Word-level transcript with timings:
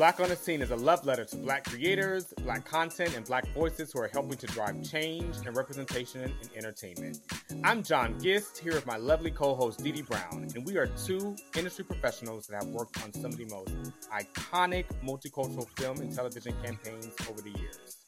Black 0.00 0.18
on 0.18 0.30
the 0.30 0.36
Scene 0.36 0.62
is 0.62 0.70
a 0.70 0.76
love 0.76 1.04
letter 1.04 1.26
to 1.26 1.36
black 1.36 1.64
creators, 1.64 2.32
black 2.42 2.64
content, 2.64 3.14
and 3.14 3.26
black 3.26 3.46
voices 3.52 3.92
who 3.92 4.00
are 4.00 4.08
helping 4.08 4.38
to 4.38 4.46
drive 4.46 4.82
change 4.82 5.36
and 5.44 5.54
representation 5.54 6.22
in 6.22 6.32
entertainment. 6.56 7.20
I'm 7.62 7.82
John 7.82 8.18
Gist, 8.18 8.56
here 8.56 8.72
with 8.72 8.86
my 8.86 8.96
lovely 8.96 9.30
co 9.30 9.54
host 9.54 9.84
Dee 9.84 9.92
Dee 9.92 10.00
Brown, 10.00 10.48
and 10.54 10.64
we 10.64 10.78
are 10.78 10.86
two 10.86 11.36
industry 11.54 11.84
professionals 11.84 12.46
that 12.46 12.64
have 12.64 12.72
worked 12.72 13.04
on 13.04 13.12
some 13.12 13.26
of 13.26 13.36
the 13.36 13.44
most 13.44 13.74
iconic 14.10 14.86
multicultural 15.04 15.68
film 15.78 15.98
and 15.98 16.14
television 16.14 16.54
campaigns 16.64 17.10
over 17.28 17.42
the 17.42 17.50
years. 17.50 17.98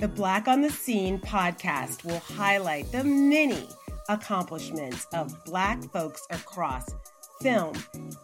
The 0.00 0.08
Black 0.08 0.48
on 0.48 0.60
the 0.60 0.68
Scene 0.68 1.18
podcast 1.18 2.04
will 2.04 2.18
highlight 2.18 2.92
the 2.92 3.04
many 3.04 3.66
accomplishments 4.10 5.06
of 5.14 5.34
Black 5.46 5.82
folks 5.94 6.26
across 6.30 6.90
film, 7.40 7.72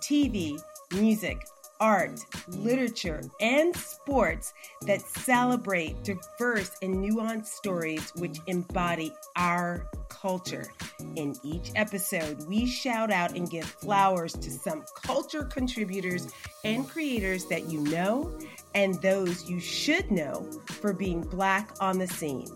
TV, 0.02 0.60
music, 0.92 1.38
art, 1.80 2.20
literature, 2.48 3.22
and 3.40 3.74
sports 3.76 4.54
that 4.82 5.00
celebrate 5.00 6.02
diverse 6.02 6.70
and 6.82 6.96
nuanced 7.04 7.46
stories 7.46 8.12
which 8.16 8.38
embody 8.46 9.12
our 9.36 9.86
culture. 10.08 10.66
In 11.16 11.34
each 11.42 11.70
episode, 11.74 12.46
we 12.46 12.66
shout 12.66 13.10
out 13.10 13.36
and 13.36 13.50
give 13.50 13.64
flowers 13.64 14.32
to 14.32 14.50
some 14.50 14.84
culture 15.02 15.44
contributors 15.44 16.32
and 16.64 16.88
creators 16.88 17.46
that 17.46 17.70
you 17.70 17.80
know 17.80 18.38
and 18.74 18.94
those 19.02 19.48
you 19.48 19.60
should 19.60 20.10
know 20.10 20.48
for 20.66 20.92
being 20.92 21.20
Black 21.20 21.70
on 21.80 21.98
the 21.98 22.06
scene. 22.06 22.48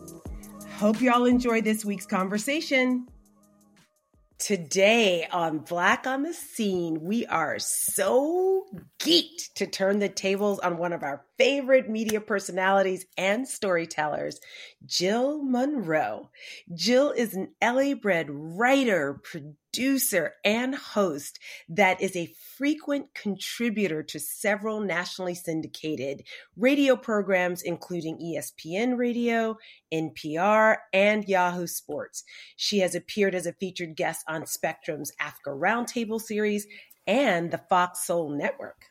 Hope 0.77 1.01
y'all 1.01 1.25
enjoy 1.25 1.61
this 1.61 1.85
week's 1.85 2.07
conversation. 2.07 3.07
Today 4.39 5.27
on 5.33 5.59
Black 5.59 6.07
on 6.07 6.23
the 6.23 6.33
Scene, 6.33 7.03
we 7.03 7.27
are 7.27 7.59
so 7.59 8.67
geeked 9.01 9.53
to 9.57 9.67
turn 9.67 9.99
the 9.99 10.09
tables 10.09 10.61
on 10.61 10.79
one 10.79 10.93
of 10.93 11.03
our 11.03 11.25
favorite 11.39 11.91
media 11.91 12.21
personalities 12.21 13.05
and 13.17 13.49
storytellers, 13.49 14.39
Jill 14.87 15.43
Munroe. 15.43 16.31
Jill 16.73 17.11
is 17.11 17.35
an 17.35 17.49
LA 17.61 17.95
bred 17.95 18.29
writer, 18.31 19.21
producer, 19.25 19.57
and 20.45 20.75
host 20.75 21.39
that 21.69 22.01
is 22.01 22.17
a 22.17 22.33
frequent 22.57 23.15
contributor 23.15 24.03
to 24.03 24.19
several 24.19 24.81
nationally 24.81 25.35
syndicated 25.35 26.25
radio 26.57 26.97
programs, 26.97 27.63
including 27.63 28.19
ESPN 28.19 28.99
Radio, 28.99 29.57
NPR, 29.93 30.79
and 30.93 31.29
Yahoo 31.29 31.67
Sports. 31.67 32.25
She 32.57 32.81
has 32.81 32.95
appeared 32.95 33.35
as 33.35 33.47
a 33.47 33.53
featured 33.53 33.97
guest 33.97 34.25
on 34.29 34.47
Spectrum's 34.47 35.13
Africa 35.21 35.51
Roundtable 35.51 36.21
series 36.21 36.67
and 37.07 37.51
the 37.51 37.59
Fox 37.59 38.07
Soul 38.07 38.31
Network. 38.31 38.87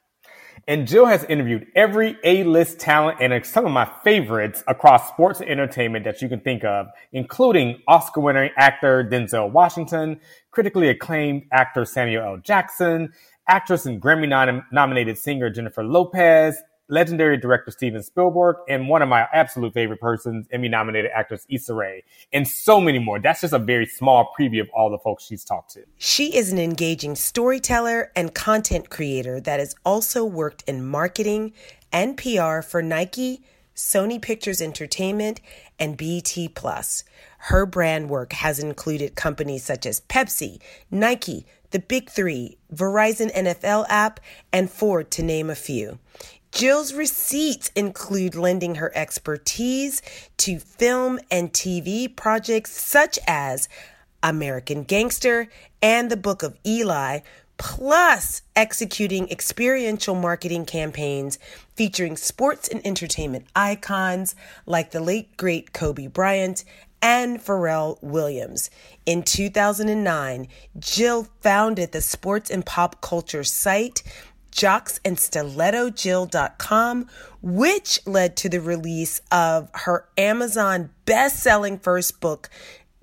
And 0.70 0.86
Jill 0.86 1.06
has 1.06 1.24
interviewed 1.24 1.68
every 1.78 2.18
A-list 2.26 2.78
talent 2.78 3.20
and 3.22 3.46
some 3.46 3.66
of 3.66 3.72
my 3.72 3.90
favorites 4.04 4.66
across 4.68 5.08
sports 5.08 5.40
and 5.40 5.50
entertainment 5.50 6.04
that 6.04 6.22
you 6.22 6.28
can 6.28 6.42
think 6.42 6.66
of, 6.66 6.88
including 7.14 7.82
Oscar-winning 7.88 8.52
actor 8.58 9.08
Denzel 9.10 9.50
Washington, 9.50 10.20
critically 10.52 10.90
acclaimed 10.90 11.44
actor 11.54 11.86
Samuel 11.86 12.26
L. 12.26 12.38
Jackson, 12.38 13.14
actress 13.48 13.86
and 13.86 14.02
Grammy 14.02 14.62
nominated 14.74 15.18
singer 15.18 15.50
Jennifer 15.50 15.86
Lopez, 15.86 16.62
legendary 16.90 17.38
director 17.38 17.72
Steven 17.72 18.02
Spielberg, 18.02 18.58
and 18.70 18.88
one 18.88 19.02
of 19.02 19.10
my 19.10 19.28
absolute 19.34 19.74
favorite 19.74 20.00
persons, 20.00 20.48
Emmy 20.52 20.70
nominated 20.70 21.12
actress 21.14 21.46
Issa 21.50 21.74
Rae, 21.74 22.04
and 22.32 22.48
so 22.48 22.80
many 22.80 23.00
more. 23.00 23.20
That's 23.20 23.42
just 23.42 23.54
a 23.54 23.60
very 23.60 23.86
small 23.86 24.32
preview 24.40 24.62
of 24.62 24.70
all 24.74 24.90
the 24.90 24.98
folks 25.00 25.26
she's 25.26 25.44
talked 25.44 25.72
to. 25.74 25.84
She 25.98 26.36
is 26.36 26.52
an 26.52 26.60
engaging 26.60 27.16
storyteller 27.16 28.12
and 28.16 28.34
content 28.34 28.90
creator 28.90 29.40
that 29.42 29.60
has 29.60 29.76
also 29.86 30.24
worked 30.24 30.64
in 30.68 30.86
marketing 30.86 31.54
and 31.92 32.18
PR 32.18 32.62
for 32.62 32.82
Nike, 32.82 33.42
Sony 33.76 34.22
Pictures 34.22 34.62
Entertainment, 34.62 35.40
and 35.80 35.98
BT 35.98 36.48
Plus. 36.50 37.04
Her 37.40 37.66
brand 37.66 38.10
work 38.10 38.34
has 38.34 38.60
included 38.60 39.16
companies 39.16 39.64
such 39.64 39.86
as 39.86 40.02
Pepsi, 40.02 40.60
Nike, 40.90 41.46
the 41.72 41.80
Big 41.80 42.10
Three, 42.10 42.58
Verizon 42.74 43.32
NFL 43.34 43.86
app, 43.90 44.20
and 44.52 44.70
Ford, 44.70 45.12
to 45.12 45.24
name 45.24 45.50
a 45.50 45.56
few. 45.56 46.00
Jill's 46.52 46.94
receipts 46.94 47.72
include 47.76 48.36
lending 48.36 48.76
her 48.76 48.92
expertise 48.96 50.02
to 50.38 50.60
film 50.60 51.20
and 51.30 51.52
TV 51.52 52.14
projects 52.14 52.72
such 52.72 53.20
as 53.28 53.70
American 54.24 54.84
Gangster 54.84 55.48
and 55.82 56.10
The 56.10 56.18
Book 56.18 56.44
of 56.44 56.58
Eli, 56.66 57.20
plus 57.58 58.42
executing 58.56 59.30
experiential 59.30 60.16
marketing 60.16 60.66
campaigns 60.66 61.40
featuring 61.76 62.16
sports 62.16 62.68
and 62.68 62.86
entertainment 62.86 63.46
icons 63.56 64.36
like 64.66 64.92
the 64.92 65.02
late 65.02 65.36
great 65.38 65.74
Kobe 65.74 66.08
Bryant 66.08 66.64
and 67.02 67.40
Pharrell 67.40 68.02
Williams. 68.02 68.70
In 69.06 69.24
2009, 69.24 70.48
Jill 70.80 71.28
founded 71.42 71.92
the 71.92 72.02
sports 72.02 72.50
and 72.50 72.66
pop 72.66 73.02
culture 73.02 73.44
site 73.44 74.02
jocksandstilettojill.com, 74.58 77.08
which 77.42 78.02
led 78.06 78.36
to 78.36 78.50
the 78.50 78.60
release 78.60 79.22
of 79.32 79.70
her 79.74 80.10
Amazon 80.18 80.90
best-selling 81.06 81.80
first 81.80 82.20
book 82.20 82.50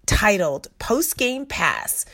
titled 0.04 0.68
Post 0.78 1.16
Game 1.16 1.46
Pass 1.46 2.04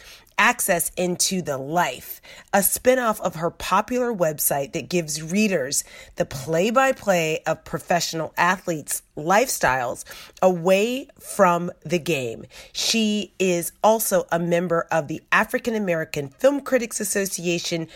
access 0.40 0.90
into 0.96 1.42
the 1.42 1.58
life, 1.58 2.22
a 2.54 2.60
spinoff 2.60 3.20
of 3.20 3.34
her 3.34 3.50
popular 3.50 4.12
website 4.12 4.72
that 4.72 4.88
gives 4.88 5.22
readers 5.22 5.84
the 6.16 6.24
play 6.24 6.70
by 6.70 6.92
play 6.92 7.40
of 7.46 7.62
professional 7.62 8.32
athletes' 8.38 9.02
lifestyles 9.18 10.02
away 10.40 11.06
from 11.18 11.70
the 11.84 11.98
game. 11.98 12.46
She 12.72 13.34
is 13.38 13.72
also 13.84 14.26
a 14.32 14.38
member 14.38 14.86
of 14.90 15.08
the 15.08 15.22
African 15.30 15.74
American 15.74 16.28
Film 16.28 16.62
Critics 16.62 17.00
Association 17.00 17.86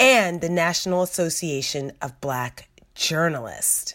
and 0.00 0.40
the 0.40 0.48
National 0.48 1.02
Association 1.02 1.92
of 2.00 2.18
Black 2.22 2.70
Journalists. 2.94 3.94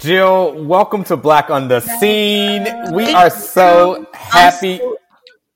Jill, 0.00 0.64
welcome 0.64 1.04
to 1.04 1.16
Black 1.16 1.50
on 1.50 1.68
the 1.68 1.80
Scene. 1.80 2.66
We 2.92 3.12
are 3.14 3.30
so 3.30 4.06
happy. 4.12 4.80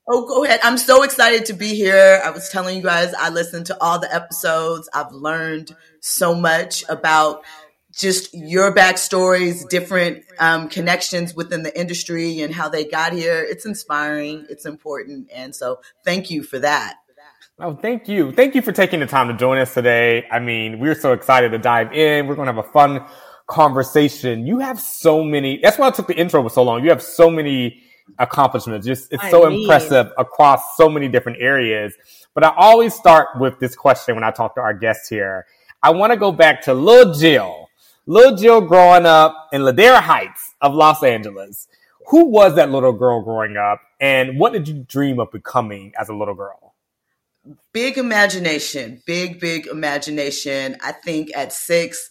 Oh, 0.07 0.27
go 0.27 0.45
ahead. 0.45 0.61
I'm 0.63 0.77
so 0.77 1.03
excited 1.03 1.45
to 1.45 1.53
be 1.53 1.75
here. 1.75 2.21
I 2.23 2.29
was 2.29 2.49
telling 2.49 2.77
you 2.77 2.83
guys, 2.83 3.13
I 3.13 3.29
listened 3.29 3.65
to 3.67 3.77
all 3.81 3.99
the 3.99 4.13
episodes. 4.13 4.89
I've 4.93 5.11
learned 5.11 5.75
so 6.01 6.33
much 6.35 6.83
about 6.89 7.43
just 7.93 8.33
your 8.33 8.73
backstories, 8.73 9.67
different 9.69 10.23
um, 10.39 10.67
connections 10.67 11.35
within 11.35 11.63
the 11.63 11.79
industry 11.79 12.41
and 12.41 12.53
how 12.53 12.67
they 12.67 12.83
got 12.83 13.13
here. 13.13 13.45
It's 13.47 13.65
inspiring. 13.65 14.45
It's 14.49 14.65
important. 14.65 15.29
And 15.33 15.55
so 15.55 15.79
thank 16.03 16.31
you 16.31 16.43
for 16.43 16.59
that. 16.59 16.95
Oh, 17.59 17.75
thank 17.75 18.07
you. 18.07 18.31
Thank 18.31 18.55
you 18.55 18.63
for 18.63 18.71
taking 18.71 18.99
the 18.99 19.05
time 19.05 19.27
to 19.27 19.35
join 19.35 19.59
us 19.59 19.75
today. 19.75 20.25
I 20.31 20.39
mean, 20.39 20.79
we're 20.79 20.95
so 20.95 21.13
excited 21.13 21.51
to 21.51 21.59
dive 21.59 21.93
in. 21.93 22.25
We're 22.25 22.35
going 22.35 22.47
to 22.47 22.53
have 22.53 22.65
a 22.65 22.71
fun 22.71 23.05
conversation. 23.45 24.47
You 24.47 24.59
have 24.59 24.79
so 24.79 25.23
many, 25.23 25.59
that's 25.61 25.77
why 25.77 25.87
I 25.87 25.91
took 25.91 26.07
the 26.07 26.15
intro 26.15 26.41
for 26.41 26.49
so 26.49 26.63
long. 26.63 26.83
You 26.83 26.89
have 26.89 27.03
so 27.03 27.29
many 27.29 27.83
accomplishments. 28.17 28.87
Just, 28.87 29.13
it's 29.13 29.23
I 29.23 29.29
so 29.29 29.47
mean. 29.47 29.61
impressive 29.61 30.11
across 30.17 30.75
so 30.77 30.89
many 30.89 31.07
different 31.07 31.37
areas. 31.39 31.93
But 32.33 32.43
I 32.43 32.53
always 32.57 32.95
start 32.95 33.39
with 33.39 33.59
this 33.59 33.75
question 33.75 34.15
when 34.15 34.23
I 34.23 34.31
talk 34.31 34.55
to 34.55 34.61
our 34.61 34.73
guests 34.73 35.07
here. 35.07 35.45
I 35.83 35.91
want 35.91 36.11
to 36.11 36.17
go 36.17 36.31
back 36.31 36.63
to 36.63 36.73
Lil 36.73 37.13
Jill 37.13 37.62
little 38.05 38.35
Jill 38.35 38.61
growing 38.61 39.05
up 39.05 39.49
in 39.51 39.61
Ladera 39.61 40.01
Heights 40.01 40.53
of 40.61 40.73
Los 40.73 41.03
Angeles. 41.03 41.67
Who 42.07 42.25
was 42.25 42.55
that 42.55 42.69
little 42.69 42.91
girl 42.91 43.21
growing 43.21 43.55
up, 43.55 43.81
and 43.99 44.37
what 44.37 44.53
did 44.53 44.67
you 44.67 44.85
dream 44.87 45.19
of 45.19 45.31
becoming 45.31 45.93
as 45.99 46.09
a 46.09 46.13
little 46.13 46.33
girl? 46.33 46.75
Big 47.71 47.97
imagination, 47.97 49.01
big, 49.05 49.39
big 49.39 49.67
imagination. 49.67 50.77
I 50.81 50.91
think 50.91 51.29
at 51.35 51.53
six, 51.53 52.09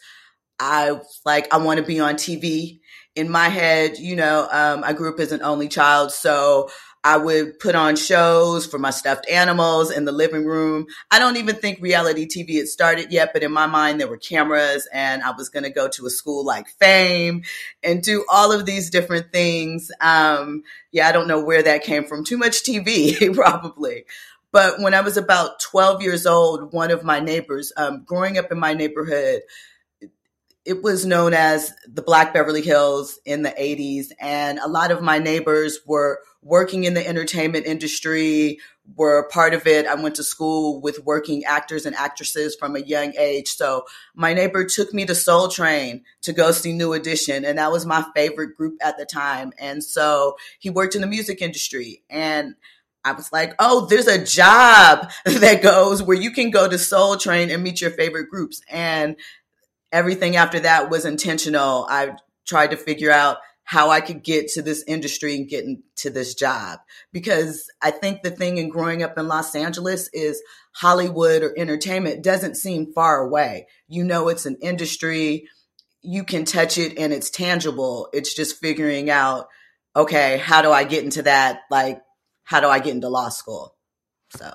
I 0.58 1.00
like, 1.24 1.52
I 1.52 1.58
want 1.58 1.80
to 1.80 1.86
be 1.86 2.00
on 2.00 2.14
TV. 2.14 2.80
In 3.14 3.30
my 3.30 3.50
head, 3.50 3.98
you 3.98 4.16
know, 4.16 4.48
um, 4.50 4.82
I 4.84 4.94
grew 4.94 5.12
up 5.12 5.20
as 5.20 5.32
an 5.32 5.42
only 5.42 5.68
child, 5.68 6.12
so 6.12 6.70
I 7.04 7.16
would 7.16 7.58
put 7.58 7.74
on 7.74 7.96
shows 7.96 8.64
for 8.64 8.78
my 8.78 8.90
stuffed 8.90 9.28
animals 9.28 9.90
in 9.90 10.04
the 10.04 10.12
living 10.12 10.44
room. 10.44 10.86
I 11.10 11.18
don't 11.18 11.36
even 11.36 11.56
think 11.56 11.80
reality 11.80 12.26
TV 12.28 12.58
had 12.58 12.68
started 12.68 13.10
yet, 13.10 13.30
but 13.32 13.42
in 13.42 13.52
my 13.52 13.66
mind, 13.66 14.00
there 14.00 14.06
were 14.06 14.18
cameras 14.18 14.88
and 14.92 15.22
I 15.22 15.32
was 15.32 15.48
going 15.48 15.64
to 15.64 15.70
go 15.70 15.88
to 15.88 16.06
a 16.06 16.10
school 16.10 16.44
like 16.44 16.68
Fame 16.68 17.42
and 17.82 18.02
do 18.02 18.24
all 18.30 18.52
of 18.52 18.66
these 18.66 18.88
different 18.88 19.32
things. 19.32 19.90
Um, 20.00 20.62
yeah, 20.92 21.08
I 21.08 21.12
don't 21.12 21.26
know 21.26 21.42
where 21.42 21.62
that 21.62 21.82
came 21.82 22.04
from. 22.04 22.24
Too 22.24 22.38
much 22.38 22.62
TV, 22.62 23.34
probably. 23.34 24.04
But 24.52 24.80
when 24.80 24.94
I 24.94 25.00
was 25.00 25.16
about 25.16 25.60
12 25.60 26.02
years 26.02 26.26
old, 26.26 26.72
one 26.72 26.90
of 26.90 27.02
my 27.02 27.18
neighbors, 27.18 27.72
um, 27.76 28.04
growing 28.04 28.38
up 28.38 28.52
in 28.52 28.58
my 28.60 28.74
neighborhood, 28.74 29.42
it 30.64 30.82
was 30.82 31.04
known 31.04 31.34
as 31.34 31.72
the 31.92 32.02
Black 32.02 32.32
Beverly 32.32 32.62
Hills 32.62 33.18
in 33.24 33.42
the 33.42 33.50
80s. 33.50 34.06
And 34.20 34.58
a 34.58 34.68
lot 34.68 34.90
of 34.90 35.02
my 35.02 35.18
neighbors 35.18 35.80
were 35.86 36.20
working 36.40 36.84
in 36.84 36.94
the 36.94 37.06
entertainment 37.06 37.66
industry, 37.66 38.58
were 38.96 39.28
part 39.28 39.54
of 39.54 39.66
it. 39.66 39.86
I 39.86 39.94
went 39.94 40.16
to 40.16 40.24
school 40.24 40.80
with 40.80 41.04
working 41.04 41.44
actors 41.44 41.86
and 41.86 41.96
actresses 41.96 42.54
from 42.54 42.76
a 42.76 42.80
young 42.80 43.12
age. 43.16 43.48
So 43.48 43.84
my 44.14 44.34
neighbor 44.34 44.64
took 44.64 44.92
me 44.92 45.04
to 45.06 45.14
Soul 45.14 45.48
Train 45.48 46.04
to 46.22 46.32
go 46.32 46.52
see 46.52 46.72
New 46.72 46.92
Edition. 46.92 47.44
And 47.44 47.58
that 47.58 47.72
was 47.72 47.86
my 47.86 48.04
favorite 48.14 48.56
group 48.56 48.78
at 48.80 48.98
the 48.98 49.04
time. 49.04 49.52
And 49.58 49.82
so 49.82 50.36
he 50.58 50.70
worked 50.70 50.94
in 50.94 51.00
the 51.00 51.06
music 51.06 51.42
industry. 51.42 52.02
And 52.10 52.54
I 53.04 53.12
was 53.12 53.32
like, 53.32 53.54
oh, 53.58 53.86
there's 53.86 54.06
a 54.06 54.24
job 54.24 55.10
that 55.24 55.62
goes 55.62 56.02
where 56.02 56.16
you 56.16 56.30
can 56.30 56.50
go 56.50 56.68
to 56.68 56.78
Soul 56.78 57.16
Train 57.16 57.50
and 57.50 57.62
meet 57.62 57.80
your 57.80 57.90
favorite 57.90 58.30
groups. 58.30 58.62
And 58.68 59.16
everything 59.92 60.36
after 60.36 60.60
that 60.60 60.90
was 60.90 61.04
intentional. 61.04 61.86
I 61.88 62.16
tried 62.46 62.70
to 62.72 62.76
figure 62.76 63.10
out 63.10 63.38
how 63.64 63.90
I 63.90 64.00
could 64.00 64.24
get 64.24 64.48
to 64.48 64.62
this 64.62 64.82
industry 64.88 65.36
and 65.36 65.48
get 65.48 65.64
into 65.64 66.10
this 66.10 66.34
job. 66.34 66.80
Because 67.12 67.70
I 67.80 67.90
think 67.90 68.22
the 68.22 68.30
thing 68.30 68.58
in 68.58 68.68
growing 68.68 69.02
up 69.02 69.16
in 69.16 69.28
Los 69.28 69.54
Angeles 69.54 70.08
is 70.12 70.42
Hollywood 70.74 71.42
or 71.42 71.54
entertainment 71.56 72.24
doesn't 72.24 72.56
seem 72.56 72.92
far 72.92 73.22
away. 73.24 73.66
You 73.86 74.04
know, 74.04 74.28
it's 74.28 74.46
an 74.46 74.56
industry, 74.60 75.48
you 76.02 76.24
can 76.24 76.44
touch 76.44 76.76
it 76.78 76.98
and 76.98 77.12
it's 77.12 77.30
tangible. 77.30 78.08
It's 78.12 78.34
just 78.34 78.58
figuring 78.58 79.10
out, 79.10 79.46
okay, 79.94 80.38
how 80.38 80.62
do 80.62 80.72
I 80.72 80.84
get 80.84 81.04
into 81.04 81.22
that? 81.22 81.60
Like, 81.70 82.02
how 82.42 82.60
do 82.60 82.68
I 82.68 82.80
get 82.80 82.94
into 82.94 83.08
law 83.08 83.28
school? 83.28 83.76
So 84.36 84.52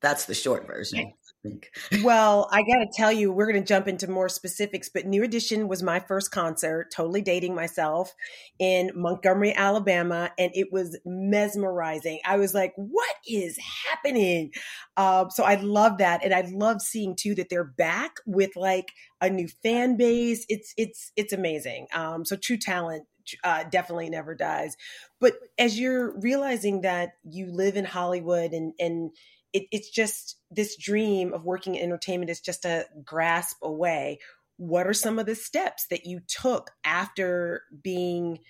that's 0.00 0.24
the 0.24 0.34
short 0.34 0.66
version 0.66 1.12
think. 1.44 1.70
Well, 2.02 2.48
I 2.50 2.62
got 2.62 2.78
to 2.78 2.88
tell 2.92 3.12
you, 3.12 3.30
we're 3.30 3.50
going 3.50 3.62
to 3.62 3.66
jump 3.66 3.86
into 3.86 4.10
more 4.10 4.28
specifics, 4.28 4.88
but 4.88 5.06
New 5.06 5.22
Edition 5.22 5.68
was 5.68 5.82
my 5.82 6.00
first 6.00 6.30
concert, 6.30 6.90
totally 6.90 7.22
dating 7.22 7.54
myself 7.54 8.14
in 8.58 8.90
Montgomery, 8.94 9.54
Alabama, 9.54 10.32
and 10.38 10.50
it 10.54 10.72
was 10.72 10.98
mesmerizing. 11.04 12.20
I 12.24 12.36
was 12.38 12.54
like, 12.54 12.72
what 12.76 13.14
is 13.28 13.58
happening? 13.88 14.52
Um, 14.96 15.30
so 15.30 15.44
I 15.44 15.56
love 15.56 15.98
that. 15.98 16.24
And 16.24 16.34
I 16.34 16.48
love 16.52 16.80
seeing 16.80 17.14
too 17.14 17.34
that 17.36 17.48
they're 17.50 17.64
back 17.64 18.16
with 18.26 18.56
like 18.56 18.92
a 19.20 19.28
new 19.30 19.48
fan 19.62 19.96
base. 19.96 20.46
It's, 20.48 20.72
it's, 20.76 21.12
it's 21.16 21.32
amazing. 21.32 21.86
Um, 21.92 22.24
so 22.24 22.36
true 22.36 22.58
talent 22.58 23.04
uh, 23.42 23.64
definitely 23.64 24.10
never 24.10 24.34
dies. 24.34 24.76
But 25.20 25.34
as 25.58 25.78
you're 25.78 26.18
realizing 26.20 26.82
that 26.82 27.12
you 27.24 27.50
live 27.50 27.76
in 27.76 27.84
Hollywood 27.84 28.52
and, 28.52 28.72
and, 28.78 29.10
it, 29.54 29.68
it's 29.70 29.88
just 29.88 30.36
this 30.50 30.76
dream 30.76 31.32
of 31.32 31.44
working 31.44 31.76
in 31.76 31.82
entertainment 31.82 32.30
is 32.30 32.40
just 32.40 32.66
a 32.66 32.84
grasp 33.04 33.56
away. 33.62 34.18
What 34.56 34.86
are 34.86 34.92
some 34.92 35.18
of 35.18 35.26
the 35.26 35.36
steps 35.36 35.86
that 35.88 36.04
you 36.04 36.20
took 36.26 36.72
after 36.84 37.62
being, 37.82 38.40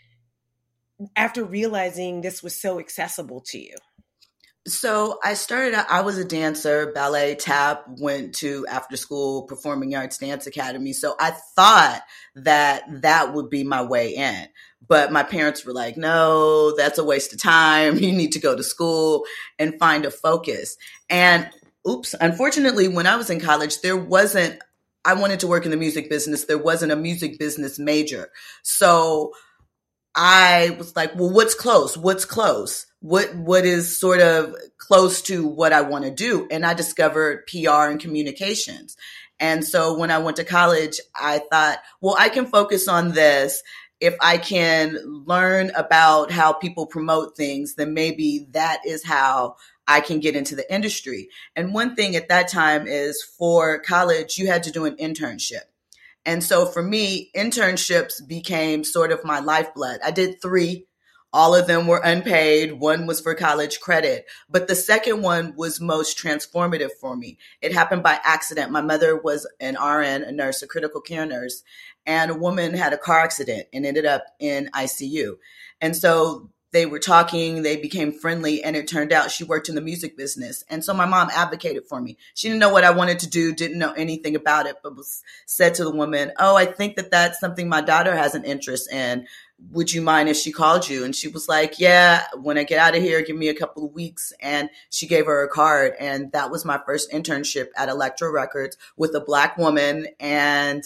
after 1.15 1.45
realizing 1.45 2.23
this 2.23 2.43
was 2.43 2.61
so 2.61 2.81
accessible 2.81 3.43
to 3.49 3.59
you? 3.59 3.77
So 4.67 5.19
I 5.23 5.35
started 5.35 5.75
I 5.75 6.01
was 6.01 6.17
a 6.17 6.25
dancer, 6.25 6.91
ballet, 6.93 7.35
tap, 7.35 7.85
went 7.99 8.35
to 8.37 8.67
after 8.67 8.97
school 8.97 9.43
performing 9.43 9.95
arts 9.95 10.17
dance 10.17 10.47
academy. 10.47 10.95
So 10.95 11.17
I 11.21 11.33
thought 11.55 12.01
that 12.37 12.85
that 13.03 13.35
would 13.35 13.51
be 13.51 13.63
my 13.63 13.83
way 13.83 14.15
in. 14.15 14.49
But 14.87 15.13
my 15.13 15.23
parents 15.23 15.65
were 15.65 15.73
like, 15.73 15.97
no, 15.97 16.75
that's 16.77 16.99
a 16.99 17.05
waste 17.05 17.33
of 17.33 17.41
time. 17.41 17.99
You 18.05 18.13
need 18.13 18.33
to 18.33 18.41
go 18.41 18.55
to 18.55 18.63
school 18.63 19.25
and 19.59 19.79
find 19.79 20.05
a 20.05 20.11
focus. 20.11 20.77
And 21.09 21.49
oops, 21.89 22.15
unfortunately, 22.21 22.89
when 22.89 23.07
I 23.07 23.17
was 23.17 23.31
in 23.31 23.41
college, 23.41 23.81
there 23.81 23.97
wasn't, 23.97 24.59
I 25.05 25.15
wanted 25.15 25.41
to 25.41 25.47
work 25.47 25.65
in 25.65 25.71
the 25.71 25.77
music 25.77 26.11
business. 26.11 26.45
There 26.45 26.59
wasn't 26.59 26.93
a 26.93 26.97
music 26.97 27.39
business 27.39 27.79
major. 27.79 28.31
So 28.63 29.33
I 30.15 30.77
was 30.79 30.95
like, 30.95 31.15
well, 31.17 31.33
what's 31.33 31.55
close? 31.55 31.97
What's 31.97 32.25
close? 32.25 32.87
What, 33.01 33.35
what 33.35 33.65
is 33.65 33.99
sort 33.99 34.21
of 34.21 34.55
close 34.79 35.23
to 35.23 35.47
what 35.47 35.73
I 35.73 35.83
want 35.83 36.05
to 36.05 36.11
do? 36.11 36.47
And 36.51 36.65
I 36.65 36.75
discovered 36.75 37.47
PR 37.47 37.89
and 37.89 38.01
communications. 38.01 38.97
And 39.41 39.65
so 39.65 39.99
when 39.99 40.11
I 40.11 40.19
went 40.19 40.37
to 40.37 40.45
college, 40.45 41.01
I 41.15 41.41
thought, 41.51 41.79
well, 42.01 42.17
I 42.19 42.29
can 42.29 42.47
focus 42.47 42.89
on 42.89 43.13
this 43.13 43.63
if 44.01 44.17
I 44.21 44.39
can 44.39 44.99
learn 45.27 45.71
about 45.75 46.31
how 46.31 46.53
people 46.53 46.87
promote 46.87 47.37
things, 47.37 47.75
then 47.75 47.95
maybe 47.95 48.47
that 48.51 48.81
is 48.87 49.05
how 49.05 49.57
I 49.87 50.01
can 50.01 50.21
get 50.21 50.37
into 50.37 50.57
the 50.57 50.73
industry. 50.73 51.29
And 51.57 51.75
one 51.75 51.95
thing 51.95 52.17
at 52.17 52.29
that 52.29 52.49
time 52.49 52.87
is 52.87 53.23
for 53.23 53.81
college, 53.81 54.39
you 54.39 54.47
had 54.47 54.63
to 54.65 54.73
do 54.73 54.85
an 54.85 54.97
internship. 54.97 55.63
And 56.27 56.43
so 56.43 56.67
for 56.67 56.83
me, 56.83 57.31
internships 57.37 58.27
became 58.27 58.83
sort 58.83 59.13
of 59.13 59.25
my 59.25 59.41
lifeblood. 59.41 60.01
I 60.03 60.11
did 60.11 60.41
three. 60.41 60.87
All 61.35 61.55
of 61.55 61.67
them 61.67 61.89
were 61.89 62.01
unpaid. 62.03 62.75
One 62.75 63.07
was 63.07 63.21
for 63.21 63.35
college 63.35 63.81
credit, 63.81 64.25
but 64.49 64.69
the 64.69 64.77
second 64.77 65.21
one 65.21 65.55
was 65.57 65.81
most 65.81 66.17
transformative 66.17 66.93
for 67.01 67.17
me. 67.17 67.39
It 67.61 67.75
happened 67.75 68.05
by 68.05 68.21
accident. 68.23 68.71
My 68.71 68.81
mother 68.81 69.21
was 69.21 69.45
an 69.59 69.75
RN, 69.75 70.23
a 70.23 70.31
nurse, 70.31 70.63
a 70.63 70.69
critical 70.69 71.01
care 71.01 71.27
nurse, 71.27 71.65
and 72.07 72.31
a 72.31 72.35
woman 72.35 72.75
had 72.75 72.93
a 72.93 72.99
car 72.99 73.21
accident 73.21 73.67
and 73.73 73.87
ended 73.87 74.07
up 74.07 74.25
in 74.39 74.71
ICU. 74.75 75.37
And 75.81 75.97
so 75.97 76.51
they 76.75 76.87
were 76.87 76.99
talking, 76.99 77.63
they 77.63 77.77
became 77.77 78.13
friendly, 78.13 78.63
and 78.63 78.75
it 78.75 78.89
turned 78.89 79.13
out 79.13 79.31
she 79.31 79.45
worked 79.45 79.69
in 79.69 79.77
the 79.77 79.81
music 79.81 80.17
business. 80.17 80.65
And 80.69 80.85
so 80.85 80.93
my 80.93 81.07
mom 81.07 81.31
advocated 81.33 81.87
for 81.87 82.01
me. 82.01 82.19
She 82.35 82.49
didn't 82.49 82.59
know 82.59 82.69
what 82.69 82.83
I 82.83 82.91
wanted 82.91 83.21
to 83.21 83.31
do, 83.31 83.55
didn't 83.55 83.79
know 83.79 83.93
anything 83.93 84.35
about 84.35 84.67
it, 84.67 84.79
but 84.83 84.97
was 84.97 85.23
said 85.47 85.75
to 85.77 85.85
the 85.85 85.93
woman, 85.93 86.33
Oh, 86.37 86.57
I 86.57 86.67
think 86.67 86.97
that 86.97 87.13
that's 87.13 87.39
something 87.39 87.69
my 87.69 87.81
daughter 87.81 88.15
has 88.17 88.35
an 88.35 88.45
interest 88.45 88.93
in. 88.93 89.29
Would 89.71 89.93
you 89.93 90.03
mind 90.03 90.29
if 90.29 90.37
she 90.37 90.51
called 90.51 90.89
you? 90.89 91.05
And 91.05 91.15
she 91.15 91.29
was 91.29 91.49
like, 91.49 91.79
Yeah, 91.79 92.25
when 92.43 92.59
I 92.59 92.65
get 92.65 92.81
out 92.81 92.97
of 92.97 93.03
here, 93.03 93.23
give 93.23 93.37
me 93.37 93.49
a 93.49 93.55
couple 93.55 93.87
of 93.87 93.95
weeks. 93.95 94.33
And 94.41 94.69
she 94.91 95.07
gave 95.07 95.27
her 95.27 95.45
a 95.45 95.49
card. 95.49 95.93
And 96.01 96.33
that 96.33 96.51
was 96.51 96.65
my 96.65 96.81
first 96.85 97.13
internship 97.13 97.69
at 97.77 97.89
Elektra 97.89 98.33
Records 98.33 98.77
with 98.97 99.15
a 99.15 99.21
black 99.21 99.57
woman. 99.57 100.09
And 100.19 100.83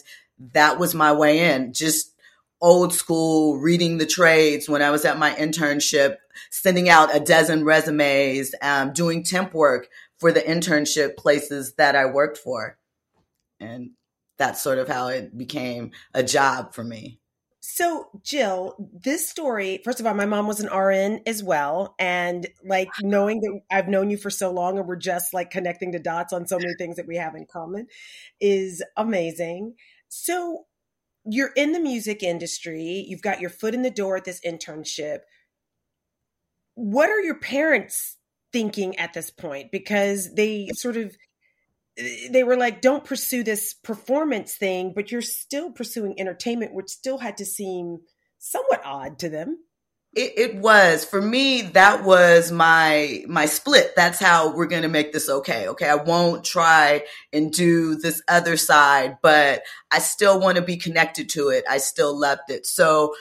that 0.52 0.78
was 0.78 0.94
my 0.94 1.12
way 1.12 1.54
in. 1.54 1.72
Just 1.72 2.14
old 2.60 2.92
school 2.92 3.58
reading 3.58 3.98
the 3.98 4.06
trades 4.06 4.68
when 4.68 4.82
I 4.82 4.90
was 4.90 5.04
at 5.04 5.18
my 5.18 5.32
internship, 5.32 6.16
sending 6.50 6.88
out 6.88 7.14
a 7.14 7.20
dozen 7.20 7.64
resumes, 7.64 8.54
um, 8.62 8.92
doing 8.92 9.22
temp 9.22 9.54
work 9.54 9.88
for 10.18 10.32
the 10.32 10.40
internship 10.40 11.16
places 11.16 11.74
that 11.74 11.94
I 11.94 12.06
worked 12.06 12.38
for. 12.38 12.78
And 13.60 13.90
that's 14.38 14.60
sort 14.60 14.78
of 14.78 14.88
how 14.88 15.08
it 15.08 15.36
became 15.36 15.92
a 16.14 16.22
job 16.22 16.74
for 16.74 16.84
me. 16.84 17.20
So, 17.60 18.08
Jill, 18.24 18.76
this 18.92 19.28
story, 19.28 19.82
first 19.84 20.00
of 20.00 20.06
all, 20.06 20.14
my 20.14 20.26
mom 20.26 20.46
was 20.46 20.60
an 20.60 20.74
RN 20.74 21.20
as 21.26 21.42
well. 21.42 21.94
And 21.98 22.46
like 22.64 22.88
knowing 23.02 23.40
that 23.40 23.60
I've 23.70 23.88
known 23.88 24.10
you 24.10 24.16
for 24.16 24.30
so 24.30 24.50
long 24.50 24.78
and 24.78 24.86
we're 24.88 24.96
just 24.96 25.34
like 25.34 25.50
connecting 25.50 25.90
the 25.90 25.98
dots 25.98 26.32
on 26.32 26.46
so 26.46 26.56
many 26.56 26.72
things 26.78 26.96
that 26.96 27.06
we 27.06 27.16
have 27.16 27.34
in 27.34 27.46
common 27.46 27.86
is 28.40 28.82
amazing. 28.96 29.74
So, 30.08 30.66
you're 31.24 31.52
in 31.56 31.72
the 31.72 31.80
music 31.80 32.22
industry, 32.22 33.04
you've 33.06 33.22
got 33.22 33.40
your 33.40 33.50
foot 33.50 33.74
in 33.74 33.82
the 33.82 33.90
door 33.90 34.16
at 34.16 34.24
this 34.24 34.40
internship. 34.40 35.20
What 36.74 37.10
are 37.10 37.20
your 37.20 37.38
parents 37.38 38.16
thinking 38.52 38.96
at 38.98 39.12
this 39.12 39.30
point? 39.30 39.70
Because 39.70 40.34
they 40.34 40.70
sort 40.74 40.96
of 40.96 41.16
they 42.30 42.44
were 42.44 42.56
like, 42.56 42.80
don't 42.80 43.04
pursue 43.04 43.42
this 43.42 43.74
performance 43.74 44.54
thing, 44.54 44.92
but 44.94 45.10
you're 45.10 45.20
still 45.20 45.72
pursuing 45.72 46.18
entertainment, 46.18 46.72
which 46.72 46.88
still 46.88 47.18
had 47.18 47.36
to 47.38 47.44
seem 47.44 47.98
somewhat 48.38 48.82
odd 48.84 49.18
to 49.18 49.28
them. 49.28 49.58
It, 50.14 50.32
it, 50.36 50.56
was 50.56 51.04
for 51.04 51.20
me. 51.20 51.62
That 51.62 52.02
was 52.02 52.50
my 52.50 53.22
my 53.28 53.46
split. 53.46 53.92
That's 53.94 54.18
how 54.18 54.54
we're 54.54 54.66
going 54.66 54.82
to 54.82 54.88
make 54.88 55.12
this 55.12 55.28
okay. 55.28 55.68
Okay, 55.68 55.88
I 55.88 55.96
won't 55.96 56.44
try 56.44 57.04
and 57.32 57.52
do 57.52 57.94
this 57.94 58.22
other 58.26 58.56
side, 58.56 59.18
but 59.22 59.62
I 59.90 59.98
still 59.98 60.40
want 60.40 60.56
to 60.56 60.62
be 60.62 60.76
connected 60.76 61.28
to 61.30 61.50
it. 61.50 61.64
I 61.68 61.78
still 61.78 62.18
loved 62.18 62.50
it. 62.50 62.66
So 62.66 63.14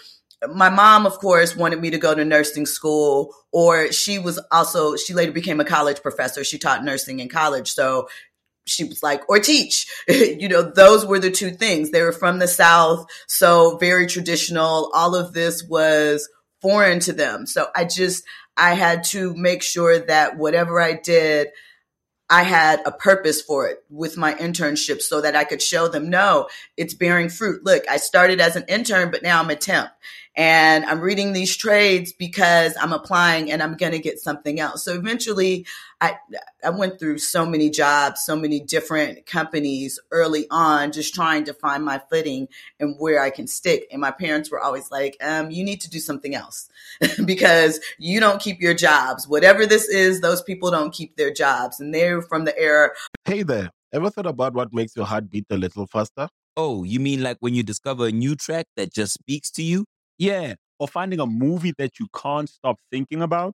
my 0.54 0.70
mom, 0.70 1.06
of 1.06 1.18
course, 1.20 1.56
wanted 1.56 1.82
me 1.82 1.90
to 1.90 1.98
go 1.98 2.14
to 2.14 2.24
nursing 2.24 2.66
school, 2.66 3.34
or 3.52 3.92
she 3.92 4.20
was 4.20 4.40
also 4.52 4.96
she 4.96 5.14
later 5.14 5.32
became 5.32 5.60
a 5.60 5.66
college 5.66 6.02
professor. 6.02 6.44
She 6.44 6.58
taught 6.58 6.84
nursing 6.84 7.20
in 7.20 7.28
college, 7.28 7.72
so 7.72 8.08
she 8.66 8.84
was 8.84 9.02
like, 9.02 9.28
or 9.30 9.40
teach. 9.40 9.88
you 10.08 10.48
know, 10.48 10.62
those 10.62 11.06
were 11.06 11.20
the 11.20 11.32
two 11.32 11.52
things. 11.52 11.92
They 11.92 12.04
were 12.04 12.12
from 12.12 12.40
the 12.40 12.48
South, 12.48 13.08
so 13.28 13.78
very 13.78 14.08
traditional. 14.08 14.92
All 14.94 15.16
of 15.16 15.34
this 15.34 15.64
was 15.64 16.30
foreign 16.62 17.00
to 17.02 17.14
them. 17.14 17.46
So 17.46 17.68
I 17.76 17.86
just, 17.86 18.24
I 18.56 18.74
had 18.74 19.04
to 19.06 19.36
make 19.36 19.62
sure 19.62 20.00
that 20.00 20.38
whatever 20.38 20.82
I 20.82 20.94
did, 20.94 21.50
I 22.30 22.44
had 22.44 22.82
a 22.86 22.92
purpose 22.92 23.42
for 23.42 23.68
it 23.68 23.84
with 23.90 24.18
my 24.18 24.34
internship 24.34 25.02
so 25.02 25.22
that 25.22 25.36
I 25.36 25.46
could 25.46 25.62
show 25.62 25.88
them, 25.88 26.10
no, 26.10 26.50
it's 26.76 26.94
bearing 26.94 27.30
fruit. 27.30 27.64
Look, 27.64 27.90
I 27.90 27.98
started 27.98 28.42
as 28.42 28.58
an 28.58 28.66
intern, 28.68 29.12
but 29.12 29.24
now 29.24 29.42
I'm 29.42 29.50
a 29.50 29.56
temp 29.56 29.92
and 30.36 30.84
I'm 30.86 31.00
reading 31.00 31.32
these 31.32 31.56
trades 31.56 32.12
because 32.12 32.76
I'm 32.80 32.92
applying 32.92 33.50
and 33.50 33.64
I'm 33.64 33.76
going 33.76 33.94
to 33.94 34.00
get 34.00 34.20
something 34.20 34.60
else. 34.60 34.84
So 34.84 34.94
eventually 34.94 35.66
I 36.00 36.16
I 36.64 36.70
went 36.70 37.00
through 37.00 37.18
so 37.20 37.46
many 37.46 37.70
jobs, 37.70 38.22
so 38.24 38.36
many 38.36 38.60
different 38.60 39.26
companies 39.26 40.00
early 40.12 40.46
on, 40.52 40.92
just 40.92 41.16
trying 41.16 41.46
to 41.46 41.54
find 41.54 41.84
my 41.84 42.00
footing 42.10 42.48
and 42.80 42.96
where 43.00 43.22
I 43.22 43.32
can 43.32 43.48
stick. 43.48 43.88
And 43.92 44.02
my 44.02 44.12
parents 44.12 44.52
were 44.52 44.60
always 44.60 44.92
like, 44.92 45.18
um, 45.22 45.50
"You 45.50 45.64
need 45.64 45.82
to 45.82 45.90
do 45.90 46.00
something 46.00 46.36
else 46.36 46.70
because 47.26 47.80
you 47.98 48.20
don't 48.20 48.42
keep 48.42 48.62
your 48.62 48.76
jobs. 48.76 49.28
Whatever 49.28 49.66
this 49.66 49.88
is, 49.88 50.22
those 50.22 50.42
people 50.42 50.70
don't 50.70 50.94
keep 50.94 51.18
their 51.18 51.34
jobs." 51.34 51.80
And 51.80 51.94
they're 51.94 52.22
from 52.22 52.46
the 52.46 52.58
era. 52.58 52.92
Hey 53.26 53.44
there, 53.44 53.72
ever 53.92 54.10
thought 54.12 54.28
about 54.28 54.54
what 54.54 54.74
makes 54.74 54.96
your 54.96 55.06
heart 55.06 55.30
beat 55.32 55.46
a 55.50 55.58
little 55.58 55.88
faster? 55.88 56.30
Oh, 56.56 56.84
you 56.84 57.00
mean 57.00 57.24
like 57.24 57.38
when 57.40 57.56
you 57.56 57.64
discover 57.64 58.08
a 58.08 58.12
new 58.12 58.36
track 58.36 58.66
that 58.76 58.94
just 58.94 59.14
speaks 59.14 59.50
to 59.52 59.64
you? 59.64 59.86
Yeah, 60.20 60.56
or 60.80 60.88
finding 60.88 61.20
a 61.20 61.26
movie 61.26 61.74
that 61.78 62.00
you 62.00 62.08
can't 62.16 62.50
stop 62.50 62.78
thinking 62.92 63.22
about? 63.22 63.54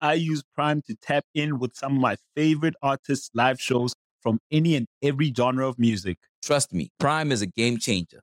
I 0.00 0.14
use 0.14 0.42
Prime 0.54 0.82
to 0.82 0.94
tap 0.94 1.24
in 1.34 1.58
with 1.58 1.74
some 1.74 1.96
of 1.96 2.00
my 2.00 2.16
favorite 2.34 2.74
artists' 2.82 3.30
live 3.34 3.60
shows 3.60 3.94
from 4.20 4.38
any 4.50 4.74
and 4.76 4.86
every 5.02 5.32
genre 5.34 5.68
of 5.68 5.78
music. 5.78 6.18
Trust 6.42 6.72
me, 6.72 6.90
Prime 6.98 7.32
is 7.32 7.42
a 7.42 7.46
game 7.46 7.78
changer. 7.78 8.20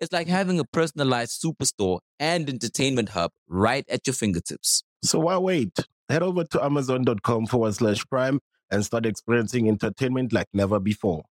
It's 0.00 0.12
like 0.12 0.28
having 0.28 0.60
a 0.60 0.64
personalized 0.64 1.42
superstore 1.42 2.00
and 2.20 2.48
entertainment 2.48 3.10
hub 3.10 3.32
right 3.48 3.84
at 3.88 4.06
your 4.06 4.14
fingertips. 4.14 4.84
So 5.02 5.18
why 5.18 5.38
wait? 5.38 5.76
Head 6.08 6.22
over 6.22 6.44
to 6.44 6.64
amazon.com 6.64 7.46
forward 7.46 7.74
slash 7.74 8.04
prime 8.06 8.40
and 8.70 8.84
start 8.84 9.06
experiencing 9.06 9.68
entertainment 9.68 10.32
like 10.32 10.46
never 10.52 10.78
before. 10.78 11.24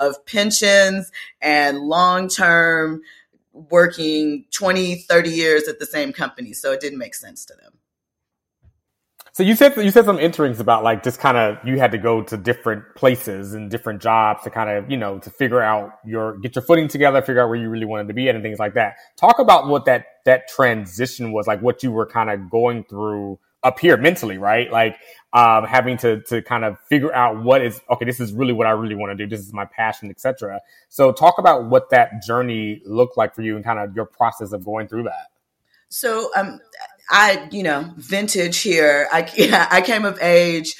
Of 0.00 0.24
pensions 0.26 1.10
and 1.40 1.80
long 1.80 2.28
term 2.28 3.02
working 3.52 4.46
20, 4.50 4.96
30 4.96 5.30
years 5.30 5.68
at 5.68 5.78
the 5.78 5.86
same 5.86 6.12
company. 6.12 6.52
So 6.52 6.72
it 6.72 6.80
didn't 6.80 6.98
make 6.98 7.14
sense 7.14 7.44
to 7.46 7.54
them. 7.54 7.74
So 9.34 9.42
you 9.42 9.56
said 9.56 9.76
you 9.76 9.90
said 9.90 10.04
some 10.04 10.20
interings 10.20 10.60
about 10.60 10.84
like 10.84 11.02
just 11.02 11.18
kind 11.18 11.36
of 11.36 11.58
you 11.66 11.76
had 11.76 11.90
to 11.90 11.98
go 11.98 12.22
to 12.22 12.36
different 12.36 12.84
places 12.94 13.52
and 13.52 13.68
different 13.68 14.00
jobs 14.00 14.44
to 14.44 14.50
kind 14.50 14.70
of 14.70 14.88
you 14.88 14.96
know 14.96 15.18
to 15.18 15.28
figure 15.28 15.60
out 15.60 15.98
your 16.04 16.38
get 16.38 16.54
your 16.54 16.62
footing 16.62 16.86
together, 16.86 17.20
figure 17.20 17.42
out 17.42 17.48
where 17.48 17.58
you 17.58 17.68
really 17.68 17.84
wanted 17.84 18.06
to 18.06 18.14
be 18.14 18.28
at, 18.28 18.36
and 18.36 18.44
things 18.44 18.60
like 18.60 18.74
that. 18.74 18.94
Talk 19.16 19.40
about 19.40 19.66
what 19.66 19.86
that 19.86 20.06
that 20.24 20.46
transition 20.46 21.32
was 21.32 21.48
like, 21.48 21.60
what 21.62 21.82
you 21.82 21.90
were 21.90 22.06
kind 22.06 22.30
of 22.30 22.48
going 22.48 22.84
through 22.84 23.40
up 23.64 23.80
here 23.80 23.96
mentally, 23.96 24.38
right? 24.38 24.70
Like 24.70 24.98
um, 25.32 25.64
having 25.64 25.96
to 25.96 26.20
to 26.28 26.40
kind 26.40 26.64
of 26.64 26.78
figure 26.88 27.12
out 27.12 27.42
what 27.42 27.60
is 27.60 27.80
okay. 27.90 28.04
This 28.04 28.20
is 28.20 28.32
really 28.32 28.52
what 28.52 28.68
I 28.68 28.70
really 28.70 28.94
want 28.94 29.18
to 29.18 29.26
do. 29.26 29.28
This 29.28 29.44
is 29.44 29.52
my 29.52 29.64
passion, 29.64 30.10
etc. 30.10 30.60
So 30.90 31.10
talk 31.10 31.38
about 31.38 31.68
what 31.68 31.90
that 31.90 32.22
journey 32.24 32.82
looked 32.86 33.16
like 33.16 33.34
for 33.34 33.42
you 33.42 33.56
and 33.56 33.64
kind 33.64 33.80
of 33.80 33.96
your 33.96 34.04
process 34.04 34.52
of 34.52 34.64
going 34.64 34.86
through 34.86 35.02
that. 35.04 35.32
So 35.88 36.30
um, 36.36 36.60
I, 37.10 37.48
you 37.50 37.62
know, 37.62 37.92
vintage 37.96 38.60
here. 38.60 39.08
I 39.12 39.30
yeah, 39.36 39.68
I 39.72 39.80
came 39.80 40.04
of 40.04 40.20
age 40.20 40.74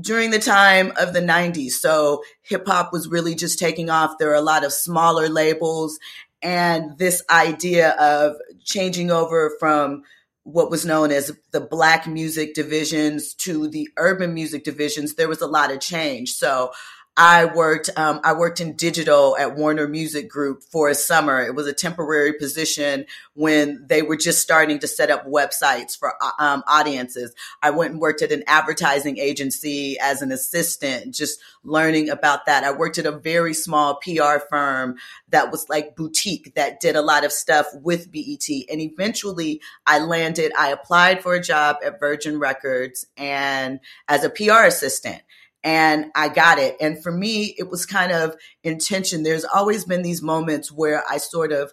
during 0.00 0.30
the 0.30 0.38
time 0.40 0.92
of 0.96 1.12
the 1.12 1.20
90s. 1.20 1.72
So 1.72 2.22
hip 2.42 2.66
hop 2.66 2.92
was 2.92 3.08
really 3.08 3.34
just 3.34 3.58
taking 3.58 3.90
off. 3.90 4.18
There 4.18 4.28
were 4.28 4.34
a 4.34 4.40
lot 4.40 4.64
of 4.64 4.72
smaller 4.72 5.28
labels 5.28 5.98
and 6.44 6.98
this 6.98 7.22
idea 7.30 7.92
of 7.92 8.36
changing 8.64 9.10
over 9.10 9.56
from 9.58 10.02
what 10.42 10.70
was 10.70 10.84
known 10.84 11.10
as 11.10 11.32
the 11.52 11.60
black 11.60 12.06
music 12.06 12.54
divisions 12.54 13.32
to 13.32 13.66
the 13.66 13.88
urban 13.96 14.34
music 14.34 14.62
divisions, 14.62 15.14
there 15.14 15.28
was 15.28 15.40
a 15.40 15.46
lot 15.46 15.72
of 15.72 15.80
change. 15.80 16.32
So 16.32 16.70
I 17.16 17.44
worked 17.44 17.90
um, 17.96 18.20
I 18.24 18.32
worked 18.32 18.60
in 18.60 18.74
digital 18.74 19.36
at 19.36 19.54
Warner 19.54 19.86
Music 19.86 20.28
Group 20.28 20.64
for 20.64 20.88
a 20.88 20.96
summer. 20.96 21.40
It 21.40 21.54
was 21.54 21.68
a 21.68 21.72
temporary 21.72 22.32
position 22.32 23.06
when 23.34 23.86
they 23.86 24.02
were 24.02 24.16
just 24.16 24.42
starting 24.42 24.80
to 24.80 24.88
set 24.88 25.12
up 25.12 25.24
websites 25.24 25.96
for 25.96 26.14
uh, 26.20 26.30
um, 26.40 26.64
audiences. 26.66 27.32
I 27.62 27.70
went 27.70 27.92
and 27.92 28.00
worked 28.00 28.22
at 28.22 28.32
an 28.32 28.42
advertising 28.48 29.18
agency 29.18 29.96
as 30.00 30.22
an 30.22 30.32
assistant, 30.32 31.14
just 31.14 31.38
learning 31.62 32.10
about 32.10 32.46
that. 32.46 32.64
I 32.64 32.72
worked 32.72 32.98
at 32.98 33.06
a 33.06 33.12
very 33.12 33.54
small 33.54 34.00
PR 34.02 34.38
firm 34.50 34.96
that 35.28 35.52
was 35.52 35.68
like 35.68 35.94
boutique 35.94 36.54
that 36.56 36.80
did 36.80 36.96
a 36.96 37.02
lot 37.02 37.24
of 37.24 37.30
stuff 37.30 37.66
with 37.74 38.10
BET. 38.10 38.48
And 38.68 38.80
eventually 38.80 39.60
I 39.86 40.00
landed, 40.00 40.50
I 40.58 40.70
applied 40.70 41.22
for 41.22 41.34
a 41.34 41.42
job 41.42 41.76
at 41.84 42.00
Virgin 42.00 42.40
Records 42.40 43.06
and 43.16 43.78
as 44.08 44.24
a 44.24 44.30
PR 44.30 44.64
assistant 44.64 45.22
and 45.64 46.12
I 46.14 46.28
got 46.28 46.58
it. 46.58 46.76
And 46.80 47.02
for 47.02 47.10
me, 47.10 47.54
it 47.58 47.70
was 47.70 47.86
kind 47.86 48.12
of 48.12 48.36
intention. 48.62 49.22
There's 49.22 49.46
always 49.46 49.86
been 49.86 50.02
these 50.02 50.22
moments 50.22 50.70
where 50.70 51.02
I 51.08 51.16
sort 51.16 51.52
of 51.52 51.72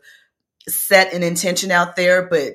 set 0.67 1.13
an 1.13 1.23
intention 1.23 1.71
out 1.71 1.97
there, 1.97 2.27
but 2.27 2.53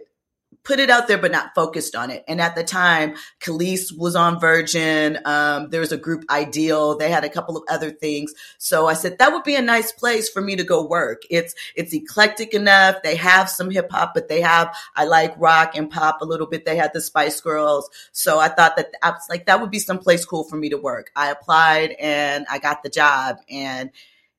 put 0.66 0.80
it 0.80 0.90
out 0.90 1.06
there, 1.06 1.16
but 1.16 1.30
not 1.30 1.54
focused 1.54 1.94
on 1.94 2.11
it. 2.11 2.25
And 2.26 2.40
at 2.40 2.56
the 2.56 2.64
time, 2.64 3.14
Kelis 3.40 3.96
was 3.96 4.16
on 4.16 4.40
Virgin. 4.40 5.18
Um, 5.25 5.70
there 5.70 5.80
was 5.80 5.92
a 5.92 5.96
group 5.96 6.25
Ideal. 6.28 6.99
They 6.99 7.08
had 7.08 7.25
a 7.25 7.28
couple 7.28 7.56
of 7.56 7.62
other 7.68 7.90
things. 7.90 8.35
So 8.58 8.88
I 8.88 8.94
said 8.94 9.18
that 9.18 9.32
would 9.32 9.44
be 9.44 9.54
a 9.54 9.62
nice 9.62 9.92
place 9.92 10.28
for 10.28 10.42
me 10.42 10.56
to 10.56 10.64
go 10.64 10.85
work. 10.85 11.23
It's 11.30 11.54
it's 11.76 11.94
eclectic 11.94 12.52
enough. 12.52 12.96
They 13.04 13.14
have 13.14 13.49
some 13.49 13.70
hip 13.70 13.90
hop, 13.90 14.12
but 14.12 14.28
they 14.28 14.40
have 14.40 14.76
I 14.96 15.04
like 15.04 15.35
rock 15.38 15.76
and 15.76 15.88
pop 15.88 16.20
a 16.20 16.25
little 16.26 16.49
bit. 16.49 16.64
They 16.64 16.76
had 16.76 16.92
the 16.92 17.00
Spice 17.00 17.40
Girls. 17.40 17.88
So 18.11 18.40
I 18.40 18.49
thought 18.49 18.76
that 18.76 18.90
I 19.02 19.11
was 19.11 19.26
like 19.30 19.46
that 19.46 19.61
would 19.61 19.70
be 19.70 19.78
some 19.78 19.99
place 19.99 20.25
cool 20.25 20.44
for 20.44 20.56
me 20.56 20.68
to 20.70 20.78
work. 20.78 21.12
I 21.14 21.30
applied 21.30 21.92
and 22.00 22.44
I 22.50 22.58
got 22.58 22.82
the 22.82 22.90
job 22.90 23.37
and 23.49 23.90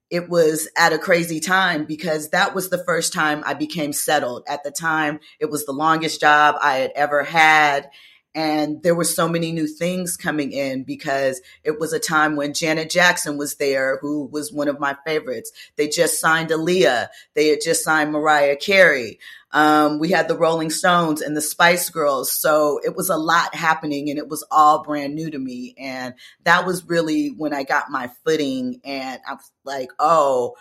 it 0.09 0.29
was 0.29 0.69
at 0.77 0.93
a 0.93 0.97
crazy 0.97 1.39
time 1.39 1.85
because 1.85 2.29
that 2.29 2.55
was 2.55 2.69
the 2.69 2.83
first 2.85 3.13
time 3.13 3.43
I 3.45 3.53
became 3.53 3.93
settled. 3.93 4.43
At 4.47 4.63
the 4.63 4.71
time, 4.71 5.19
it 5.39 5.49
was 5.49 5.65
the 5.65 5.73
longest 5.73 6.21
job 6.21 6.55
I 6.61 6.75
had 6.75 6.91
ever 6.95 7.23
had. 7.23 7.89
And 8.37 8.83
there 8.83 8.93
were 8.93 9.03
so 9.03 9.27
many 9.27 9.51
new 9.51 9.65
things 9.65 10.15
coming 10.15 10.51
in 10.51 10.83
because 10.83 11.41
it 11.63 11.79
was 11.79 11.91
a 11.91 11.99
time 11.99 12.35
when 12.35 12.53
Janet 12.53 12.91
Jackson 12.91 13.35
was 13.35 13.55
there, 13.55 13.97
who 13.99 14.27
was 14.27 14.53
one 14.53 14.67
of 14.67 14.79
my 14.79 14.95
favorites. 15.07 15.51
They 15.75 15.87
just 15.87 16.19
signed 16.19 16.51
Aaliyah. 16.51 17.07
They 17.33 17.47
had 17.47 17.61
just 17.63 17.83
signed 17.83 18.11
Mariah 18.11 18.55
Carey. 18.55 19.17
Um, 19.53 19.97
we 19.97 20.11
had 20.11 20.27
the 20.27 20.37
Rolling 20.37 20.69
Stones 20.69 21.19
and 21.19 21.35
the 21.35 21.41
Spice 21.41 21.89
Girls. 21.89 22.31
So 22.31 22.79
it 22.85 22.95
was 22.95 23.09
a 23.09 23.17
lot 23.17 23.55
happening 23.55 24.11
and 24.11 24.19
it 24.19 24.27
was 24.27 24.45
all 24.51 24.83
brand 24.83 25.15
new 25.15 25.31
to 25.31 25.39
me. 25.39 25.73
And 25.79 26.13
that 26.43 26.63
was 26.63 26.85
really 26.85 27.29
when 27.29 27.55
I 27.55 27.63
got 27.63 27.89
my 27.89 28.11
footing 28.23 28.81
and 28.83 29.19
I 29.27 29.33
was 29.33 29.51
like, 29.65 29.89
oh, 29.97 30.55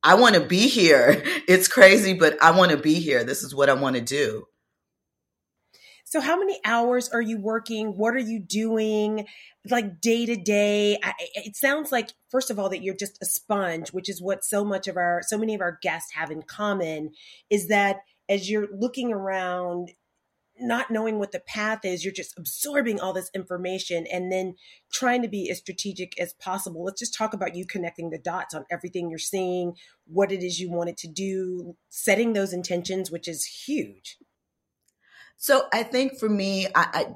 I 0.00 0.14
want 0.14 0.36
to 0.36 0.40
be 0.40 0.68
here. 0.68 1.24
It's 1.48 1.66
crazy, 1.66 2.12
but 2.12 2.40
I 2.40 2.52
want 2.52 2.70
to 2.70 2.76
be 2.76 2.94
here. 2.94 3.24
This 3.24 3.42
is 3.42 3.52
what 3.52 3.68
I 3.68 3.74
want 3.74 3.96
to 3.96 4.02
do. 4.02 4.46
So, 6.08 6.20
how 6.20 6.38
many 6.38 6.60
hours 6.64 7.08
are 7.08 7.20
you 7.20 7.36
working? 7.36 7.96
What 7.96 8.14
are 8.14 8.20
you 8.20 8.38
doing, 8.38 9.26
like 9.68 10.00
day 10.00 10.24
to 10.24 10.36
day? 10.36 11.00
It 11.34 11.56
sounds 11.56 11.90
like, 11.90 12.12
first 12.30 12.48
of 12.48 12.60
all, 12.60 12.68
that 12.68 12.80
you're 12.80 12.94
just 12.94 13.18
a 13.20 13.26
sponge, 13.26 13.88
which 13.88 14.08
is 14.08 14.22
what 14.22 14.44
so 14.44 14.64
much 14.64 14.86
of 14.86 14.96
our, 14.96 15.20
so 15.26 15.36
many 15.36 15.52
of 15.52 15.60
our 15.60 15.80
guests 15.82 16.12
have 16.12 16.30
in 16.30 16.42
common. 16.42 17.10
Is 17.50 17.66
that 17.68 17.96
as 18.28 18.48
you're 18.48 18.68
looking 18.72 19.12
around, 19.12 19.94
not 20.60 20.92
knowing 20.92 21.18
what 21.18 21.32
the 21.32 21.40
path 21.40 21.84
is, 21.84 22.04
you're 22.04 22.14
just 22.14 22.38
absorbing 22.38 23.00
all 23.00 23.12
this 23.12 23.30
information 23.34 24.06
and 24.06 24.30
then 24.30 24.54
trying 24.92 25.22
to 25.22 25.28
be 25.28 25.50
as 25.50 25.58
strategic 25.58 26.18
as 26.20 26.34
possible. 26.34 26.84
Let's 26.84 27.00
just 27.00 27.14
talk 27.14 27.34
about 27.34 27.56
you 27.56 27.66
connecting 27.66 28.10
the 28.10 28.18
dots 28.18 28.54
on 28.54 28.64
everything 28.70 29.10
you're 29.10 29.18
seeing, 29.18 29.72
what 30.06 30.30
it 30.30 30.44
is 30.44 30.60
you 30.60 30.70
wanted 30.70 30.98
to 30.98 31.08
do, 31.08 31.74
setting 31.88 32.32
those 32.32 32.52
intentions, 32.52 33.10
which 33.10 33.26
is 33.26 33.44
huge. 33.44 34.18
So 35.36 35.68
I 35.72 35.82
think 35.82 36.18
for 36.18 36.28
me, 36.28 36.66
I, 36.74 36.86
I 36.92 37.06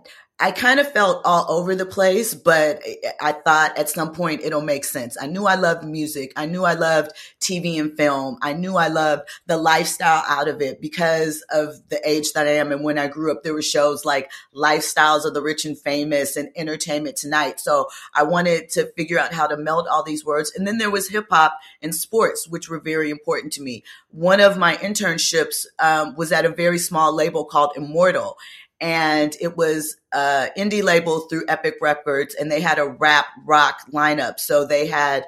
I 0.42 0.52
kind 0.52 0.80
of 0.80 0.90
felt 0.90 1.20
all 1.26 1.44
over 1.50 1.76
the 1.76 1.84
place, 1.84 2.32
but 2.32 2.82
I 3.20 3.32
thought 3.32 3.76
at 3.76 3.90
some 3.90 4.14
point 4.14 4.40
it'll 4.42 4.62
make 4.62 4.86
sense. 4.86 5.18
I 5.20 5.26
knew 5.26 5.44
I 5.44 5.56
loved 5.56 5.84
music. 5.84 6.32
I 6.34 6.46
knew 6.46 6.64
I 6.64 6.72
loved 6.72 7.12
TV 7.40 7.78
and 7.78 7.94
film. 7.94 8.38
I 8.40 8.54
knew 8.54 8.78
I 8.78 8.88
loved 8.88 9.28
the 9.46 9.58
lifestyle 9.58 10.24
out 10.26 10.48
of 10.48 10.62
it 10.62 10.80
because 10.80 11.44
of 11.50 11.86
the 11.90 12.00
age 12.08 12.32
that 12.32 12.46
I 12.46 12.52
am. 12.52 12.72
And 12.72 12.82
when 12.82 12.98
I 12.98 13.06
grew 13.06 13.30
up, 13.30 13.42
there 13.42 13.52
were 13.52 13.60
shows 13.60 14.06
like 14.06 14.30
Lifestyles 14.54 15.26
of 15.26 15.34
the 15.34 15.42
Rich 15.42 15.66
and 15.66 15.78
Famous 15.78 16.36
and 16.36 16.48
Entertainment 16.56 17.16
Tonight. 17.16 17.60
So 17.60 17.88
I 18.14 18.22
wanted 18.22 18.70
to 18.70 18.90
figure 18.96 19.18
out 19.18 19.34
how 19.34 19.46
to 19.46 19.58
meld 19.58 19.88
all 19.88 20.02
these 20.02 20.24
words. 20.24 20.50
And 20.56 20.66
then 20.66 20.78
there 20.78 20.90
was 20.90 21.10
hip 21.10 21.26
hop 21.30 21.58
and 21.82 21.94
sports, 21.94 22.48
which 22.48 22.70
were 22.70 22.80
very 22.80 23.10
important 23.10 23.52
to 23.54 23.62
me. 23.62 23.84
One 24.10 24.40
of 24.40 24.56
my 24.56 24.76
internships 24.76 25.66
um, 25.78 26.16
was 26.16 26.32
at 26.32 26.46
a 26.46 26.50
very 26.50 26.78
small 26.78 27.14
label 27.14 27.44
called 27.44 27.72
Immortal 27.76 28.38
and 28.80 29.36
it 29.40 29.56
was 29.56 29.96
uh 30.12 30.48
indie 30.56 30.82
label 30.82 31.20
through 31.20 31.44
Epic 31.48 31.76
Records, 31.80 32.34
and 32.34 32.50
they 32.50 32.60
had 32.60 32.78
a 32.78 32.86
rap 32.86 33.26
rock 33.44 33.82
lineup. 33.92 34.38
So 34.38 34.66
they 34.66 34.86
had 34.86 35.26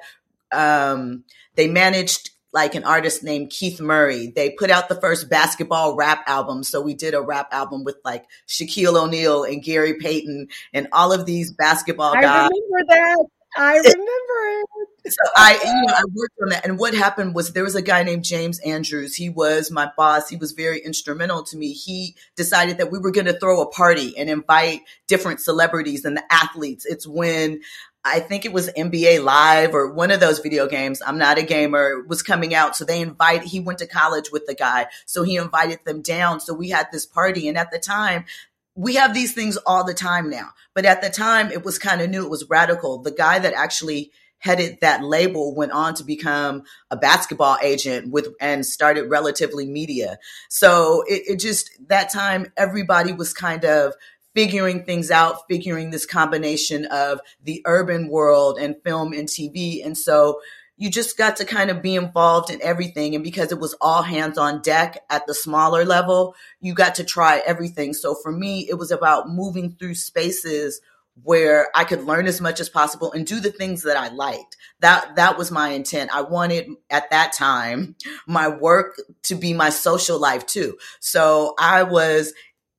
um 0.51 1.23
they 1.55 1.67
managed 1.67 2.31
like 2.53 2.75
an 2.75 2.83
artist 2.83 3.23
named 3.23 3.49
Keith 3.49 3.81
Murray. 3.81 4.27
They 4.27 4.51
put 4.51 4.69
out 4.69 4.87
the 4.87 5.01
first 5.01 5.27
basketball 5.27 5.95
rap 5.95 6.23
album. 6.27 6.63
So 6.63 6.81
we 6.81 6.93
did 6.93 7.15
a 7.15 7.21
rap 7.21 7.47
album 7.51 7.83
with 7.83 7.97
like 8.05 8.25
Shaquille 8.47 8.95
O'Neal 8.95 9.43
and 9.43 9.63
Gary 9.63 9.95
Payton 9.95 10.49
and 10.71 10.87
all 10.91 11.11
of 11.11 11.25
these 11.25 11.51
basketball 11.51 12.13
guys. 12.13 12.23
I 12.25 12.49
remember 12.49 12.85
that. 12.89 13.25
I 13.55 13.73
remember 13.77 14.05
it. 15.05 15.13
So 15.13 15.31
I, 15.35 15.59
you 15.63 15.87
know, 15.87 15.93
I 15.93 16.03
worked 16.13 16.35
on 16.41 16.49
that. 16.49 16.65
And 16.65 16.79
what 16.79 16.93
happened 16.93 17.35
was 17.35 17.51
there 17.51 17.63
was 17.63 17.75
a 17.75 17.81
guy 17.81 18.03
named 18.03 18.23
James 18.23 18.59
Andrews. 18.59 19.15
He 19.15 19.29
was 19.29 19.69
my 19.69 19.91
boss. 19.97 20.29
He 20.29 20.37
was 20.37 20.53
very 20.53 20.79
instrumental 20.79 21.43
to 21.43 21.57
me. 21.57 21.73
He 21.73 22.15
decided 22.35 22.77
that 22.77 22.91
we 22.91 22.99
were 22.99 23.11
going 23.11 23.25
to 23.25 23.37
throw 23.37 23.61
a 23.61 23.69
party 23.69 24.17
and 24.17 24.29
invite 24.29 24.81
different 25.07 25.41
celebrities 25.41 26.05
and 26.05 26.15
the 26.15 26.23
athletes. 26.31 26.85
It's 26.85 27.05
when 27.05 27.59
I 28.05 28.19
think 28.19 28.43
it 28.45 28.51
was 28.51 28.69
NBA 28.69 29.23
Live 29.23 29.73
or 29.73 29.93
one 29.93 30.11
of 30.11 30.19
those 30.19 30.39
video 30.39 30.67
games. 30.67 31.01
I'm 31.05 31.17
not 31.17 31.37
a 31.37 31.43
gamer 31.43 32.03
was 32.05 32.21
coming 32.21 32.53
out. 32.53 32.75
So 32.75 32.83
they 32.83 32.99
invited, 32.99 33.47
he 33.47 33.61
went 33.61 33.79
to 33.79 33.87
college 33.87 34.29
with 34.31 34.45
the 34.45 34.55
guy. 34.55 34.87
So 35.05 35.23
he 35.23 35.37
invited 35.37 35.79
them 35.85 36.01
down. 36.01 36.41
So 36.41 36.53
we 36.53 36.69
had 36.69 36.87
this 36.91 37.05
party. 37.05 37.47
And 37.47 37.57
at 37.57 37.71
the 37.71 37.79
time, 37.79 38.25
we 38.75 38.95
have 38.95 39.13
these 39.13 39.33
things 39.33 39.57
all 39.65 39.83
the 39.83 39.93
time 39.93 40.29
now. 40.29 40.49
But 40.73 40.85
at 40.85 41.01
the 41.01 41.09
time, 41.09 41.51
it 41.51 41.63
was 41.63 41.77
kind 41.77 42.01
of 42.01 42.09
new. 42.09 42.23
It 42.23 42.29
was 42.29 42.49
radical. 42.49 43.01
The 43.01 43.11
guy 43.11 43.39
that 43.39 43.53
actually 43.53 44.11
headed 44.43 44.77
that 44.81 45.01
label 45.01 45.55
went 45.55 45.71
on 45.71 45.95
to 45.95 46.03
become 46.03 46.63
a 46.91 46.97
basketball 46.97 47.57
agent 47.63 48.11
with 48.11 48.27
and 48.41 48.65
started 48.65 49.09
Relativity 49.09 49.65
Media 49.65 50.19
so 50.49 51.03
it, 51.07 51.23
it, 51.27 51.39
just 51.39 51.69
that 51.87 52.11
time 52.11 52.51
everybody 52.57 53.13
was 53.13 53.33
kind 53.33 53.63
of 53.63 53.93
figuring 54.35 54.83
things 54.83 55.09
out 55.09 55.37
figuring 55.49 55.91
this 55.91 56.05
combination 56.05 56.85
of 56.87 57.21
the 57.41 57.61
urban 57.65 58.09
world 58.09 58.57
and 58.59 58.75
film 58.83 59.13
and 59.13 59.29
tv 59.29 59.83
and 59.85 59.97
so 59.97 60.41
you 60.77 60.89
just 60.89 61.17
got 61.17 61.37
to 61.37 61.45
kind 61.45 61.69
of 61.69 61.81
be 61.81 61.95
involved 61.95 62.49
in 62.49 62.61
everything 62.61 63.15
and 63.15 63.23
because 63.23 63.51
it 63.51 63.59
was 63.59 63.75
all 63.79 64.01
hands 64.01 64.37
on 64.37 64.61
deck 64.61 65.03
at 65.09 65.25
the 65.27 65.33
smaller 65.33 65.85
level 65.85 66.35
you 66.61 66.73
got 66.73 66.95
to 66.95 67.03
try 67.03 67.41
everything 67.45 67.93
so 67.93 68.15
for 68.15 68.31
me 68.31 68.67
it 68.69 68.75
was 68.75 68.91
about 68.91 69.29
moving 69.29 69.71
through 69.71 69.95
spaces 69.95 70.81
where 71.21 71.69
I 71.75 71.83
could 71.83 72.03
learn 72.05 72.25
as 72.25 72.41
much 72.41 72.59
as 72.59 72.69
possible 72.69 73.11
and 73.11 73.25
do 73.25 73.39
the 73.39 73.51
things 73.51 73.83
that 73.83 73.97
I 73.97 74.07
liked. 74.09 74.57
That 74.79 75.15
that 75.17 75.37
was 75.37 75.51
my 75.51 75.69
intent. 75.69 76.13
I 76.13 76.21
wanted 76.21 76.67
at 76.89 77.09
that 77.11 77.33
time 77.33 77.95
my 78.25 78.47
work 78.47 78.99
to 79.23 79.35
be 79.35 79.53
my 79.53 79.69
social 79.69 80.19
life 80.19 80.45
too. 80.45 80.77
So 80.99 81.53
I 81.59 81.83
was 81.83 82.33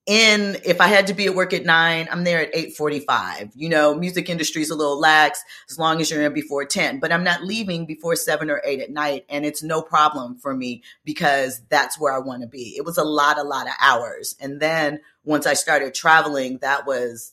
in 0.07 0.59
if 0.65 0.81
I 0.81 0.89
had 0.89 1.07
to 1.07 1.15
be 1.15 1.27
at 1.27 1.35
work 1.35 1.53
at 1.53 1.65
nine, 1.65 2.09
I'm 2.11 2.25
there 2.25 2.41
at 2.41 2.55
eight 2.55 2.77
forty 2.77 3.01
five. 3.01 3.51
You 3.55 3.69
know, 3.69 3.95
music 3.95 4.29
industry 4.29 4.63
is 4.63 4.71
a 4.71 4.75
little 4.75 4.99
lax 4.99 5.43
as 5.71 5.79
long 5.79 6.01
as 6.01 6.11
you're 6.11 6.23
in 6.23 6.35
before 6.35 6.65
ten, 6.65 7.01
but 7.01 7.13
I'm 7.13 7.25
not 7.25 7.45
leaving 7.45 7.87
before 7.87 8.17
seven 8.17 8.51
or 8.51 8.61
eight 8.65 8.81
at 8.81 8.91
night, 8.91 9.25
and 9.29 9.47
it's 9.47 9.63
no 9.63 9.81
problem 9.81 10.37
for 10.39 10.55
me 10.55 10.83
because 11.05 11.63
that's 11.69 11.99
where 11.99 12.13
I 12.13 12.19
want 12.19 12.43
to 12.43 12.49
be. 12.49 12.75
It 12.77 12.85
was 12.85 12.99
a 12.99 13.05
lot, 13.05 13.39
a 13.39 13.43
lot 13.43 13.67
of 13.67 13.75
hours, 13.81 14.37
and 14.41 14.61
then 14.61 15.01
once 15.25 15.47
I 15.47 15.55
started 15.55 15.95
traveling, 15.95 16.59
that 16.59 16.87
was 16.87 17.33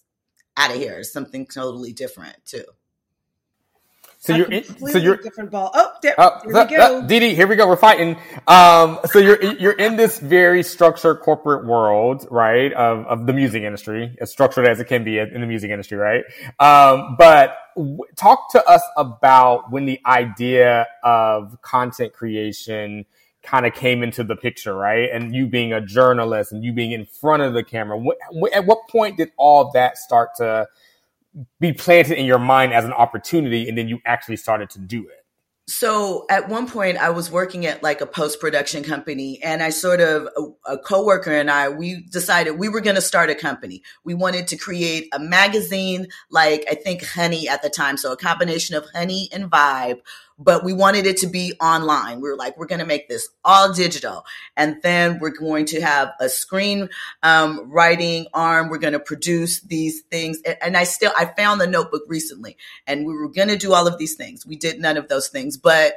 out 0.55 0.71
of 0.71 0.77
here. 0.77 1.03
Something 1.03 1.47
totally 1.47 1.91
different 1.91 2.37
too. 2.45 2.65
So 4.21 4.35
you're 4.35 4.51
in, 4.51 4.63
so 4.63 4.99
you're 4.99 5.17
different 5.17 5.49
ball. 5.49 5.71
Oh, 5.73 5.93
there, 6.03 6.13
uh, 6.19 6.39
here 6.41 6.53
we 6.53 6.65
go. 6.65 6.99
Uh, 6.99 7.01
Didi, 7.07 7.33
here 7.33 7.47
we 7.47 7.55
go. 7.55 7.67
We're 7.67 7.75
fighting. 7.75 8.17
Um, 8.47 8.99
so 9.05 9.17
you're 9.17 9.41
you're 9.41 9.71
in 9.71 9.95
this 9.95 10.19
very 10.19 10.61
structured 10.61 11.21
corporate 11.21 11.65
world, 11.65 12.27
right? 12.29 12.71
Of 12.73 13.07
of 13.07 13.25
the 13.25 13.33
music 13.33 13.63
industry, 13.63 14.15
as 14.21 14.29
structured 14.29 14.67
as 14.67 14.79
it 14.79 14.85
can 14.85 15.03
be 15.03 15.17
in 15.17 15.41
the 15.41 15.47
music 15.47 15.71
industry, 15.71 15.97
right? 15.97 16.23
Um, 16.59 17.15
but 17.17 17.57
w- 17.75 18.03
talk 18.15 18.51
to 18.51 18.63
us 18.69 18.83
about 18.95 19.71
when 19.71 19.85
the 19.87 19.99
idea 20.05 20.85
of 21.03 21.59
content 21.63 22.13
creation 22.13 23.07
kind 23.41 23.65
of 23.65 23.73
came 23.73 24.03
into 24.03 24.23
the 24.23 24.35
picture, 24.35 24.75
right? 24.75 25.09
And 25.11 25.33
you 25.33 25.47
being 25.47 25.73
a 25.73 25.81
journalist 25.81 26.51
and 26.51 26.63
you 26.63 26.73
being 26.73 26.91
in 26.91 27.05
front 27.05 27.41
of 27.41 27.55
the 27.55 27.63
camera. 27.63 27.99
At 28.53 28.67
what 28.67 28.87
point 28.87 29.17
did 29.17 29.31
all 29.35 29.71
that 29.71 29.97
start 29.97 30.35
to 30.35 30.67
be 31.59 31.73
planted 31.73 32.17
in 32.17 32.25
your 32.25 32.39
mind 32.39 32.73
as 32.73 32.85
an 32.85 32.93
opportunity 32.93 33.67
and 33.67 33.77
then 33.77 33.87
you 33.87 33.99
actually 34.05 34.37
started 34.37 34.69
to 34.71 34.79
do 34.79 35.07
it? 35.07 35.21
So 35.67 36.25
at 36.29 36.49
one 36.49 36.67
point 36.67 36.97
I 36.97 37.11
was 37.11 37.31
working 37.31 37.65
at 37.65 37.81
like 37.81 38.01
a 38.01 38.05
post 38.05 38.41
production 38.41 38.83
company 38.83 39.41
and 39.41 39.63
I 39.63 39.69
sort 39.69 40.01
of 40.01 40.27
a, 40.35 40.73
a 40.73 40.77
coworker 40.77 41.31
and 41.31 41.49
I 41.49 41.69
we 41.69 42.01
decided 42.09 42.59
we 42.59 42.67
were 42.67 42.81
going 42.81 42.95
to 42.95 43.01
start 43.01 43.29
a 43.29 43.35
company. 43.35 43.81
We 44.03 44.13
wanted 44.13 44.47
to 44.49 44.57
create 44.57 45.07
a 45.13 45.19
magazine 45.19 46.07
like 46.29 46.65
I 46.69 46.75
think 46.75 47.05
Honey 47.05 47.47
at 47.47 47.61
the 47.61 47.69
time, 47.69 47.97
so 47.97 48.11
a 48.11 48.17
combination 48.17 48.75
of 48.75 48.85
Honey 48.93 49.29
and 49.31 49.49
Vibe 49.49 50.01
but 50.43 50.63
we 50.63 50.73
wanted 50.73 51.05
it 51.05 51.17
to 51.17 51.27
be 51.27 51.53
online. 51.61 52.19
We 52.19 52.29
were 52.29 52.35
like, 52.35 52.57
we're 52.57 52.65
going 52.65 52.79
to 52.79 52.85
make 52.85 53.07
this 53.07 53.29
all 53.43 53.73
digital. 53.73 54.25
And 54.57 54.81
then 54.81 55.19
we're 55.19 55.37
going 55.37 55.65
to 55.67 55.81
have 55.81 56.13
a 56.19 56.29
screen 56.29 56.89
um, 57.21 57.71
writing 57.71 58.27
arm. 58.33 58.69
We're 58.69 58.79
going 58.79 58.93
to 58.93 58.99
produce 58.99 59.61
these 59.61 60.01
things. 60.01 60.41
And, 60.45 60.57
and 60.61 60.77
I 60.77 60.83
still, 60.85 61.11
I 61.17 61.25
found 61.25 61.61
the 61.61 61.67
notebook 61.67 62.03
recently 62.07 62.57
and 62.87 63.05
we 63.05 63.13
were 63.13 63.29
going 63.29 63.49
to 63.49 63.57
do 63.57 63.73
all 63.73 63.87
of 63.87 63.97
these 63.97 64.15
things. 64.15 64.45
We 64.45 64.55
did 64.55 64.79
none 64.79 64.97
of 64.97 65.07
those 65.07 65.29
things, 65.29 65.57
but 65.57 65.93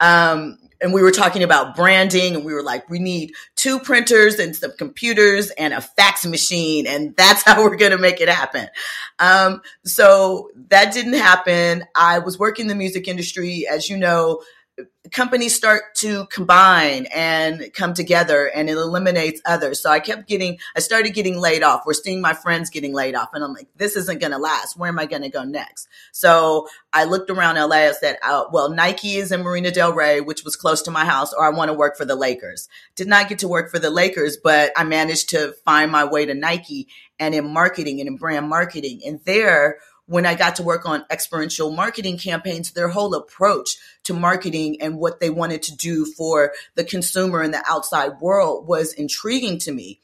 um, 0.00 0.58
and 0.80 0.92
we 0.92 1.02
were 1.02 1.10
talking 1.10 1.42
about 1.42 1.74
branding 1.74 2.34
and 2.34 2.44
we 2.44 2.52
were 2.52 2.62
like, 2.62 2.90
we 2.90 2.98
need 2.98 3.32
two 3.56 3.78
printers 3.78 4.38
and 4.38 4.54
some 4.54 4.72
computers 4.76 5.50
and 5.52 5.72
a 5.72 5.80
fax 5.80 6.26
machine. 6.26 6.86
And 6.86 7.16
that's 7.16 7.42
how 7.46 7.62
we're 7.62 7.76
going 7.76 7.92
to 7.92 7.98
make 7.98 8.20
it 8.20 8.28
happen. 8.28 8.68
Um, 9.18 9.62
so 9.84 10.50
that 10.68 10.92
didn't 10.92 11.14
happen. 11.14 11.84
I 11.94 12.18
was 12.18 12.38
working 12.38 12.64
in 12.64 12.68
the 12.68 12.74
music 12.74 13.08
industry. 13.08 13.66
As 13.66 13.88
you 13.88 13.96
know, 13.96 14.42
companies 15.12 15.54
start 15.54 15.94
to 15.94 16.26
combine 16.26 17.06
and 17.14 17.72
come 17.74 17.94
together 17.94 18.46
and 18.46 18.68
it 18.68 18.76
eliminates 18.76 19.40
others. 19.46 19.80
So 19.80 19.90
I 19.90 20.00
kept 20.00 20.26
getting, 20.26 20.58
I 20.76 20.80
started 20.80 21.14
getting 21.14 21.38
laid 21.38 21.62
off. 21.62 21.82
We're 21.86 21.92
seeing 21.92 22.20
my 22.20 22.32
friends 22.32 22.70
getting 22.70 22.92
laid 22.92 23.14
off 23.14 23.28
and 23.34 23.44
I'm 23.44 23.52
like, 23.52 23.68
this 23.76 23.96
isn't 23.96 24.20
going 24.20 24.32
to 24.32 24.38
last. 24.38 24.76
Where 24.76 24.88
am 24.88 24.98
I 24.98 25.06
going 25.06 25.22
to 25.22 25.28
go 25.28 25.44
next? 25.44 25.88
So 26.12 26.68
I 26.92 27.04
looked 27.04 27.30
around 27.30 27.56
LA. 27.56 27.76
I 27.76 27.92
said, 27.92 28.16
uh, 28.22 28.44
well, 28.50 28.70
Nike 28.70 29.16
is 29.16 29.30
in 29.30 29.42
Marina 29.42 29.70
Del 29.70 29.92
Rey, 29.92 30.20
which 30.20 30.42
was 30.42 30.56
close 30.56 30.82
to 30.82 30.90
my 30.90 31.04
house, 31.04 31.32
or 31.32 31.44
I 31.44 31.50
want 31.50 31.68
to 31.68 31.74
work 31.74 31.96
for 31.96 32.04
the 32.04 32.16
Lakers. 32.16 32.68
Did 32.96 33.08
not 33.08 33.28
get 33.28 33.40
to 33.40 33.48
work 33.48 33.70
for 33.70 33.78
the 33.78 33.90
Lakers, 33.90 34.38
but 34.42 34.72
I 34.76 34.84
managed 34.84 35.30
to 35.30 35.54
find 35.64 35.92
my 35.92 36.04
way 36.04 36.26
to 36.26 36.34
Nike 36.34 36.88
and 37.18 37.34
in 37.34 37.52
marketing 37.52 38.00
and 38.00 38.08
in 38.08 38.16
brand 38.16 38.48
marketing. 38.48 39.00
And 39.06 39.20
there, 39.24 39.78
when 40.06 40.26
I 40.26 40.34
got 40.34 40.56
to 40.56 40.62
work 40.62 40.86
on 40.86 41.04
experiential 41.10 41.70
marketing 41.70 42.18
campaigns, 42.18 42.72
their 42.72 42.88
whole 42.88 43.14
approach 43.14 43.76
to 44.04 44.14
marketing 44.14 44.80
and 44.80 44.98
what 44.98 45.20
they 45.20 45.30
wanted 45.30 45.62
to 45.62 45.76
do 45.76 46.04
for 46.04 46.52
the 46.74 46.84
consumer 46.84 47.40
and 47.40 47.54
the 47.54 47.64
outside 47.66 48.20
world 48.20 48.66
was 48.66 48.92
intriguing 48.92 49.58
to 49.60 49.72
me. 49.72 50.00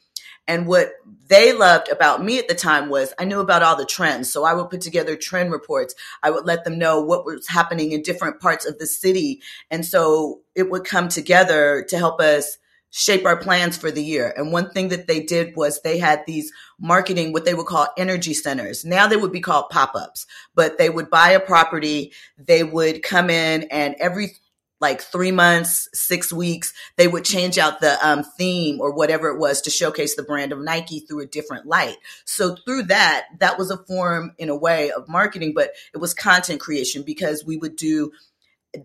And 0.47 0.65
what 0.65 0.91
they 1.27 1.53
loved 1.53 1.89
about 1.89 2.23
me 2.23 2.39
at 2.39 2.47
the 2.47 2.55
time 2.55 2.89
was 2.89 3.13
I 3.19 3.25
knew 3.25 3.39
about 3.39 3.61
all 3.61 3.75
the 3.75 3.85
trends. 3.85 4.33
So 4.33 4.43
I 4.43 4.53
would 4.53 4.69
put 4.69 4.81
together 4.81 5.15
trend 5.15 5.51
reports. 5.51 5.93
I 6.23 6.31
would 6.31 6.45
let 6.45 6.63
them 6.63 6.79
know 6.79 6.99
what 6.99 7.25
was 7.25 7.47
happening 7.47 7.91
in 7.91 8.01
different 8.01 8.41
parts 8.41 8.65
of 8.65 8.79
the 8.79 8.87
city. 8.87 9.41
And 9.69 9.85
so 9.85 10.41
it 10.55 10.69
would 10.69 10.83
come 10.83 11.09
together 11.09 11.85
to 11.89 11.97
help 11.97 12.19
us 12.19 12.57
shape 12.91 13.25
our 13.25 13.37
plans 13.37 13.77
for 13.77 13.89
the 13.89 14.03
year. 14.03 14.33
And 14.35 14.51
one 14.51 14.69
thing 14.69 14.89
that 14.89 15.07
they 15.07 15.21
did 15.21 15.55
was 15.55 15.81
they 15.81 15.97
had 15.97 16.23
these 16.27 16.51
marketing, 16.79 17.33
what 17.33 17.45
they 17.45 17.53
would 17.53 17.65
call 17.65 17.87
energy 17.97 18.33
centers. 18.33 18.85
Now 18.85 19.07
they 19.07 19.17
would 19.17 19.31
be 19.31 19.41
called 19.41 19.69
pop 19.69 19.95
ups, 19.95 20.27
but 20.53 20.77
they 20.77 20.89
would 20.89 21.09
buy 21.09 21.31
a 21.31 21.39
property. 21.39 22.13
They 22.37 22.63
would 22.63 23.01
come 23.01 23.29
in 23.29 23.63
and 23.63 23.95
every 23.99 24.35
like 24.81 24.99
three 24.99 25.31
months, 25.31 25.87
six 25.93 26.33
weeks, 26.33 26.73
they 26.97 27.07
would 27.07 27.23
change 27.23 27.59
out 27.59 27.79
the 27.79 28.03
um, 28.05 28.23
theme 28.23 28.81
or 28.81 28.91
whatever 28.91 29.29
it 29.29 29.37
was 29.37 29.61
to 29.61 29.69
showcase 29.69 30.15
the 30.15 30.23
brand 30.23 30.51
of 30.51 30.59
Nike 30.59 31.01
through 31.01 31.21
a 31.21 31.27
different 31.27 31.67
light. 31.67 31.97
So 32.25 32.55
through 32.65 32.83
that, 32.83 33.27
that 33.39 33.59
was 33.59 33.69
a 33.69 33.77
form 33.77 34.33
in 34.39 34.49
a 34.49 34.55
way 34.55 34.91
of 34.91 35.07
marketing, 35.07 35.53
but 35.55 35.69
it 35.93 35.99
was 35.99 36.15
content 36.15 36.59
creation 36.59 37.03
because 37.03 37.45
we 37.45 37.57
would 37.57 37.75
do 37.75 38.11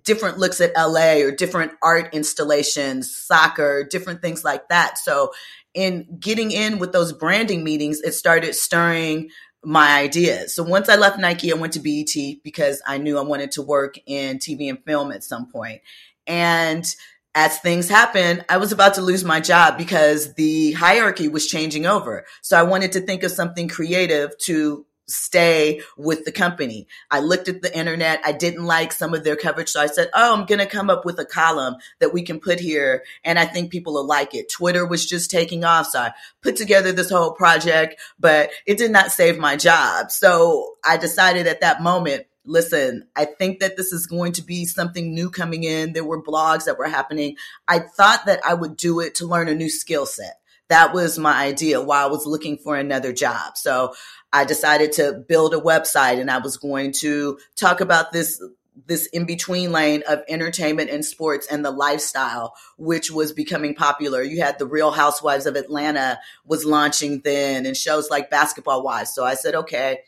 different 0.03 0.38
looks 0.38 0.61
at 0.61 0.72
LA 0.77 1.22
or 1.22 1.31
different 1.31 1.72
art 1.83 2.12
installations, 2.14 3.14
soccer, 3.14 3.87
different 3.88 4.22
things 4.22 4.44
like 4.44 4.68
that. 4.68 4.99
So 4.99 5.33
in 5.75 6.18
getting 6.18 6.51
in 6.51 6.79
with 6.79 6.92
those 6.92 7.12
branding 7.12 7.62
meetings, 7.62 8.01
it 8.01 8.12
started 8.12 8.55
stirring 8.55 9.31
my 9.62 9.99
ideas. 9.99 10.55
So 10.55 10.62
once 10.62 10.88
I 10.88 10.96
left 10.96 11.18
Nike, 11.18 11.53
I 11.53 11.57
went 11.57 11.72
to 11.75 11.81
BET 11.81 12.42
because 12.42 12.81
I 12.87 12.99
knew 12.99 13.18
I 13.18 13.22
wanted 13.22 13.53
to 13.53 13.62
work 13.62 13.96
in 14.07 14.38
TV 14.38 14.68
and 14.68 14.83
film 14.85 15.12
at 15.12 15.25
some 15.25 15.51
point. 15.51 15.83
And 16.27 16.87
as 17.35 17.59
things 17.59 17.88
happened, 17.88 18.44
I 18.49 18.57
was 18.57 18.72
about 18.72 18.94
to 18.94 19.03
lose 19.03 19.25
my 19.25 19.40
job 19.40 19.77
because 19.77 20.35
the 20.35 20.72
hierarchy 20.72 21.29
was 21.29 21.46
changing 21.46 21.85
over. 21.85 22.25
So 22.42 22.59
I 22.59 22.62
wanted 22.62 22.92
to 22.92 23.01
think 23.01 23.22
of 23.22 23.31
something 23.31 23.68
creative 23.68 24.37
to 24.44 24.87
stay 25.08 25.80
with 25.96 26.24
the 26.24 26.32
company. 26.32 26.86
I 27.10 27.20
looked 27.20 27.48
at 27.48 27.62
the 27.62 27.76
internet. 27.76 28.20
I 28.24 28.32
didn't 28.32 28.64
like 28.64 28.92
some 28.92 29.14
of 29.14 29.24
their 29.24 29.36
coverage. 29.36 29.68
So 29.68 29.80
I 29.80 29.86
said, 29.86 30.10
Oh, 30.14 30.34
I'm 30.34 30.46
going 30.46 30.58
to 30.58 30.66
come 30.66 30.90
up 30.90 31.04
with 31.04 31.18
a 31.18 31.24
column 31.24 31.76
that 32.00 32.12
we 32.12 32.22
can 32.22 32.40
put 32.40 32.60
here. 32.60 33.04
And 33.24 33.38
I 33.38 33.46
think 33.46 33.70
people 33.70 33.94
will 33.94 34.06
like 34.06 34.34
it. 34.34 34.50
Twitter 34.50 34.86
was 34.86 35.06
just 35.06 35.30
taking 35.30 35.64
off. 35.64 35.88
So 35.88 36.00
I 36.00 36.12
put 36.42 36.56
together 36.56 36.92
this 36.92 37.10
whole 37.10 37.32
project, 37.32 38.00
but 38.18 38.50
it 38.66 38.78
did 38.78 38.90
not 38.90 39.12
save 39.12 39.38
my 39.38 39.56
job. 39.56 40.10
So 40.10 40.74
I 40.84 40.96
decided 40.96 41.46
at 41.46 41.60
that 41.60 41.82
moment, 41.82 42.26
listen, 42.44 43.06
I 43.14 43.24
think 43.24 43.60
that 43.60 43.76
this 43.76 43.92
is 43.92 44.06
going 44.06 44.32
to 44.32 44.42
be 44.42 44.64
something 44.64 45.14
new 45.14 45.30
coming 45.30 45.64
in. 45.64 45.92
There 45.92 46.04
were 46.04 46.22
blogs 46.22 46.64
that 46.64 46.78
were 46.78 46.88
happening. 46.88 47.36
I 47.68 47.80
thought 47.80 48.26
that 48.26 48.40
I 48.44 48.54
would 48.54 48.76
do 48.76 49.00
it 49.00 49.16
to 49.16 49.26
learn 49.26 49.48
a 49.48 49.54
new 49.54 49.68
skill 49.68 50.06
set. 50.06 50.40
That 50.68 50.92
was 50.92 51.18
my 51.18 51.44
idea 51.44 51.81
while 51.81 52.07
I 52.07 52.11
was 52.11 52.26
looking 52.26 52.59
for 52.59 52.76
another 52.76 53.12
job. 53.12 53.57
So 53.57 53.94
I 54.33 54.44
decided 54.44 54.92
to 54.92 55.24
build 55.29 55.55
a 55.55 55.59
website 55.59 56.20
and 56.20 56.31
I 56.31 56.38
was 56.38 56.57
going 56.57 56.92
to 57.00 57.38
talk 57.57 57.81
about 57.81 58.12
this 58.12 58.42
this 58.85 59.07
in 59.07 59.24
between 59.24 59.72
lane 59.72 60.02
of 60.07 60.22
entertainment 60.29 60.90
and 60.90 61.05
sports 61.05 61.46
and 61.50 61.64
the 61.64 61.70
lifestyle, 61.70 62.55
which 62.76 63.11
was 63.11 63.33
becoming 63.33 63.74
popular. 63.74 64.22
You 64.22 64.42
had 64.42 64.59
the 64.59 64.66
Real 64.66 64.90
Housewives 64.90 65.46
of 65.46 65.57
Atlanta 65.57 66.18
was 66.44 66.66
launching 66.66 67.22
then 67.24 67.64
and 67.64 67.76
shows 67.76 68.11
like 68.11 68.29
Basketball 68.29 68.83
Wives. 68.83 69.14
So 69.14 69.24
I 69.24 69.35
said, 69.35 69.55
okay, 69.55 70.00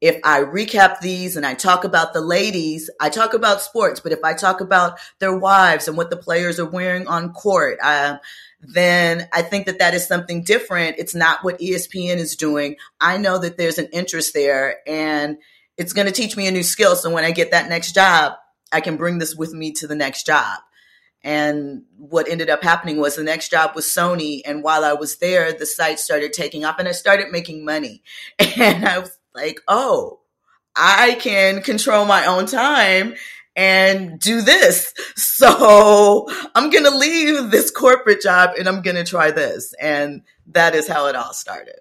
if 0.00 0.18
I 0.24 0.40
recap 0.40 1.00
these 1.00 1.36
and 1.36 1.44
I 1.44 1.54
talk 1.54 1.84
about 1.84 2.12
the 2.12 2.22
ladies, 2.22 2.90
I 3.00 3.10
talk 3.10 3.34
about 3.34 3.60
sports, 3.60 4.00
but 4.00 4.12
if 4.12 4.24
I 4.24 4.32
talk 4.34 4.60
about 4.60 4.98
their 5.18 5.36
wives 5.36 5.88
and 5.88 5.96
what 5.96 6.10
the 6.10 6.16
players 6.16 6.58
are 6.58 6.68
wearing 6.68 7.06
on 7.06 7.32
court, 7.32 7.78
uh, 7.82 8.16
then 8.62 9.28
I 9.32 9.42
think 9.42 9.66
that 9.66 9.78
that 9.78 9.94
is 9.94 10.06
something 10.06 10.42
different. 10.42 10.98
It's 10.98 11.14
not 11.14 11.42
what 11.42 11.58
ESPN 11.58 12.16
is 12.16 12.36
doing. 12.36 12.76
I 13.00 13.16
know 13.16 13.38
that 13.38 13.56
there's 13.56 13.78
an 13.78 13.88
interest 13.92 14.34
there 14.34 14.78
and 14.86 15.38
it's 15.76 15.94
going 15.94 16.06
to 16.06 16.12
teach 16.12 16.36
me 16.36 16.46
a 16.46 16.50
new 16.50 16.62
skill. 16.62 16.94
So 16.94 17.10
when 17.10 17.24
I 17.24 17.30
get 17.30 17.52
that 17.52 17.68
next 17.68 17.94
job, 17.94 18.34
I 18.70 18.80
can 18.80 18.96
bring 18.96 19.18
this 19.18 19.34
with 19.34 19.54
me 19.54 19.72
to 19.72 19.86
the 19.86 19.94
next 19.94 20.26
job. 20.26 20.60
And 21.22 21.84
what 21.98 22.28
ended 22.28 22.48
up 22.48 22.62
happening 22.62 22.98
was 22.98 23.16
the 23.16 23.22
next 23.22 23.50
job 23.50 23.74
was 23.74 23.86
Sony. 23.86 24.40
And 24.44 24.62
while 24.62 24.84
I 24.84 24.92
was 24.92 25.16
there, 25.16 25.52
the 25.52 25.66
site 25.66 25.98
started 25.98 26.32
taking 26.32 26.64
off 26.64 26.78
and 26.78 26.88
I 26.88 26.92
started 26.92 27.30
making 27.30 27.64
money. 27.64 28.02
And 28.38 28.86
I 28.86 28.98
was 28.98 29.16
like, 29.34 29.60
oh, 29.68 30.20
I 30.76 31.16
can 31.20 31.62
control 31.62 32.04
my 32.04 32.26
own 32.26 32.46
time 32.46 33.14
and 33.60 34.18
do 34.18 34.40
this. 34.40 34.94
So 35.16 36.26
I'm 36.54 36.70
going 36.70 36.84
to 36.84 36.96
leave 36.96 37.50
this 37.50 37.70
corporate 37.70 38.22
job 38.22 38.50
and 38.58 38.66
I'm 38.66 38.80
going 38.80 38.96
to 38.96 39.04
try 39.04 39.30
this. 39.30 39.74
And 39.80 40.22
that 40.46 40.74
is 40.74 40.88
how 40.88 41.06
it 41.06 41.14
all 41.14 41.34
started. 41.34 41.80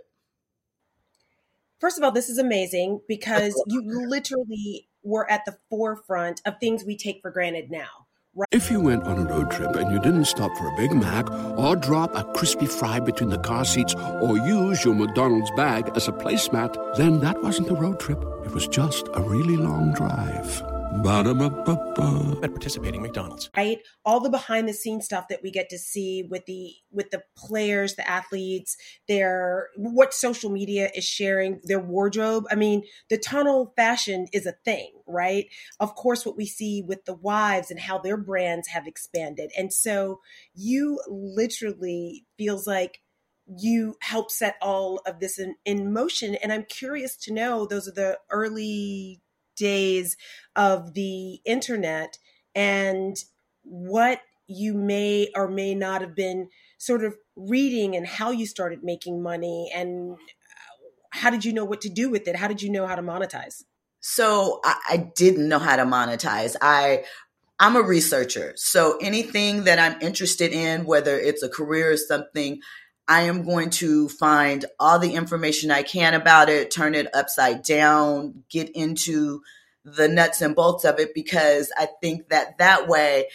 First 1.80 1.98
of 1.98 2.04
all, 2.04 2.12
this 2.12 2.28
is 2.28 2.38
amazing 2.38 3.00
because 3.08 3.62
you 3.68 3.82
literally 3.86 4.90
were 5.04 5.30
at 5.32 5.46
the 5.46 5.58
forefront 5.70 6.42
of 6.46 6.60
things 6.60 6.84
we 6.84 6.98
take 6.98 7.22
for 7.22 7.32
granted 7.32 7.72
now. 7.72 8.08
Right? 8.36 8.48
If 8.52 8.70
you 8.70 8.82
went 8.82 9.04
on 9.04 9.20
a 9.20 9.30
road 9.30 9.50
trip 9.50 9.76
and 9.76 9.90
you 9.92 10.00
didn't 10.02 10.26
stop 10.26 10.56
for 10.58 10.68
a 10.68 10.76
Big 10.76 10.92
Mac 10.92 11.32
or 11.58 11.78
drop 11.78 12.14
a 12.14 12.26
crispy 12.34 12.66
fry 12.66 13.00
between 13.00 13.30
the 13.30 13.40
car 13.40 13.64
seats 13.64 13.96
or 14.22 14.38
use 14.38 14.84
your 14.84 14.96
McDonald's 14.96 15.52
bag 15.56 15.90
as 15.96 16.10
a 16.10 16.12
placemat, 16.12 16.98
then 16.98 17.22
that 17.22 17.42
wasn't 17.42 17.70
a 17.70 17.74
road 17.74 18.00
trip. 18.02 18.22
It 18.46 18.52
was 18.52 18.68
just 18.68 19.08
a 19.14 19.22
really 19.22 19.56
long 19.56 19.94
drive. 19.94 20.79
Ba-da-ba-ba-ba. 20.92 22.40
At 22.42 22.52
participating 22.52 23.02
McDonald's. 23.02 23.50
Right? 23.56 23.80
All 24.06 24.20
the 24.20 24.30
behind 24.30 24.68
the 24.68 24.74
scenes 24.74 25.06
stuff 25.06 25.28
that 25.30 25.42
we 25.44 25.52
get 25.52 25.70
to 25.70 25.78
see 25.78 26.24
with 26.24 26.46
the 26.46 26.74
with 26.92 27.12
the 27.12 27.24
players, 27.38 27.96
the 27.96 28.10
athletes, 28.10 28.78
their 29.08 29.68
what 29.76 30.14
social 30.14 30.50
media 30.50 30.90
is 30.96 31.04
sharing, 31.04 31.60
their 31.64 31.80
wardrobe. 31.80 32.46
I 32.50 32.56
mean, 32.56 32.84
the 33.10 33.18
tunnel 33.18 33.74
fashion 33.76 34.28
is 34.34 34.46
a 34.46 34.56
thing, 34.66 34.92
right? 35.06 35.46
Of 35.80 35.96
course, 35.96 36.26
what 36.26 36.38
we 36.38 36.46
see 36.46 36.82
with 36.82 37.06
the 37.06 37.14
wives 37.14 37.70
and 37.72 37.80
how 37.80 38.00
their 38.00 38.18
brands 38.18 38.70
have 38.70 38.88
expanded. 38.88 39.52
And 39.58 39.72
so 39.74 40.22
you 40.56 41.00
literally 41.08 42.26
feels 42.38 42.66
like 42.66 43.00
you 43.58 43.96
help 44.02 44.32
set 44.32 44.56
all 44.62 45.02
of 45.06 45.20
this 45.20 45.40
in, 45.40 45.56
in 45.66 45.92
motion. 45.92 46.36
And 46.36 46.54
I'm 46.54 46.66
curious 46.66 47.16
to 47.18 47.34
know 47.34 47.66
those 47.66 47.88
are 47.88 47.94
the 47.94 48.20
early 48.30 49.22
days 49.60 50.18
of 50.56 50.94
the 50.96 51.40
internet 51.46 52.18
and 52.56 53.18
what 53.64 54.22
you 54.48 54.74
may 54.74 55.30
or 55.36 55.48
may 55.48 55.76
not 55.76 56.02
have 56.02 56.16
been 56.16 56.50
sort 56.80 57.04
of 57.04 57.16
reading 57.36 57.96
and 57.96 58.08
how 58.08 58.32
you 58.32 58.48
started 58.48 58.84
making 58.84 59.22
money 59.22 59.70
and 59.76 60.14
uh, 60.14 60.18
how 61.12 61.30
did 61.30 61.46
you 61.46 61.54
know 61.54 61.66
what 61.66 61.82
to 61.82 61.90
do 61.90 62.10
with 62.10 62.28
it? 62.28 62.36
How 62.36 62.48
did 62.48 62.62
you 62.62 62.72
know 62.72 62.88
how 62.88 62.96
to 62.96 63.04
monetize? 63.04 63.64
So 64.00 64.60
I, 64.64 64.76
I 64.90 64.98
didn't 65.16 65.48
know 65.48 65.60
how 65.60 65.76
to 65.76 65.84
monetize. 65.84 66.56
I 66.62 67.04
I'm 67.60 67.76
a 67.76 67.82
researcher. 67.82 68.54
So 68.56 68.98
anything 69.02 69.66
that 69.66 69.80
I'm 69.80 70.02
interested 70.02 70.54
in, 70.54 70.86
whether 70.86 71.20
it's 71.20 71.44
a 71.44 71.50
career 71.50 71.92
or 71.92 71.98
something, 71.98 72.62
I 73.10 73.22
am 73.22 73.44
going 73.44 73.72
to 73.72 74.08
find 74.08 74.64
all 74.80 75.00
the 75.00 75.16
information 75.16 75.72
I 75.72 75.82
can 75.82 76.14
about 76.14 76.48
it, 76.48 76.70
turn 76.70 76.94
it 76.94 77.08
upside 77.14 77.64
down, 77.64 78.44
get 78.52 78.70
into 78.70 79.42
the 79.84 80.08
nuts 80.08 80.42
and 80.42 80.56
bolts 80.56 80.86
of 80.86 81.00
it 81.00 81.16
because 81.16 81.72
I 81.76 81.88
think 82.02 82.30
that 82.30 82.60
that 82.60 82.88
way 82.88 83.26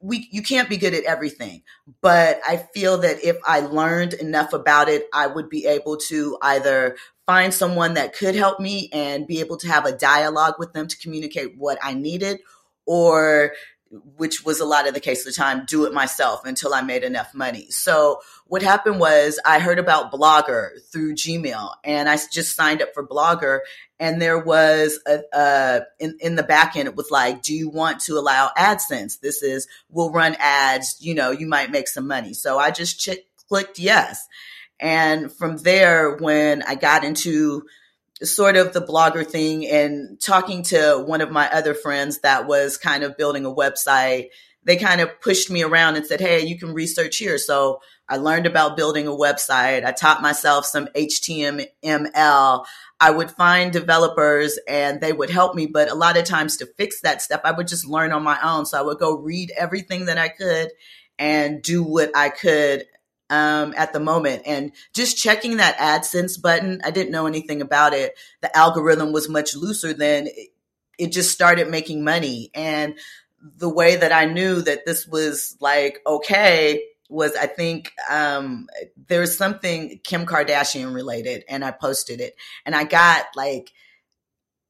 we 0.00 0.28
you 0.30 0.42
can't 0.42 0.68
be 0.68 0.76
good 0.76 0.92
at 0.92 1.04
everything. 1.04 1.62
But 2.02 2.40
I 2.46 2.58
feel 2.58 2.98
that 2.98 3.24
if 3.24 3.38
I 3.46 3.60
learned 3.60 4.12
enough 4.14 4.52
about 4.52 4.90
it 4.90 5.06
I 5.14 5.28
would 5.28 5.48
be 5.48 5.64
able 5.64 5.96
to 6.08 6.36
either 6.42 6.96
find 7.24 7.54
someone 7.54 7.94
that 7.94 8.14
could 8.14 8.34
help 8.34 8.60
me 8.60 8.90
and 8.92 9.26
be 9.26 9.40
able 9.40 9.56
to 9.58 9.68
have 9.68 9.86
a 9.86 9.96
dialogue 9.96 10.56
with 10.58 10.74
them 10.74 10.88
to 10.88 10.98
communicate 10.98 11.56
what 11.56 11.78
I 11.82 11.94
needed 11.94 12.40
or 12.84 13.52
which 14.16 14.44
was 14.44 14.60
a 14.60 14.64
lot 14.64 14.88
of 14.88 14.94
the 14.94 15.00
case 15.00 15.26
of 15.26 15.32
the 15.32 15.36
time, 15.36 15.64
do 15.66 15.84
it 15.84 15.92
myself 15.92 16.44
until 16.44 16.72
I 16.72 16.80
made 16.80 17.04
enough 17.04 17.34
money. 17.34 17.70
So 17.70 18.20
what 18.46 18.62
happened 18.62 18.98
was 18.98 19.38
I 19.44 19.58
heard 19.58 19.78
about 19.78 20.10
Blogger 20.10 20.70
through 20.90 21.14
Gmail 21.14 21.74
and 21.84 22.08
I 22.08 22.16
just 22.32 22.56
signed 22.56 22.80
up 22.80 22.94
for 22.94 23.06
Blogger 23.06 23.60
and 23.98 24.20
there 24.20 24.38
was 24.38 24.98
a, 25.06 25.22
uh, 25.36 25.80
in, 26.00 26.16
in 26.20 26.36
the 26.36 26.42
back 26.42 26.74
end, 26.74 26.88
it 26.88 26.96
was 26.96 27.10
like, 27.10 27.42
do 27.42 27.54
you 27.54 27.68
want 27.68 28.00
to 28.00 28.14
allow 28.14 28.50
AdSense? 28.56 29.20
This 29.20 29.42
is, 29.42 29.68
we'll 29.90 30.10
run 30.10 30.36
ads, 30.38 30.96
you 31.00 31.14
know, 31.14 31.30
you 31.30 31.46
might 31.46 31.70
make 31.70 31.86
some 31.86 32.06
money. 32.06 32.32
So 32.32 32.58
I 32.58 32.70
just 32.70 32.98
ch- 32.98 33.20
clicked 33.48 33.78
yes. 33.78 34.26
And 34.80 35.30
from 35.30 35.58
there, 35.58 36.16
when 36.16 36.62
I 36.62 36.74
got 36.74 37.04
into 37.04 37.64
sort 38.22 38.56
of 38.56 38.72
the 38.72 38.80
blogger 38.80 39.26
thing 39.26 39.66
and 39.66 40.20
talking 40.20 40.62
to 40.64 41.02
one 41.06 41.20
of 41.20 41.30
my 41.30 41.50
other 41.50 41.74
friends 41.74 42.20
that 42.20 42.46
was 42.46 42.76
kind 42.76 43.02
of 43.02 43.16
building 43.16 43.44
a 43.44 43.52
website, 43.52 44.28
they 44.64 44.76
kind 44.76 45.00
of 45.00 45.20
pushed 45.20 45.50
me 45.50 45.62
around 45.62 45.96
and 45.96 46.06
said, 46.06 46.20
Hey, 46.20 46.40
you 46.44 46.58
can 46.58 46.72
research 46.72 47.16
here. 47.16 47.38
So 47.38 47.80
I 48.08 48.16
learned 48.16 48.46
about 48.46 48.76
building 48.76 49.06
a 49.06 49.10
website. 49.10 49.84
I 49.84 49.92
taught 49.92 50.22
myself 50.22 50.66
some 50.66 50.86
HTML. 50.94 52.64
I 53.00 53.10
would 53.10 53.30
find 53.30 53.72
developers 53.72 54.58
and 54.68 55.00
they 55.00 55.12
would 55.12 55.30
help 55.30 55.54
me. 55.54 55.66
But 55.66 55.90
a 55.90 55.94
lot 55.94 56.16
of 56.16 56.24
times 56.24 56.56
to 56.58 56.66
fix 56.66 57.00
that 57.00 57.22
stuff, 57.22 57.40
I 57.42 57.50
would 57.50 57.66
just 57.66 57.86
learn 57.86 58.12
on 58.12 58.22
my 58.22 58.38
own. 58.42 58.66
So 58.66 58.78
I 58.78 58.82
would 58.82 58.98
go 58.98 59.16
read 59.16 59.52
everything 59.56 60.06
that 60.06 60.18
I 60.18 60.28
could 60.28 60.70
and 61.18 61.62
do 61.62 61.82
what 61.82 62.16
I 62.16 62.28
could 62.28 62.84
um, 63.30 63.74
at 63.76 63.92
the 63.92 64.00
moment. 64.00 64.42
And 64.46 64.72
just 64.94 65.16
checking 65.16 65.56
that 65.56 65.76
AdSense 65.76 66.40
button, 66.40 66.80
I 66.84 66.90
didn't 66.90 67.12
know 67.12 67.26
anything 67.26 67.62
about 67.62 67.94
it. 67.94 68.14
The 68.40 68.54
algorithm 68.56 69.12
was 69.12 69.28
much 69.28 69.54
looser 69.56 69.92
than 69.92 70.26
it, 70.26 70.50
it 70.98 71.12
just 71.12 71.32
started 71.32 71.70
making 71.70 72.04
money. 72.04 72.50
And 72.54 72.98
the 73.40 73.68
way 73.68 73.96
that 73.96 74.12
I 74.12 74.26
knew 74.26 74.62
that 74.62 74.86
this 74.86 75.06
was 75.06 75.56
like, 75.60 76.00
okay, 76.06 76.82
was 77.12 77.36
I 77.36 77.46
think 77.46 77.92
um, 78.10 78.68
there's 79.08 79.36
something 79.36 80.00
Kim 80.02 80.26
Kardashian 80.26 80.94
related, 80.94 81.44
and 81.48 81.64
I 81.64 81.70
posted 81.70 82.20
it, 82.20 82.34
and 82.64 82.74
I 82.74 82.84
got 82.84 83.26
like 83.36 83.72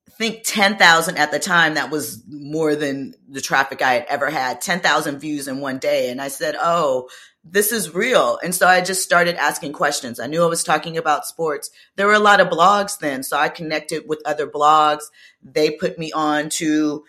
I 0.08 0.10
think 0.12 0.42
ten 0.44 0.76
thousand 0.76 1.18
at 1.18 1.30
the 1.30 1.38
time. 1.38 1.74
That 1.74 1.90
was 1.90 2.22
more 2.28 2.74
than 2.74 3.14
the 3.28 3.40
traffic 3.40 3.80
I 3.80 3.94
had 3.94 4.06
ever 4.08 4.28
had. 4.28 4.60
Ten 4.60 4.80
thousand 4.80 5.20
views 5.20 5.48
in 5.48 5.60
one 5.60 5.78
day, 5.78 6.10
and 6.10 6.20
I 6.20 6.28
said, 6.28 6.56
"Oh, 6.58 7.08
this 7.44 7.72
is 7.72 7.94
real. 7.94 8.38
And 8.42 8.54
so 8.54 8.66
I 8.66 8.80
just 8.80 9.02
started 9.02 9.36
asking 9.36 9.72
questions. 9.72 10.20
I 10.20 10.26
knew 10.26 10.42
I 10.42 10.48
was 10.48 10.62
talking 10.62 10.96
about 10.96 11.26
sports. 11.26 11.70
There 11.96 12.06
were 12.06 12.12
a 12.12 12.20
lot 12.20 12.40
of 12.40 12.48
blogs 12.48 12.98
then. 12.98 13.22
So 13.22 13.36
I 13.36 13.48
connected 13.48 14.04
with 14.06 14.22
other 14.24 14.46
blogs. 14.46 15.02
They 15.42 15.70
put 15.70 15.98
me 15.98 16.12
on 16.12 16.50
to 16.50 17.04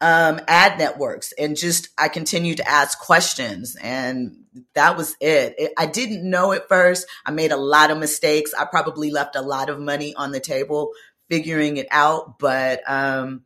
um, 0.00 0.40
ad 0.46 0.78
networks 0.78 1.32
and 1.32 1.56
just 1.56 1.88
I 1.98 2.08
continued 2.08 2.58
to 2.58 2.68
ask 2.68 2.98
questions. 2.98 3.76
And 3.80 4.44
that 4.74 4.96
was 4.96 5.16
it. 5.20 5.54
it. 5.58 5.72
I 5.78 5.86
didn't 5.86 6.28
know 6.28 6.52
at 6.52 6.68
first. 6.68 7.06
I 7.24 7.30
made 7.30 7.52
a 7.52 7.56
lot 7.56 7.90
of 7.90 7.98
mistakes. 7.98 8.54
I 8.54 8.64
probably 8.64 9.10
left 9.10 9.36
a 9.36 9.42
lot 9.42 9.70
of 9.70 9.78
money 9.78 10.14
on 10.14 10.32
the 10.32 10.40
table 10.40 10.92
figuring 11.30 11.76
it 11.76 11.88
out, 11.90 12.38
but 12.38 12.80
um, 12.90 13.42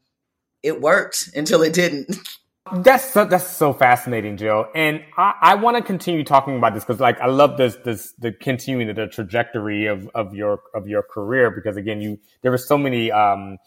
it 0.63 0.81
worked 0.81 1.31
until 1.37 1.63
it 1.63 1.75
didn't. 1.75 2.17
That's 2.71 3.11
so, 3.13 3.25
that's 3.25 3.47
so 3.47 3.73
fascinating, 3.73 4.37
Jill, 4.37 4.67
and 4.75 5.03
I, 5.17 5.35
I 5.41 5.55
want 5.57 5.79
to 5.79 5.83
continue 5.83 6.23
talking 6.23 6.57
about 6.59 6.75
this 6.75 6.85
because, 6.85 7.01
like, 7.01 7.19
I 7.21 7.27
love 7.27 7.57
this 7.57 7.77
this 7.85 8.13
the 8.19 8.33
continuing 8.33 8.95
the 8.95 9.07
trajectory 9.07 9.87
of 9.87 10.09
of 10.15 10.35
your 10.35 10.61
of 10.75 10.87
your 10.87 11.03
career 11.03 11.51
because 11.51 11.77
again, 11.77 12.01
you 12.03 12.19
there 12.43 12.51
were 12.51 12.59
so 12.59 12.79
many 12.79 13.11
um, 13.11 13.59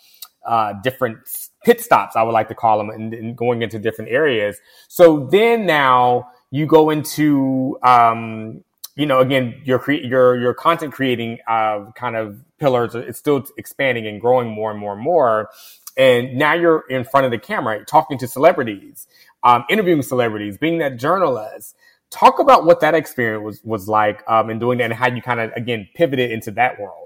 uh, 0.46 0.74
different 0.84 1.20
pit 1.64 1.82
stops, 1.82 2.16
I 2.16 2.24
would 2.24 2.32
like 2.32 2.48
to 2.50 2.56
call 2.56 2.78
them, 2.78 2.90
and, 2.90 3.38
going 3.38 3.62
into 3.64 3.80
different 3.80 4.12
areas. 4.12 4.58
So 4.88 5.28
then 5.32 5.66
now 5.66 6.30
you 6.52 6.66
go 6.66 6.90
into 6.90 7.78
um, 7.84 8.64
you 8.96 9.06
know, 9.06 9.20
again, 9.20 9.62
your 9.66 9.80
cre- 9.80 9.94
your 9.94 10.38
your 10.40 10.54
content 10.54 10.94
creating 10.94 11.40
uh, 11.48 11.92
kind 11.96 12.16
of 12.16 12.40
pillars. 12.60 12.96
It's 12.96 13.20
still 13.20 13.46
expanding 13.58 14.08
and 14.08 14.22
growing 14.22 14.50
more 14.50 14.72
and 14.72 14.80
more 14.80 14.94
and 14.94 15.02
more. 15.02 15.50
And 15.98 16.36
now 16.36 16.54
you're 16.54 16.84
in 16.90 17.04
front 17.06 17.26
of 17.26 17.32
the 17.32 17.40
camera, 17.40 17.84
talking 17.86 18.18
to 18.18 18.28
celebrities, 18.28 19.08
um, 19.44 19.64
interviewing 19.70 20.02
celebrities, 20.02 20.58
being 20.58 20.80
that 20.80 20.98
journalist. 20.98 21.76
Talk 22.12 22.40
about 22.40 22.66
what 22.66 22.82
that 22.82 22.96
experience 22.96 23.44
was 23.44 23.64
was 23.64 23.88
like 23.88 24.24
um, 24.30 24.50
in 24.50 24.60
doing 24.60 24.78
that, 24.78 24.86
and 24.86 24.94
how 24.94 25.08
you 25.08 25.22
kind 25.22 25.40
of 25.40 25.52
again 25.56 25.88
pivoted 25.96 26.32
into 26.32 26.52
that 26.52 26.80
world. 26.80 27.06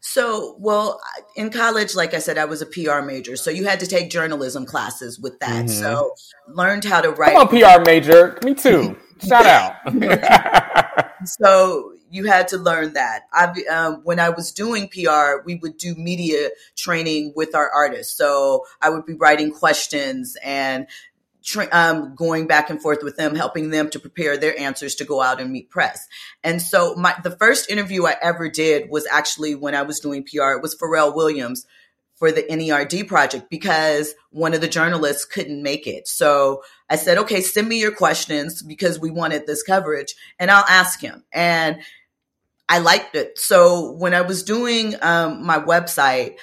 So, 0.00 0.56
well, 0.58 1.00
in 1.34 1.50
college, 1.50 1.94
like 1.96 2.14
I 2.14 2.18
said, 2.18 2.38
I 2.38 2.44
was 2.44 2.62
a 2.62 2.66
PR 2.66 3.00
major. 3.00 3.36
So 3.36 3.50
you 3.50 3.66
had 3.66 3.80
to 3.80 3.86
take 3.86 4.10
journalism 4.10 4.64
classes 4.64 5.18
with 5.18 5.38
that. 5.40 5.66
Mm-hmm. 5.66 5.80
So 5.80 6.14
learned 6.48 6.84
how 6.84 7.00
to 7.00 7.10
write. 7.10 7.32
Come 7.32 7.48
on, 7.48 7.48
PR 7.48 7.82
major. 7.84 8.38
Me 8.44 8.54
too. 8.54 8.96
Shout 9.26 9.46
out. 9.46 11.10
so 11.24 11.92
you 12.10 12.24
had 12.24 12.48
to 12.48 12.58
learn 12.58 12.94
that. 12.94 13.22
I, 13.32 13.52
um, 13.70 14.00
when 14.04 14.20
I 14.20 14.30
was 14.30 14.52
doing 14.52 14.88
PR, 14.88 15.42
we 15.44 15.56
would 15.56 15.76
do 15.76 15.94
media 15.94 16.50
training 16.76 17.32
with 17.36 17.54
our 17.54 17.70
artists. 17.70 18.16
So 18.16 18.64
I 18.80 18.90
would 18.90 19.06
be 19.06 19.14
writing 19.14 19.52
questions 19.52 20.36
and 20.42 20.86
tra- 21.44 21.68
um, 21.72 22.14
going 22.14 22.46
back 22.46 22.70
and 22.70 22.80
forth 22.80 23.02
with 23.02 23.16
them, 23.16 23.34
helping 23.34 23.70
them 23.70 23.90
to 23.90 24.00
prepare 24.00 24.36
their 24.36 24.58
answers 24.58 24.94
to 24.96 25.04
go 25.04 25.20
out 25.20 25.40
and 25.40 25.50
meet 25.50 25.70
press. 25.70 26.06
And 26.44 26.60
so 26.60 26.94
my 26.94 27.14
the 27.22 27.30
first 27.30 27.70
interview 27.70 28.06
I 28.06 28.16
ever 28.20 28.48
did 28.48 28.90
was 28.90 29.06
actually 29.10 29.54
when 29.54 29.74
I 29.74 29.82
was 29.82 30.00
doing 30.00 30.24
PR. 30.24 30.52
It 30.52 30.62
was 30.62 30.76
Pharrell 30.76 31.14
Williams 31.14 31.66
for 32.18 32.32
the 32.32 32.42
NERD 32.42 33.06
project 33.06 33.48
because 33.48 34.14
one 34.30 34.52
of 34.52 34.60
the 34.60 34.68
journalists 34.68 35.24
couldn't 35.24 35.62
make 35.62 35.86
it. 35.86 36.08
So 36.08 36.62
I 36.90 36.96
said, 36.96 37.16
okay, 37.18 37.40
send 37.40 37.68
me 37.68 37.80
your 37.80 37.92
questions 37.92 38.60
because 38.60 38.98
we 38.98 39.10
wanted 39.10 39.46
this 39.46 39.62
coverage 39.62 40.16
and 40.38 40.50
I'll 40.50 40.64
ask 40.68 41.00
him. 41.00 41.22
And 41.32 41.78
I 42.68 42.78
liked 42.78 43.14
it. 43.14 43.38
So 43.38 43.92
when 43.92 44.14
I 44.14 44.20
was 44.22 44.42
doing 44.42 44.94
um, 45.02 45.44
my 45.44 45.58
website, 45.58 46.36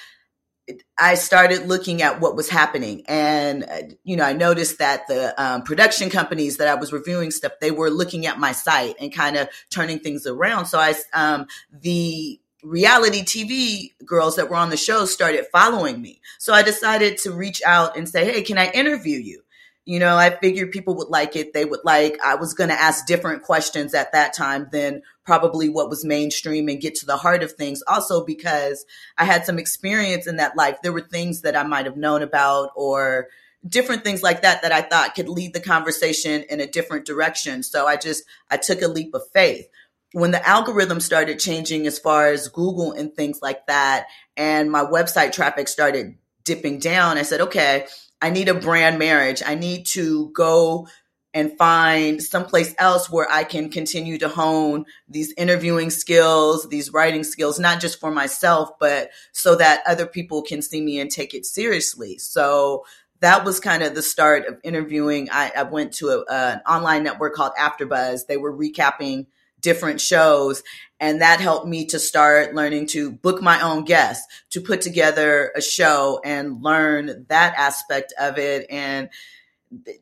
I 0.98 1.14
started 1.14 1.68
looking 1.68 2.02
at 2.02 2.20
what 2.20 2.34
was 2.34 2.48
happening. 2.48 3.04
And, 3.06 3.64
uh, 3.64 3.82
you 4.02 4.16
know, 4.16 4.24
I 4.24 4.32
noticed 4.32 4.78
that 4.78 5.06
the 5.06 5.40
um, 5.40 5.62
production 5.62 6.10
companies 6.10 6.56
that 6.56 6.66
I 6.66 6.74
was 6.74 6.92
reviewing 6.92 7.30
stuff, 7.30 7.52
they 7.60 7.70
were 7.70 7.90
looking 7.90 8.26
at 8.26 8.40
my 8.40 8.50
site 8.52 8.96
and 9.00 9.14
kind 9.14 9.36
of 9.36 9.48
turning 9.70 10.00
things 10.00 10.26
around. 10.26 10.66
So 10.66 10.78
I, 10.78 10.94
um, 11.12 11.46
the 11.70 12.40
reality 12.64 13.22
TV 13.22 13.92
girls 14.04 14.34
that 14.36 14.50
were 14.50 14.56
on 14.56 14.70
the 14.70 14.76
show 14.76 15.04
started 15.04 15.46
following 15.52 16.02
me. 16.02 16.20
So 16.38 16.52
I 16.52 16.62
decided 16.62 17.18
to 17.18 17.30
reach 17.30 17.62
out 17.64 17.96
and 17.96 18.08
say, 18.08 18.24
Hey, 18.24 18.42
can 18.42 18.58
I 18.58 18.70
interview 18.72 19.18
you? 19.18 19.42
You 19.86 20.00
know, 20.00 20.16
I 20.16 20.30
figured 20.30 20.72
people 20.72 20.96
would 20.96 21.10
like 21.10 21.36
it. 21.36 21.54
They 21.54 21.64
would 21.64 21.80
like, 21.84 22.18
I 22.22 22.34
was 22.34 22.54
going 22.54 22.70
to 22.70 22.80
ask 22.80 23.06
different 23.06 23.44
questions 23.44 23.94
at 23.94 24.10
that 24.12 24.34
time 24.34 24.68
than 24.72 25.02
probably 25.24 25.68
what 25.68 25.88
was 25.88 26.04
mainstream 26.04 26.68
and 26.68 26.80
get 26.80 26.96
to 26.96 27.06
the 27.06 27.16
heart 27.16 27.44
of 27.44 27.52
things. 27.52 27.84
Also, 27.86 28.24
because 28.24 28.84
I 29.16 29.24
had 29.24 29.46
some 29.46 29.60
experience 29.60 30.26
in 30.26 30.36
that 30.38 30.56
life. 30.56 30.78
There 30.82 30.92
were 30.92 31.00
things 31.00 31.42
that 31.42 31.54
I 31.54 31.62
might 31.62 31.86
have 31.86 31.96
known 31.96 32.22
about 32.22 32.72
or 32.74 33.28
different 33.64 34.02
things 34.02 34.24
like 34.24 34.42
that 34.42 34.62
that 34.62 34.72
I 34.72 34.82
thought 34.82 35.14
could 35.14 35.28
lead 35.28 35.54
the 35.54 35.60
conversation 35.60 36.44
in 36.50 36.60
a 36.60 36.66
different 36.66 37.06
direction. 37.06 37.62
So 37.62 37.86
I 37.86 37.96
just, 37.96 38.24
I 38.50 38.56
took 38.56 38.82
a 38.82 38.88
leap 38.88 39.14
of 39.14 39.22
faith. 39.32 39.68
When 40.12 40.32
the 40.32 40.46
algorithm 40.48 40.98
started 40.98 41.38
changing 41.38 41.86
as 41.86 41.98
far 41.98 42.28
as 42.28 42.48
Google 42.48 42.90
and 42.90 43.14
things 43.14 43.40
like 43.40 43.66
that, 43.66 44.06
and 44.36 44.70
my 44.70 44.82
website 44.84 45.32
traffic 45.32 45.68
started 45.68 46.16
dipping 46.42 46.78
down, 46.80 47.18
I 47.18 47.22
said, 47.22 47.40
okay, 47.42 47.86
I 48.20 48.30
need 48.30 48.48
a 48.48 48.54
brand 48.54 48.98
marriage. 48.98 49.42
I 49.44 49.54
need 49.54 49.86
to 49.86 50.30
go 50.30 50.88
and 51.34 51.56
find 51.58 52.22
someplace 52.22 52.74
else 52.78 53.10
where 53.10 53.30
I 53.30 53.44
can 53.44 53.68
continue 53.68 54.16
to 54.18 54.28
hone 54.28 54.86
these 55.06 55.34
interviewing 55.36 55.90
skills, 55.90 56.66
these 56.70 56.90
writing 56.94 57.24
skills, 57.24 57.60
not 57.60 57.78
just 57.78 58.00
for 58.00 58.10
myself, 58.10 58.70
but 58.80 59.10
so 59.32 59.54
that 59.56 59.82
other 59.86 60.06
people 60.06 60.40
can 60.40 60.62
see 60.62 60.80
me 60.80 60.98
and 60.98 61.10
take 61.10 61.34
it 61.34 61.44
seriously. 61.44 62.16
So 62.16 62.86
that 63.20 63.44
was 63.44 63.60
kind 63.60 63.82
of 63.82 63.94
the 63.94 64.00
start 64.00 64.46
of 64.46 64.58
interviewing. 64.64 65.28
I, 65.30 65.52
I 65.54 65.62
went 65.64 65.92
to 65.94 66.08
a, 66.08 66.24
an 66.32 66.60
online 66.66 67.02
network 67.02 67.34
called 67.34 67.52
AfterBuzz. 67.60 68.26
They 68.26 68.38
were 68.38 68.56
recapping 68.56 69.26
different 69.60 70.00
shows. 70.00 70.62
And 70.98 71.20
that 71.20 71.40
helped 71.40 71.66
me 71.66 71.86
to 71.86 71.98
start 71.98 72.54
learning 72.54 72.86
to 72.88 73.12
book 73.12 73.42
my 73.42 73.60
own 73.60 73.84
guests, 73.84 74.26
to 74.50 74.60
put 74.60 74.80
together 74.80 75.52
a 75.54 75.60
show 75.60 76.20
and 76.24 76.62
learn 76.62 77.26
that 77.28 77.54
aspect 77.56 78.14
of 78.18 78.38
it. 78.38 78.66
And, 78.70 79.10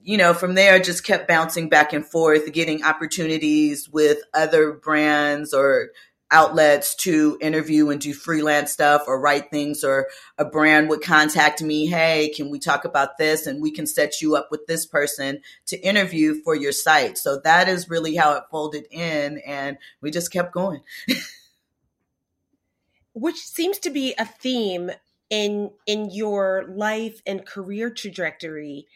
you 0.03 0.17
know, 0.17 0.35
from 0.35 0.55
there, 0.55 0.79
just 0.79 1.05
kept 1.05 1.27
bouncing 1.27 1.69
back 1.69 1.93
and 1.93 2.07
forth, 2.07 2.53
getting 2.53 2.85
opportunities 2.85 3.88
with 3.88 4.19
other 4.33 4.73
brands 4.73 5.53
or 5.53 5.88
outlets 6.30 6.94
to 6.96 7.38
interview 7.40 7.90
and 7.90 8.00
do 8.00 8.12
freelance 8.12 8.72
stuff 8.72 9.04
or 9.06 9.20
write 9.20 9.50
things 9.50 9.84
or 9.84 10.08
a 10.38 10.44
brand 10.44 10.88
would 10.88 11.02
contact 11.02 11.62
me 11.62 11.87
hey 11.87 12.32
can 12.34 12.50
we 12.50 12.58
talk 12.58 12.84
about 12.84 13.18
this? 13.18 13.46
And 13.46 13.62
we 13.62 13.70
can 13.70 13.87
set 13.87 14.20
you 14.20 14.34
up 14.37 14.48
with 14.50 14.66
this 14.66 14.87
person 14.87 15.40
to 15.66 15.78
interview 15.80 16.42
for 16.42 16.54
your 16.54 16.72
site. 16.72 17.18
So 17.18 17.40
that 17.44 17.68
is 17.68 17.90
really 17.90 18.16
how 18.16 18.32
it 18.32 18.44
folded 18.50 18.87
in 18.90 19.38
and 19.46 19.78
we 20.00 20.10
just 20.10 20.32
kept 20.32 20.52
going. 20.52 20.80
Which 23.12 23.38
seems 23.38 23.78
to 23.80 23.90
be 23.90 24.14
a 24.18 24.24
theme 24.24 24.90
in 25.30 25.70
in 25.87 26.10
your 26.10 26.64
life 26.68 27.22
and 27.26 27.46
career 27.46 27.90
trajectory 27.90 28.87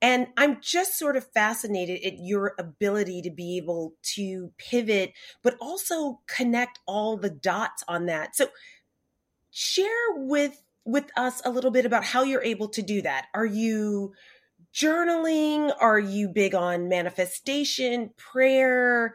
and 0.00 0.28
I'm 0.36 0.60
just 0.60 0.98
sort 0.98 1.16
of 1.16 1.26
fascinated 1.32 2.04
at 2.04 2.18
your 2.18 2.54
ability 2.58 3.22
to 3.22 3.30
be 3.30 3.56
able 3.56 3.94
to 4.14 4.52
pivot, 4.56 5.12
but 5.42 5.56
also 5.60 6.20
connect 6.26 6.78
all 6.86 7.16
the 7.16 7.30
dots 7.30 7.82
on 7.88 8.06
that. 8.06 8.36
So 8.36 8.48
share 9.50 10.12
with 10.14 10.62
with 10.84 11.10
us 11.16 11.42
a 11.44 11.50
little 11.50 11.70
bit 11.70 11.84
about 11.84 12.04
how 12.04 12.22
you're 12.22 12.42
able 12.42 12.68
to 12.68 12.80
do 12.80 13.02
that. 13.02 13.26
Are 13.34 13.44
you 13.44 14.14
journaling? 14.72 15.74
Are 15.80 15.98
you 15.98 16.28
big 16.28 16.54
on 16.54 16.88
manifestation, 16.88 18.10
prayer? 18.16 19.14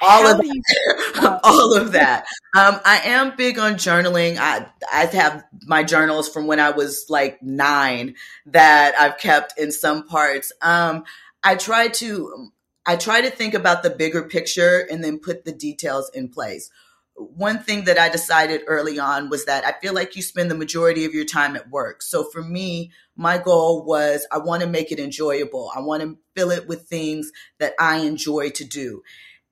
All 0.00 0.22
How 0.26 0.32
of 0.32 0.38
that. 0.40 1.40
all 1.44 1.76
of 1.76 1.92
that. 1.92 2.24
Um, 2.56 2.80
I 2.84 3.00
am 3.04 3.36
big 3.36 3.58
on 3.58 3.74
journaling. 3.74 4.36
I 4.38 4.66
I 4.92 5.06
have 5.06 5.44
my 5.66 5.82
journals 5.82 6.28
from 6.28 6.46
when 6.46 6.60
I 6.60 6.70
was 6.70 7.06
like 7.08 7.42
nine 7.42 8.14
that 8.46 8.94
I've 8.98 9.18
kept 9.18 9.58
in 9.58 9.72
some 9.72 10.06
parts. 10.06 10.52
Um, 10.62 11.04
I 11.42 11.56
try 11.56 11.88
to 11.88 12.50
I 12.86 12.96
try 12.96 13.20
to 13.20 13.30
think 13.30 13.54
about 13.54 13.82
the 13.82 13.90
bigger 13.90 14.22
picture 14.22 14.86
and 14.90 15.02
then 15.02 15.18
put 15.18 15.44
the 15.44 15.52
details 15.52 16.10
in 16.14 16.28
place. 16.28 16.70
One 17.14 17.58
thing 17.58 17.84
that 17.84 17.98
I 17.98 18.08
decided 18.08 18.62
early 18.68 19.00
on 19.00 19.28
was 19.28 19.44
that 19.46 19.64
I 19.64 19.72
feel 19.80 19.92
like 19.92 20.14
you 20.14 20.22
spend 20.22 20.50
the 20.50 20.54
majority 20.54 21.04
of 21.04 21.12
your 21.14 21.24
time 21.24 21.56
at 21.56 21.68
work. 21.68 22.00
So 22.00 22.22
for 22.22 22.42
me, 22.42 22.92
my 23.16 23.38
goal 23.38 23.84
was 23.84 24.24
I 24.30 24.38
want 24.38 24.62
to 24.62 24.68
make 24.68 24.92
it 24.92 25.00
enjoyable. 25.00 25.72
I 25.74 25.80
want 25.80 26.02
to 26.02 26.16
fill 26.36 26.52
it 26.52 26.68
with 26.68 26.82
things 26.82 27.32
that 27.58 27.74
I 27.80 27.98
enjoy 27.98 28.50
to 28.50 28.64
do. 28.64 29.02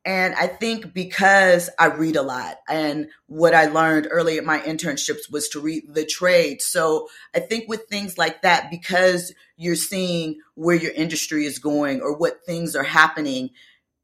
And 0.06 0.36
I 0.36 0.46
think 0.46 0.94
because 0.94 1.68
I 1.80 1.86
read 1.86 2.14
a 2.14 2.22
lot 2.22 2.58
and 2.68 3.08
what 3.26 3.54
I 3.54 3.66
learned 3.66 4.06
early 4.08 4.38
at 4.38 4.44
my 4.44 4.60
internships 4.60 5.30
was 5.30 5.48
to 5.48 5.60
read 5.60 5.82
the 5.92 6.06
trade. 6.06 6.62
So 6.62 7.08
I 7.34 7.40
think 7.40 7.68
with 7.68 7.86
things 7.88 8.16
like 8.16 8.42
that, 8.42 8.70
because 8.70 9.34
you're 9.56 9.74
seeing 9.74 10.40
where 10.54 10.76
your 10.76 10.92
industry 10.92 11.44
is 11.44 11.58
going 11.58 12.02
or 12.02 12.16
what 12.16 12.46
things 12.46 12.76
are 12.76 12.84
happening, 12.84 13.50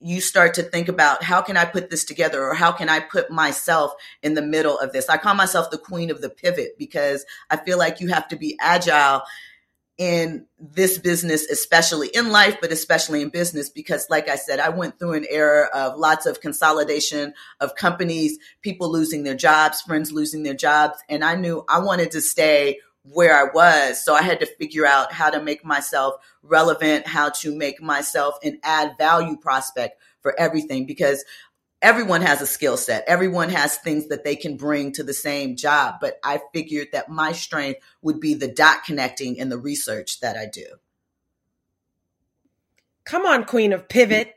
you 0.00 0.20
start 0.20 0.54
to 0.54 0.64
think 0.64 0.88
about 0.88 1.22
how 1.22 1.40
can 1.40 1.56
I 1.56 1.64
put 1.64 1.88
this 1.88 2.04
together 2.04 2.42
or 2.42 2.54
how 2.54 2.72
can 2.72 2.88
I 2.88 2.98
put 2.98 3.30
myself 3.30 3.92
in 4.24 4.34
the 4.34 4.42
middle 4.42 4.76
of 4.76 4.92
this? 4.92 5.08
I 5.08 5.18
call 5.18 5.36
myself 5.36 5.70
the 5.70 5.78
queen 5.78 6.10
of 6.10 6.20
the 6.20 6.30
pivot 6.30 6.76
because 6.76 7.24
I 7.48 7.58
feel 7.58 7.78
like 7.78 8.00
you 8.00 8.08
have 8.08 8.26
to 8.28 8.36
be 8.36 8.58
agile 8.60 9.22
in 10.02 10.44
this 10.58 10.98
business, 10.98 11.44
especially 11.48 12.08
in 12.08 12.30
life, 12.30 12.56
but 12.60 12.72
especially 12.72 13.22
in 13.22 13.28
business, 13.28 13.68
because 13.68 14.04
like 14.10 14.28
I 14.28 14.34
said, 14.34 14.58
I 14.58 14.68
went 14.68 14.98
through 14.98 15.12
an 15.12 15.26
era 15.30 15.68
of 15.72 15.96
lots 15.96 16.26
of 16.26 16.40
consolidation 16.40 17.34
of 17.60 17.76
companies, 17.76 18.36
people 18.62 18.90
losing 18.90 19.22
their 19.22 19.36
jobs, 19.36 19.80
friends 19.80 20.10
losing 20.10 20.42
their 20.42 20.54
jobs. 20.54 20.98
And 21.08 21.22
I 21.22 21.36
knew 21.36 21.64
I 21.68 21.78
wanted 21.78 22.10
to 22.12 22.20
stay 22.20 22.80
where 23.04 23.32
I 23.32 23.52
was. 23.54 24.04
So 24.04 24.12
I 24.12 24.22
had 24.22 24.40
to 24.40 24.46
figure 24.46 24.86
out 24.86 25.12
how 25.12 25.30
to 25.30 25.40
make 25.40 25.64
myself 25.64 26.14
relevant, 26.42 27.06
how 27.06 27.30
to 27.30 27.56
make 27.56 27.80
myself 27.80 28.34
an 28.42 28.58
add 28.64 28.96
value 28.98 29.36
prospect 29.36 30.00
for 30.20 30.34
everything 30.36 30.84
because 30.84 31.24
everyone 31.82 32.22
has 32.22 32.40
a 32.40 32.46
skill 32.46 32.76
set. 32.76 33.04
Everyone 33.06 33.50
has 33.50 33.76
things 33.76 34.08
that 34.08 34.24
they 34.24 34.36
can 34.36 34.56
bring 34.56 34.92
to 34.92 35.02
the 35.02 35.12
same 35.12 35.56
job. 35.56 35.96
But 36.00 36.18
I 36.24 36.40
figured 36.54 36.88
that 36.92 37.10
my 37.10 37.32
strength 37.32 37.80
would 38.00 38.20
be 38.20 38.34
the 38.34 38.48
dot 38.48 38.84
connecting 38.84 39.38
and 39.40 39.50
the 39.50 39.58
research 39.58 40.20
that 40.20 40.36
I 40.36 40.46
do. 40.46 40.66
Come 43.04 43.26
on, 43.26 43.44
Queen 43.44 43.72
of 43.72 43.88
Pivot. 43.88 44.34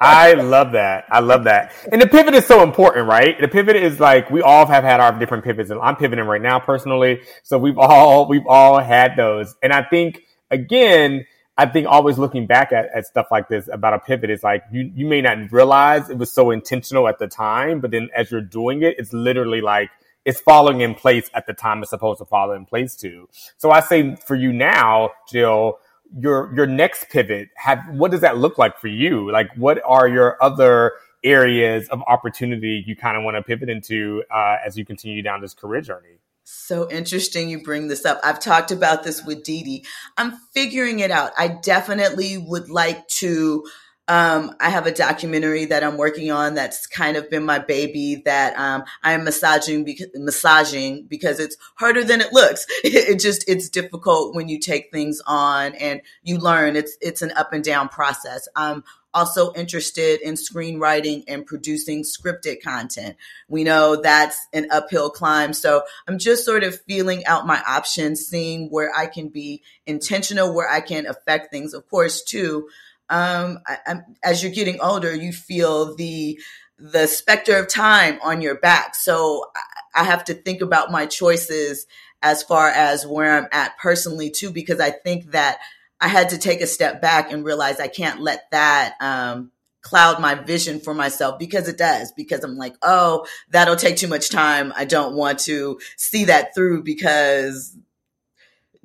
I 0.00 0.34
love 0.34 0.72
that. 0.72 1.06
I 1.10 1.18
love 1.20 1.44
that. 1.44 1.72
And 1.90 2.00
the 2.00 2.06
pivot 2.06 2.34
is 2.34 2.46
so 2.46 2.62
important, 2.62 3.08
right? 3.08 3.38
The 3.40 3.48
pivot 3.48 3.74
is 3.74 3.98
like 3.98 4.30
we 4.30 4.42
all 4.42 4.66
have 4.66 4.84
had 4.84 5.00
our 5.00 5.18
different 5.18 5.42
pivots, 5.42 5.70
and 5.70 5.80
I'm 5.80 5.96
pivoting 5.96 6.24
right 6.24 6.40
now 6.40 6.60
personally. 6.60 7.22
So 7.42 7.58
we've 7.58 7.78
all 7.78 8.28
we've 8.28 8.46
all 8.46 8.78
had 8.78 9.16
those, 9.16 9.56
and 9.60 9.72
I 9.72 9.82
think 9.82 10.22
again, 10.52 11.26
I 11.58 11.66
think 11.66 11.88
always 11.88 12.18
looking 12.18 12.46
back 12.46 12.72
at, 12.72 12.88
at 12.94 13.04
stuff 13.06 13.26
like 13.32 13.48
this 13.48 13.68
about 13.70 13.92
a 13.92 13.98
pivot 13.98 14.30
is 14.30 14.44
like 14.44 14.62
you 14.70 14.90
you 14.94 15.06
may 15.06 15.20
not 15.20 15.50
realize 15.52 16.08
it 16.08 16.16
was 16.16 16.32
so 16.32 16.52
intentional 16.52 17.08
at 17.08 17.18
the 17.18 17.26
time, 17.26 17.80
but 17.80 17.90
then 17.90 18.08
as 18.16 18.30
you're 18.30 18.40
doing 18.40 18.82
it, 18.82 18.94
it's 18.98 19.12
literally 19.12 19.60
like 19.60 19.90
it's 20.24 20.40
falling 20.40 20.82
in 20.82 20.94
place 20.94 21.28
at 21.34 21.46
the 21.46 21.52
time 21.52 21.82
it's 21.82 21.90
supposed 21.90 22.20
to 22.20 22.24
fall 22.24 22.52
in 22.52 22.64
place 22.64 22.94
to. 22.96 23.28
So 23.56 23.72
I 23.72 23.80
say 23.80 24.16
for 24.24 24.36
you 24.36 24.52
now, 24.52 25.10
Jill 25.30 25.78
your 26.16 26.54
your 26.54 26.66
next 26.66 27.10
pivot 27.10 27.50
have 27.56 27.80
what 27.90 28.10
does 28.10 28.22
that 28.22 28.38
look 28.38 28.56
like 28.56 28.78
for 28.78 28.88
you 28.88 29.30
like 29.30 29.48
what 29.56 29.78
are 29.84 30.08
your 30.08 30.42
other 30.42 30.92
areas 31.22 31.88
of 31.88 32.00
opportunity 32.06 32.82
you 32.86 32.96
kind 32.96 33.16
of 33.16 33.22
want 33.24 33.36
to 33.36 33.42
pivot 33.42 33.68
into 33.68 34.22
uh, 34.34 34.56
as 34.64 34.78
you 34.78 34.86
continue 34.86 35.20
down 35.20 35.40
this 35.42 35.52
career 35.52 35.80
journey 35.82 36.18
so 36.50 36.90
interesting 36.90 37.50
you 37.50 37.62
bring 37.62 37.88
this 37.88 38.06
up. 38.06 38.20
I've 38.24 38.40
talked 38.40 38.70
about 38.70 39.04
this 39.04 39.22
with 39.24 39.42
Dee 39.44 39.84
I'm 40.16 40.32
figuring 40.54 41.00
it 41.00 41.10
out. 41.10 41.32
I 41.36 41.48
definitely 41.48 42.38
would 42.38 42.70
like 42.70 43.06
to 43.08 43.64
um, 44.08 44.54
I 44.58 44.70
have 44.70 44.86
a 44.86 44.90
documentary 44.90 45.66
that 45.66 45.84
I'm 45.84 45.98
working 45.98 46.30
on 46.30 46.54
that's 46.54 46.86
kind 46.86 47.18
of 47.18 47.28
been 47.28 47.44
my 47.44 47.58
baby 47.58 48.22
that 48.24 48.58
um, 48.58 48.84
I'm 49.02 49.24
massaging 49.24 49.84
because, 49.84 50.06
massaging 50.14 51.04
because 51.06 51.38
it's 51.38 51.58
harder 51.74 52.02
than 52.02 52.22
it 52.22 52.32
looks. 52.32 52.66
It, 52.84 53.20
just 53.20 53.46
it's 53.46 53.68
difficult 53.68 54.34
when 54.34 54.48
you 54.48 54.58
take 54.58 54.90
things 54.90 55.20
on 55.26 55.74
and 55.74 56.00
you 56.22 56.38
learn. 56.38 56.74
It's 56.74 56.96
it's 57.02 57.20
an 57.20 57.32
up 57.32 57.52
and 57.52 57.62
down 57.62 57.90
process. 57.90 58.48
I'm 58.56 58.82
also 59.14 59.52
interested 59.54 60.20
in 60.20 60.34
screenwriting 60.34 61.24
and 61.28 61.46
producing 61.46 62.04
scripted 62.04 62.62
content. 62.62 63.16
We 63.48 63.64
know 63.64 63.96
that's 63.96 64.46
an 64.52 64.68
uphill 64.70 65.10
climb. 65.10 65.52
So 65.52 65.82
I'm 66.06 66.18
just 66.18 66.44
sort 66.44 66.62
of 66.62 66.80
feeling 66.82 67.24
out 67.26 67.46
my 67.46 67.62
options, 67.66 68.26
seeing 68.26 68.68
where 68.68 68.90
I 68.94 69.06
can 69.06 69.28
be 69.28 69.62
intentional, 69.86 70.54
where 70.54 70.70
I 70.70 70.80
can 70.80 71.06
affect 71.06 71.50
things. 71.50 71.74
Of 71.74 71.88
course, 71.88 72.22
too 72.22 72.68
um, 73.10 73.60
I, 73.66 74.00
as 74.22 74.42
you're 74.42 74.52
getting 74.52 74.80
older, 74.80 75.14
you 75.14 75.32
feel 75.32 75.96
the 75.96 76.38
the 76.78 77.06
specter 77.06 77.56
of 77.56 77.68
time 77.68 78.18
on 78.22 78.40
your 78.40 78.56
back. 78.56 78.94
So 78.94 79.46
I, 79.94 80.02
I 80.02 80.04
have 80.04 80.24
to 80.24 80.34
think 80.34 80.60
about 80.62 80.92
my 80.92 81.06
choices 81.06 81.86
as 82.22 82.42
far 82.42 82.68
as 82.68 83.06
where 83.06 83.36
I'm 83.36 83.48
at 83.50 83.76
personally 83.78 84.30
too, 84.30 84.52
because 84.52 84.78
I 84.78 84.90
think 84.90 85.32
that 85.32 85.58
I 86.00 86.08
had 86.08 86.30
to 86.30 86.38
take 86.38 86.60
a 86.60 86.66
step 86.66 87.02
back 87.02 87.32
and 87.32 87.44
realize 87.44 87.80
I 87.80 87.88
can't 87.88 88.20
let 88.20 88.50
that 88.50 88.94
um, 89.00 89.50
cloud 89.80 90.20
my 90.20 90.34
vision 90.34 90.80
for 90.80 90.94
myself 90.94 91.38
because 91.38 91.68
it 91.68 91.78
does. 91.78 92.12
Because 92.12 92.44
I'm 92.44 92.56
like, 92.56 92.76
oh, 92.82 93.26
that'll 93.50 93.76
take 93.76 93.96
too 93.96 94.08
much 94.08 94.30
time. 94.30 94.72
I 94.76 94.84
don't 94.84 95.16
want 95.16 95.40
to 95.40 95.80
see 95.96 96.26
that 96.26 96.54
through 96.54 96.82
because 96.82 97.76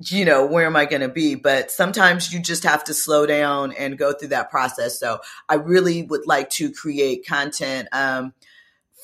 you 0.00 0.24
know, 0.24 0.44
where 0.44 0.66
am 0.66 0.76
I 0.76 0.86
going 0.86 1.02
to 1.02 1.08
be? 1.08 1.34
But 1.34 1.70
sometimes 1.70 2.32
you 2.32 2.40
just 2.40 2.64
have 2.64 2.84
to 2.84 2.94
slow 2.94 3.26
down 3.26 3.72
and 3.72 3.96
go 3.96 4.12
through 4.12 4.28
that 4.28 4.50
process. 4.50 4.98
So 4.98 5.20
I 5.48 5.54
really 5.54 6.02
would 6.02 6.26
like 6.26 6.50
to 6.50 6.72
create 6.72 7.26
content 7.26 7.88
um, 7.92 8.34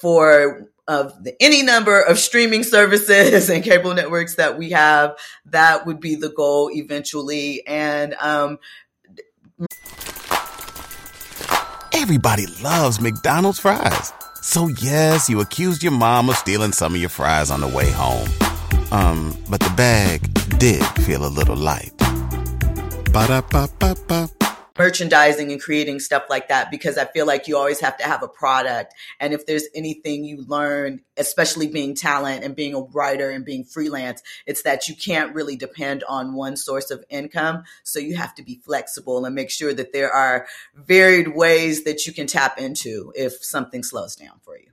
for 0.00 0.68
of 0.88 1.24
the, 1.24 1.34
any 1.40 1.62
number 1.62 2.00
of 2.00 2.18
streaming 2.18 2.62
services 2.62 3.48
and 3.50 3.62
cable 3.62 3.94
networks 3.94 4.36
that 4.36 4.58
we 4.58 4.70
have. 4.70 5.16
That 5.46 5.86
would 5.86 6.00
be 6.00 6.14
the 6.14 6.30
goal 6.30 6.70
eventually. 6.72 7.66
And 7.66 8.14
um, 8.20 8.58
everybody 11.92 12.46
loves 12.62 13.00
McDonald's 13.00 13.58
fries. 13.58 14.12
So 14.42 14.68
yes, 14.68 15.28
you 15.28 15.40
accused 15.40 15.82
your 15.82 15.92
mom 15.92 16.30
of 16.30 16.36
stealing 16.36 16.72
some 16.72 16.94
of 16.94 17.00
your 17.00 17.10
fries 17.10 17.50
on 17.50 17.60
the 17.60 17.68
way 17.68 17.90
home. 17.90 18.28
Um, 18.90 19.36
but 19.48 19.60
the 19.60 19.72
bag 19.76 20.22
did 20.58 20.84
feel 21.04 21.24
a 21.24 21.28
little 21.28 21.56
light. 21.56 21.92
Ba-da-ba-ba-ba. 23.12 24.39
Merchandising 24.80 25.52
and 25.52 25.60
creating 25.60 26.00
stuff 26.00 26.24
like 26.30 26.48
that 26.48 26.70
because 26.70 26.96
I 26.96 27.04
feel 27.04 27.26
like 27.26 27.46
you 27.46 27.54
always 27.54 27.80
have 27.80 27.98
to 27.98 28.04
have 28.04 28.22
a 28.22 28.28
product. 28.28 28.94
And 29.20 29.34
if 29.34 29.44
there's 29.44 29.66
anything 29.74 30.24
you 30.24 30.42
learn, 30.46 31.02
especially 31.18 31.66
being 31.66 31.94
talent 31.94 32.44
and 32.44 32.56
being 32.56 32.72
a 32.72 32.80
writer 32.80 33.28
and 33.28 33.44
being 33.44 33.62
freelance, 33.62 34.22
it's 34.46 34.62
that 34.62 34.88
you 34.88 34.96
can't 34.96 35.34
really 35.34 35.54
depend 35.54 36.02
on 36.04 36.32
one 36.32 36.56
source 36.56 36.90
of 36.90 37.04
income. 37.10 37.64
So 37.82 37.98
you 37.98 38.16
have 38.16 38.34
to 38.36 38.42
be 38.42 38.62
flexible 38.64 39.26
and 39.26 39.34
make 39.34 39.50
sure 39.50 39.74
that 39.74 39.92
there 39.92 40.10
are 40.10 40.46
varied 40.74 41.36
ways 41.36 41.84
that 41.84 42.06
you 42.06 42.14
can 42.14 42.26
tap 42.26 42.56
into 42.56 43.12
if 43.14 43.44
something 43.44 43.82
slows 43.82 44.16
down 44.16 44.40
for 44.42 44.56
you 44.56 44.70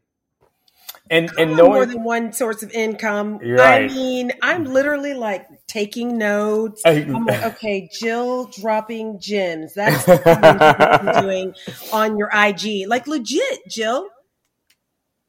and 1.09 1.31
and 1.37 1.55
knowing 1.55 1.71
more 1.71 1.85
than 1.85 2.03
one 2.03 2.33
source 2.33 2.63
of 2.63 2.71
income. 2.71 3.39
Right. 3.39 3.89
I 3.89 3.93
mean, 3.93 4.31
I'm 4.41 4.65
literally 4.65 5.13
like 5.13 5.47
taking 5.67 6.17
notes. 6.17 6.81
I'm 6.85 7.25
like, 7.25 7.43
okay, 7.43 7.89
Jill 7.91 8.45
dropping 8.45 9.19
gems. 9.19 9.73
That's 9.75 10.07
what 10.07 10.25
I'm 10.27 11.21
doing 11.23 11.53
on 11.93 12.17
your 12.17 12.29
IG. 12.33 12.87
Like 12.87 13.07
legit, 13.07 13.67
Jill. 13.69 14.07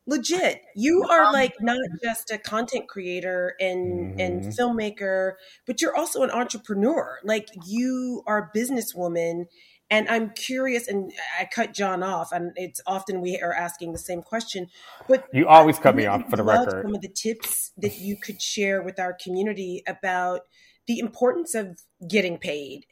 Legit. 0.07 0.63
You 0.75 1.05
are 1.05 1.31
like 1.33 1.61
not 1.61 1.77
just 2.03 2.31
a 2.31 2.39
content 2.39 2.89
creator 2.89 3.55
and 3.61 4.17
mm-hmm. 4.17 4.21
and 4.21 4.45
filmmaker, 4.45 5.35
but 5.67 5.83
you're 5.83 5.95
also 5.95 6.23
an 6.23 6.31
entrepreneur. 6.31 7.19
Like 7.25 7.49
you 7.67 8.23
are 8.27 8.51
a 8.51 8.59
businesswoman 8.59 9.45
and 9.91 10.09
I'm 10.09 10.31
curious, 10.31 10.87
and 10.87 11.13
I 11.39 11.47
cut 11.47 11.73
John 11.73 12.03
off, 12.03 12.31
and 12.33 12.53
it's 12.57 12.81
often 12.87 13.21
we 13.21 13.39
are 13.41 13.53
asking 13.53 13.93
the 13.93 13.99
same 13.99 14.23
question. 14.23 14.69
But 15.09 15.27
you 15.33 15.47
always 15.47 15.79
cut 15.79 15.97
me 15.97 16.07
off 16.07 16.29
for 16.29 16.37
the 16.37 16.43
record. 16.43 16.83
Some 16.83 16.95
of 16.95 17.01
the 17.01 17.09
tips 17.09 17.73
that 17.79 17.99
you 17.99 18.17
could 18.17 18.43
share 18.43 18.83
with 18.83 18.99
our 18.99 19.15
community 19.15 19.83
about 19.87 20.43
the 20.87 20.99
importance 20.99 21.55
of 21.55 21.81
getting 22.09 22.39
paid, 22.39 22.85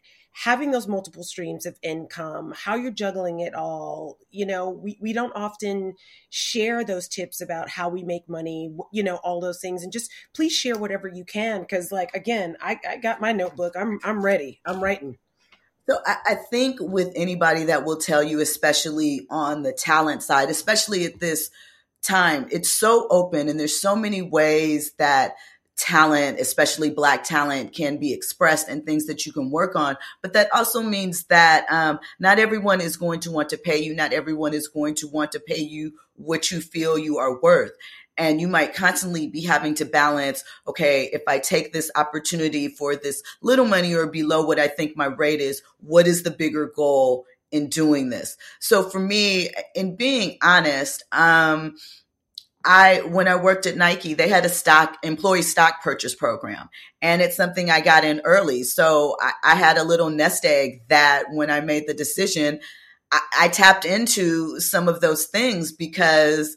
having 0.45 0.71
those 0.71 0.87
multiple 0.89 1.23
streams 1.23 1.67
of 1.67 1.79
income, 1.83 2.55
how 2.57 2.77
you're 2.77 2.91
juggling 2.91 3.41
it 3.41 3.55
all. 3.55 4.19
You 4.31 4.47
know, 4.47 4.71
we, 4.71 4.99
we 5.01 5.13
don't 5.13 5.33
often 5.35 5.95
share 6.31 6.85
those 6.85 7.09
tips 7.09 7.41
about 7.41 7.71
how 7.71 7.89
we 7.89 8.05
make 8.05 8.29
money, 8.29 8.75
you 8.93 9.03
know, 9.03 9.17
all 9.17 9.41
those 9.41 9.61
things. 9.61 9.83
And 9.83 9.93
just 9.93 10.11
please 10.35 10.53
share 10.53 10.77
whatever 10.77 11.09
you 11.09 11.25
can. 11.25 11.65
Cause 11.65 11.91
like, 11.91 12.15
again, 12.15 12.57
I, 12.61 12.79
I 12.89 12.97
got 12.99 13.21
my 13.21 13.33
notebook. 13.33 13.75
I'm, 13.79 13.99
I'm 14.05 14.23
ready. 14.23 14.61
I'm 14.67 14.83
writing. 14.83 15.17
So 15.88 15.99
I, 16.05 16.16
I, 16.27 16.35
think 16.35 16.79
with 16.81 17.12
anybody 17.14 17.64
that 17.64 17.85
will 17.85 17.96
tell 17.96 18.22
you, 18.22 18.40
especially 18.40 19.27
on 19.31 19.62
the 19.62 19.72
talent 19.72 20.22
side, 20.22 20.51
especially 20.51 21.05
at 21.05 21.20
this 21.20 21.51
time, 22.03 22.49
it's 22.51 22.72
so 22.72 23.07
open 23.09 23.49
and 23.49 23.59
there's 23.59 23.81
so 23.81 23.94
many 23.94 24.20
ways 24.20 24.92
that 24.99 25.37
talent, 25.77 26.40
especially 26.40 26.90
black 26.90 27.22
talent, 27.22 27.72
can 27.75 27.99
be 27.99 28.12
expressed 28.12 28.68
and 28.68 28.85
things 28.85 29.07
that 29.07 29.27
you 29.27 29.33
can 29.33 29.51
work 29.51 29.77
on. 29.77 29.96
But 30.22 30.33
that 30.33 30.53
also 30.53 30.83
means 30.83 31.25
that 31.25 31.66
um, 31.70 32.01
not 32.18 32.38
everyone 32.38 32.81
is 32.81 32.96
going 32.96 33.20
to 33.20 33.31
want 33.31 33.51
to 33.51 33.59
pay 33.59 33.79
you. 33.79 33.94
Not 33.94 34.12
everyone 34.12 34.55
is 34.55 34.68
going 34.68 34.94
to 34.96 35.09
want 35.09 35.33
to 35.33 35.40
pay 35.40 35.61
you 35.61 35.92
what 36.14 36.51
you 36.51 36.61
feel 36.61 36.99
you 36.99 37.18
are 37.18 37.40
worth 37.40 37.72
and 38.18 38.40
you 38.40 38.48
might 38.48 38.74
constantly 38.74 39.26
be 39.26 39.42
having 39.42 39.74
to 39.74 39.85
balance 39.85 40.44
okay 40.66 41.09
if 41.12 41.22
i 41.26 41.38
take 41.38 41.72
this 41.72 41.90
opportunity 41.96 42.68
for 42.68 42.96
this 42.96 43.22
little 43.42 43.66
money 43.66 43.94
or 43.94 44.07
below 44.07 44.44
what 44.44 44.59
i 44.59 44.68
think 44.68 44.96
my 44.96 45.07
rate 45.07 45.40
is 45.40 45.62
what 45.79 46.07
is 46.07 46.22
the 46.22 46.31
bigger 46.31 46.70
goal 46.74 47.24
in 47.50 47.68
doing 47.68 48.11
this 48.11 48.37
so 48.61 48.83
for 48.88 48.98
me 48.98 49.50
in 49.74 49.96
being 49.96 50.37
honest 50.42 51.05
um 51.12 51.74
I 52.66 53.02
when 53.07 53.29
I 53.29 53.37
worked 53.37 53.66
at 53.66 53.76
Nike, 53.76 54.14
they 54.14 54.29
had 54.29 54.44
a 54.44 54.48
stock 54.48 54.96
employee 55.05 55.42
stock 55.42 55.83
purchase 55.83 56.16
program, 56.16 56.68
and 57.00 57.22
it's 57.22 57.37
something 57.37 57.70
I 57.70 57.81
got 57.81 58.05
in 58.05 58.20
early. 58.24 58.64
So 58.64 59.16
I, 59.20 59.33
I 59.44 59.55
had 59.55 59.79
a 59.79 59.85
little 59.85 60.11
nest 60.11 60.44
egg 60.44 60.81
that 60.88 61.26
when 61.31 61.48
I 61.48 61.61
made 61.61 61.87
the 61.87 61.94
decision, 61.94 62.59
I, 63.12 63.20
I 63.38 63.48
tapped 63.48 63.85
into 63.85 64.59
some 64.59 64.88
of 64.88 65.00
those 65.00 65.26
things 65.26 65.70
because 65.70 66.57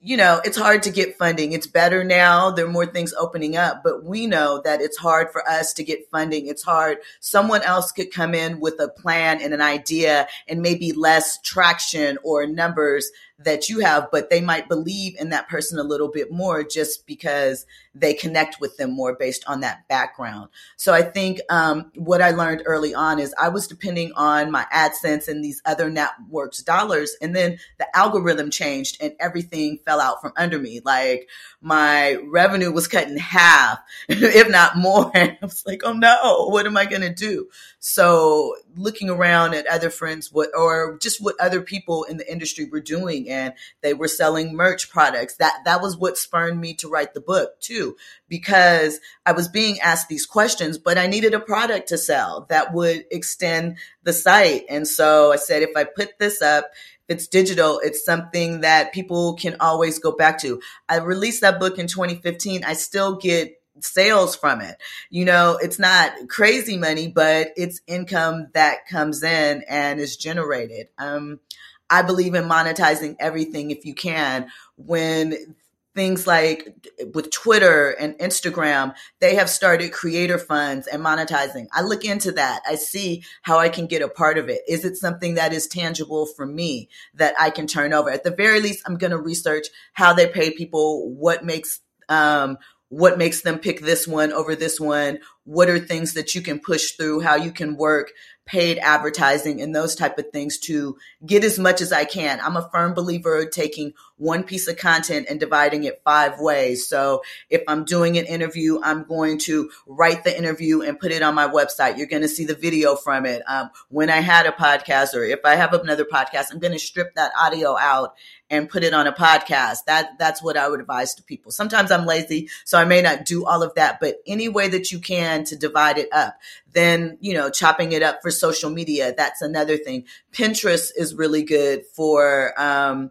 you 0.00 0.16
know, 0.16 0.40
it's 0.44 0.56
hard 0.56 0.82
to 0.84 0.90
get 0.90 1.16
funding. 1.16 1.52
It's 1.52 1.66
better 1.66 2.04
now. 2.04 2.50
There 2.50 2.66
are 2.66 2.70
more 2.70 2.86
things 2.86 3.14
opening 3.14 3.56
up, 3.56 3.82
but 3.82 4.04
we 4.04 4.26
know 4.26 4.60
that 4.64 4.80
it's 4.80 4.96
hard 4.96 5.30
for 5.30 5.48
us 5.48 5.72
to 5.74 5.84
get 5.84 6.10
funding. 6.10 6.46
It's 6.46 6.62
hard. 6.62 6.98
Someone 7.20 7.62
else 7.62 7.92
could 7.92 8.12
come 8.12 8.34
in 8.34 8.60
with 8.60 8.80
a 8.80 8.88
plan 8.88 9.40
and 9.40 9.54
an 9.54 9.60
idea 9.60 10.26
and 10.48 10.62
maybe 10.62 10.92
less 10.92 11.40
traction 11.42 12.18
or 12.22 12.46
numbers 12.46 13.10
that 13.38 13.68
you 13.68 13.80
have, 13.80 14.08
but 14.12 14.30
they 14.30 14.40
might 14.40 14.68
believe 14.68 15.16
in 15.18 15.30
that 15.30 15.48
person 15.48 15.78
a 15.78 15.84
little 15.84 16.08
bit 16.08 16.30
more 16.30 16.62
just 16.62 17.06
because 17.06 17.66
they 17.94 18.14
connect 18.14 18.60
with 18.60 18.76
them 18.76 18.92
more 18.92 19.14
based 19.14 19.44
on 19.46 19.60
that 19.60 19.86
background. 19.88 20.48
So 20.76 20.94
I 20.94 21.02
think 21.02 21.40
um, 21.50 21.90
what 21.94 22.22
I 22.22 22.30
learned 22.30 22.62
early 22.64 22.94
on 22.94 23.18
is 23.18 23.34
I 23.38 23.48
was 23.48 23.66
depending 23.66 24.12
on 24.16 24.50
my 24.50 24.66
AdSense 24.72 25.28
and 25.28 25.44
these 25.44 25.60
other 25.64 25.90
networks' 25.90 26.62
dollars, 26.62 27.14
and 27.20 27.36
then 27.36 27.58
the 27.78 27.96
algorithm 27.96 28.50
changed 28.50 28.96
and 29.00 29.12
everything 29.20 29.78
fell 29.84 30.00
out 30.00 30.20
from 30.20 30.32
under 30.36 30.58
me. 30.58 30.80
Like 30.84 31.28
my 31.60 32.16
revenue 32.24 32.72
was 32.72 32.88
cut 32.88 33.08
in 33.08 33.18
half, 33.18 33.78
if 34.08 34.48
not 34.48 34.76
more. 34.76 35.10
And 35.14 35.36
I 35.42 35.44
was 35.44 35.64
like, 35.66 35.82
oh 35.84 35.92
no, 35.92 36.48
what 36.48 36.66
am 36.66 36.76
I 36.76 36.86
going 36.86 37.02
to 37.02 37.12
do? 37.12 37.48
So 37.78 38.54
looking 38.76 39.10
around 39.10 39.54
at 39.54 39.66
other 39.66 39.90
friends 39.90 40.32
what 40.32 40.50
or 40.56 40.98
just 40.98 41.22
what 41.22 41.38
other 41.40 41.60
people 41.60 42.04
in 42.04 42.16
the 42.16 42.30
industry 42.30 42.64
were 42.64 42.80
doing 42.80 43.28
and 43.28 43.52
they 43.82 43.92
were 43.92 44.08
selling 44.08 44.54
merch 44.54 44.90
products 44.90 45.34
that 45.36 45.60
that 45.64 45.82
was 45.82 45.96
what 45.96 46.16
spurred 46.16 46.58
me 46.58 46.74
to 46.74 46.88
write 46.88 47.12
the 47.12 47.20
book 47.20 47.60
too 47.60 47.81
because 48.28 49.00
I 49.26 49.32
was 49.32 49.48
being 49.48 49.80
asked 49.80 50.08
these 50.08 50.26
questions 50.26 50.78
but 50.78 50.98
I 50.98 51.06
needed 51.06 51.34
a 51.34 51.40
product 51.40 51.88
to 51.88 51.98
sell 51.98 52.46
that 52.48 52.72
would 52.72 53.04
extend 53.10 53.76
the 54.02 54.12
site 54.12 54.64
and 54.68 54.86
so 54.86 55.32
I 55.32 55.36
said 55.36 55.62
if 55.62 55.76
I 55.76 55.84
put 55.84 56.18
this 56.18 56.42
up 56.42 56.70
if 57.08 57.16
it's 57.16 57.26
digital 57.26 57.80
it's 57.82 58.04
something 58.04 58.60
that 58.60 58.92
people 58.92 59.34
can 59.34 59.56
always 59.60 59.98
go 59.98 60.12
back 60.12 60.40
to 60.40 60.60
i 60.88 60.98
released 60.98 61.40
that 61.40 61.58
book 61.58 61.76
in 61.76 61.88
2015 61.88 62.62
i 62.64 62.74
still 62.74 63.16
get 63.16 63.60
sales 63.80 64.36
from 64.36 64.60
it. 64.60 64.76
You 65.10 65.24
know, 65.24 65.58
it's 65.60 65.78
not 65.78 66.12
crazy 66.28 66.76
money, 66.76 67.08
but 67.08 67.48
it's 67.56 67.80
income 67.86 68.48
that 68.54 68.86
comes 68.86 69.22
in 69.22 69.64
and 69.68 70.00
is 70.00 70.16
generated. 70.16 70.88
Um, 70.98 71.40
I 71.88 72.02
believe 72.02 72.34
in 72.34 72.44
monetizing 72.44 73.16
everything 73.20 73.70
if 73.70 73.84
you 73.84 73.94
can. 73.94 74.48
When 74.76 75.56
things 75.94 76.26
like 76.26 76.68
with 77.12 77.30
Twitter 77.30 77.90
and 77.90 78.14
Instagram, 78.18 78.94
they 79.20 79.34
have 79.34 79.50
started 79.50 79.92
creator 79.92 80.38
funds 80.38 80.86
and 80.86 81.04
monetizing. 81.04 81.66
I 81.72 81.82
look 81.82 82.04
into 82.04 82.32
that. 82.32 82.62
I 82.66 82.76
see 82.76 83.24
how 83.42 83.58
I 83.58 83.68
can 83.68 83.86
get 83.86 84.02
a 84.02 84.08
part 84.08 84.38
of 84.38 84.48
it. 84.48 84.62
Is 84.68 84.84
it 84.84 84.96
something 84.96 85.34
that 85.34 85.52
is 85.52 85.66
tangible 85.66 86.26
for 86.26 86.46
me 86.46 86.88
that 87.14 87.34
I 87.38 87.50
can 87.50 87.66
turn 87.66 87.92
over? 87.92 88.10
At 88.10 88.24
the 88.24 88.30
very 88.30 88.60
least, 88.60 88.82
I'm 88.86 88.96
going 88.96 89.10
to 89.10 89.18
research 89.18 89.66
how 89.92 90.12
they 90.12 90.26
pay 90.26 90.50
people, 90.50 91.10
what 91.10 91.44
makes 91.44 91.80
um, 92.08 92.58
what 92.92 93.16
makes 93.16 93.40
them 93.40 93.58
pick 93.58 93.80
this 93.80 94.06
one 94.06 94.32
over 94.34 94.54
this 94.54 94.78
one 94.78 95.18
what 95.44 95.70
are 95.70 95.78
things 95.78 96.12
that 96.12 96.34
you 96.34 96.42
can 96.42 96.60
push 96.60 96.92
through 96.92 97.20
how 97.20 97.34
you 97.34 97.50
can 97.50 97.74
work 97.76 98.12
paid 98.52 98.76
advertising 98.76 99.62
and 99.62 99.74
those 99.74 99.94
type 99.94 100.18
of 100.18 100.28
things 100.30 100.58
to 100.58 100.94
get 101.24 101.42
as 101.42 101.58
much 101.58 101.80
as 101.80 101.90
i 101.90 102.04
can 102.04 102.38
i'm 102.42 102.54
a 102.54 102.68
firm 102.70 102.92
believer 102.92 103.40
of 103.40 103.50
taking 103.50 103.94
one 104.18 104.44
piece 104.44 104.68
of 104.68 104.76
content 104.76 105.26
and 105.30 105.40
dividing 105.40 105.84
it 105.84 106.02
five 106.04 106.38
ways 106.38 106.86
so 106.86 107.22
if 107.48 107.62
i'm 107.66 107.82
doing 107.82 108.18
an 108.18 108.26
interview 108.26 108.78
i'm 108.84 109.04
going 109.04 109.38
to 109.38 109.70
write 109.86 110.22
the 110.22 110.36
interview 110.36 110.82
and 110.82 111.00
put 111.00 111.12
it 111.12 111.22
on 111.22 111.34
my 111.34 111.48
website 111.48 111.96
you're 111.96 112.06
going 112.06 112.20
to 112.20 112.28
see 112.28 112.44
the 112.44 112.54
video 112.54 112.94
from 112.94 113.24
it 113.24 113.40
um, 113.48 113.70
when 113.88 114.10
i 114.10 114.20
had 114.20 114.44
a 114.44 114.52
podcast 114.52 115.14
or 115.14 115.24
if 115.24 115.40
i 115.46 115.54
have 115.54 115.72
another 115.72 116.04
podcast 116.04 116.52
i'm 116.52 116.58
going 116.58 116.74
to 116.74 116.78
strip 116.78 117.14
that 117.14 117.32
audio 117.38 117.74
out 117.78 118.14
and 118.52 118.68
put 118.68 118.84
it 118.84 118.92
on 118.92 119.06
a 119.06 119.12
podcast. 119.12 119.86
That 119.86 120.18
that's 120.18 120.42
what 120.42 120.58
I 120.58 120.68
would 120.68 120.80
advise 120.80 121.14
to 121.14 121.22
people. 121.22 121.50
Sometimes 121.50 121.90
I'm 121.90 122.04
lazy, 122.04 122.50
so 122.64 122.78
I 122.78 122.84
may 122.84 123.00
not 123.00 123.24
do 123.24 123.46
all 123.46 123.62
of 123.62 123.74
that, 123.76 123.98
but 123.98 124.16
any 124.26 124.48
way 124.50 124.68
that 124.68 124.92
you 124.92 125.00
can 125.00 125.44
to 125.44 125.56
divide 125.56 125.96
it 125.96 126.10
up. 126.12 126.36
Then, 126.72 127.18
you 127.20 127.34
know, 127.34 127.50
chopping 127.50 127.92
it 127.92 128.02
up 128.02 128.20
for 128.22 128.30
social 128.30 128.70
media, 128.70 129.14
that's 129.16 129.42
another 129.42 129.76
thing. 129.76 130.06
Pinterest 130.32 130.90
is 130.96 131.14
really 131.14 131.42
good 131.42 131.84
for 131.94 132.58
um, 132.60 133.10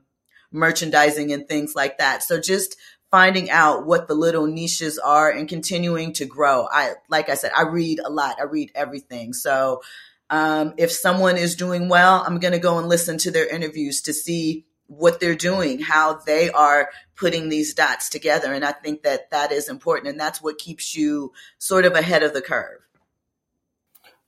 merchandising 0.51 1.31
and 1.31 1.47
things 1.47 1.75
like 1.75 1.99
that. 1.99 2.23
So 2.23 2.39
just 2.39 2.75
finding 3.11 3.49
out 3.49 3.85
what 3.85 4.07
the 4.07 4.15
little 4.15 4.47
niches 4.47 4.97
are 4.97 5.29
and 5.29 5.47
continuing 5.47 6.13
to 6.13 6.25
grow. 6.25 6.67
I 6.71 6.93
like 7.09 7.29
I 7.29 7.35
said, 7.35 7.51
I 7.55 7.63
read 7.63 7.99
a 8.03 8.09
lot. 8.09 8.37
I 8.39 8.43
read 8.43 8.71
everything. 8.73 9.33
So 9.33 9.81
um, 10.29 10.73
if 10.77 10.91
someone 10.91 11.37
is 11.37 11.55
doing 11.55 11.89
well, 11.89 12.23
I'm 12.25 12.39
going 12.39 12.53
to 12.53 12.59
go 12.59 12.79
and 12.79 12.87
listen 12.87 13.17
to 13.19 13.31
their 13.31 13.47
interviews 13.47 14.01
to 14.03 14.13
see 14.13 14.65
what 14.87 15.19
they're 15.19 15.35
doing, 15.35 15.79
how 15.79 16.15
they 16.25 16.49
are 16.49 16.89
putting 17.15 17.49
these 17.49 17.73
dots 17.73 18.09
together. 18.09 18.53
And 18.53 18.63
I 18.63 18.71
think 18.71 19.03
that 19.03 19.31
that 19.31 19.51
is 19.51 19.69
important. 19.69 20.09
And 20.09 20.19
that's 20.19 20.41
what 20.41 20.57
keeps 20.57 20.95
you 20.95 21.33
sort 21.59 21.85
of 21.85 21.93
ahead 21.93 22.23
of 22.23 22.33
the 22.33 22.41
curve. 22.41 22.79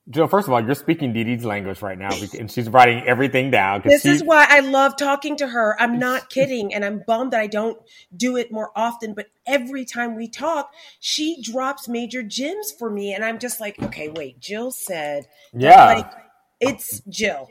Jill, 0.09 0.27
first 0.27 0.47
of 0.47 0.53
all, 0.53 0.61
you're 0.61 0.75
speaking 0.75 1.13
Dee 1.13 1.23
Dee's 1.23 1.45
language 1.45 1.81
right 1.81 1.97
now, 1.97 2.09
and 2.37 2.51
she's 2.51 2.67
writing 2.67 3.03
everything 3.07 3.51
down. 3.51 3.83
This 3.85 4.01
she, 4.01 4.09
is 4.09 4.23
why 4.23 4.45
I 4.49 4.59
love 4.59 4.97
talking 4.97 5.37
to 5.37 5.47
her. 5.47 5.77
I'm 5.79 5.97
not 5.97 6.29
kidding, 6.29 6.73
and 6.73 6.83
I'm 6.83 7.03
bummed 7.07 7.31
that 7.31 7.39
I 7.39 7.47
don't 7.47 7.77
do 8.15 8.35
it 8.35 8.51
more 8.51 8.71
often. 8.75 9.13
But 9.13 9.27
every 9.47 9.85
time 9.85 10.15
we 10.15 10.27
talk, 10.27 10.73
she 10.99 11.41
drops 11.41 11.87
major 11.87 12.21
gems 12.21 12.73
for 12.77 12.89
me, 12.89 13.13
and 13.13 13.23
I'm 13.23 13.39
just 13.39 13.61
like, 13.61 13.81
okay, 13.81 14.09
wait. 14.09 14.41
Jill 14.41 14.71
said, 14.71 15.27
"Yeah, 15.53 15.85
like, 15.85 16.11
it's 16.59 16.99
Jill." 17.07 17.47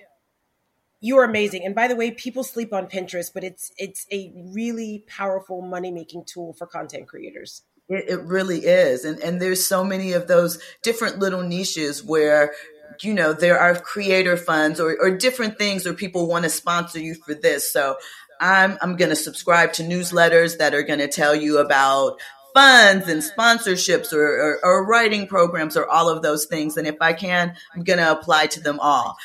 you 1.03 1.19
are 1.19 1.25
amazing. 1.25 1.67
And 1.67 1.75
by 1.75 1.89
the 1.89 1.97
way, 1.97 2.13
people 2.13 2.45
sleep 2.45 2.73
on 2.73 2.87
Pinterest, 2.87 3.35
but 3.35 3.43
it's 3.43 3.73
it's 3.77 4.07
a 4.11 4.33
really 4.55 5.05
powerful 5.09 5.61
money 5.61 5.91
making 5.91 6.25
tool 6.25 6.55
for 6.55 6.67
content 6.67 7.09
creators. 7.09 7.63
It, 7.89 8.09
it 8.09 8.23
really 8.23 8.61
is, 8.65 9.05
and 9.05 9.19
and 9.21 9.41
there's 9.41 9.65
so 9.65 9.85
many 9.85 10.13
of 10.13 10.29
those 10.29 10.59
different 10.83 11.19
little 11.19 11.43
niches 11.43 12.03
where 12.03 12.53
you 13.01 13.15
know 13.15 13.33
there 13.33 13.59
are 13.59 13.75
creator 13.75 14.37
funds 14.37 14.81
or, 14.81 14.97
or 15.01 15.17
different 15.17 15.59
things 15.59 15.87
or 15.87 15.95
people 15.95 16.29
want 16.29 16.45
to 16.45 16.51
sponsor 16.51 16.99
you 17.01 17.15
for 17.15 17.35
this. 17.35 17.73
So 17.73 17.97
i'm 18.41 18.77
i'm 18.81 18.97
going 18.97 19.11
to 19.11 19.17
subscribe 19.17 19.73
to 19.75 19.83
newsletters 19.83 20.59
that 20.59 20.75
are 20.75 20.83
going 20.83 20.99
to 20.99 21.07
tell 21.07 21.35
you 21.35 21.59
about 21.59 22.19
funds 22.55 23.09
and 23.09 23.23
sponsorships 23.23 24.13
or, 24.13 24.25
or, 24.25 24.65
or, 24.65 24.87
writing 24.87 25.27
programs 25.27 25.77
or 25.77 25.89
all 25.89 26.09
of 26.09 26.23
those 26.23 26.47
things. 26.47 26.77
And 26.77 26.87
if 26.87 26.97
I 27.01 27.13
can, 27.13 27.55
I'm 27.75 27.83
going 27.83 27.99
to 27.99 28.11
apply 28.11 28.47
to 28.49 28.61
them 28.61 28.79
all 28.81 29.17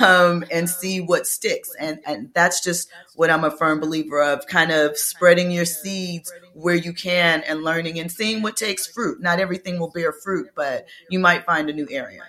um, 0.00 0.44
and 0.50 0.68
see 0.68 1.00
what 1.00 1.26
sticks. 1.26 1.70
And, 1.78 2.00
and 2.06 2.30
that's 2.34 2.62
just 2.62 2.88
what 3.14 3.30
I'm 3.30 3.44
a 3.44 3.50
firm 3.50 3.80
believer 3.80 4.22
of 4.22 4.46
kind 4.46 4.70
of 4.70 4.96
spreading 4.96 5.50
your 5.50 5.64
seeds 5.64 6.32
where 6.54 6.74
you 6.74 6.92
can 6.92 7.42
and 7.42 7.62
learning 7.62 7.98
and 7.98 8.10
seeing 8.10 8.42
what 8.42 8.56
takes 8.56 8.86
fruit. 8.86 9.20
Not 9.20 9.40
everything 9.40 9.78
will 9.78 9.90
bear 9.90 10.12
fruit, 10.12 10.50
but 10.54 10.86
you 11.10 11.18
might 11.18 11.44
find 11.44 11.68
a 11.68 11.72
new 11.72 11.88
area. 11.90 12.22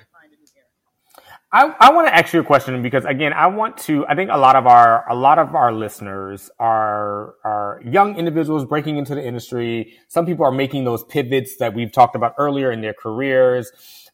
I, 1.51 1.73
I 1.79 1.93
want 1.93 2.07
to 2.07 2.15
ask 2.15 2.33
you 2.33 2.41
a 2.41 2.43
question 2.43 2.81
because 2.81 3.05
again, 3.05 3.31
I 3.31 3.47
want 3.47 3.77
to. 3.79 4.05
I 4.07 4.15
think 4.15 4.29
a 4.33 4.37
lot 4.37 4.57
of 4.57 4.67
our 4.67 5.09
a 5.09 5.15
lot 5.15 5.39
of 5.39 5.55
our 5.55 5.71
listeners 5.71 6.49
are 6.59 7.35
are 7.45 7.81
young 7.85 8.17
individuals 8.17 8.65
breaking 8.65 8.97
into 8.97 9.15
the 9.15 9.25
industry. 9.25 9.93
Some 10.09 10.25
people 10.25 10.45
are 10.45 10.51
making 10.51 10.83
those 10.83 11.05
pivots 11.05 11.55
that 11.57 11.73
we've 11.73 11.91
talked 11.91 12.17
about 12.17 12.35
earlier 12.37 12.69
in 12.71 12.81
their 12.81 12.93
careers. 12.93 13.71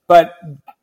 But 0.07 0.33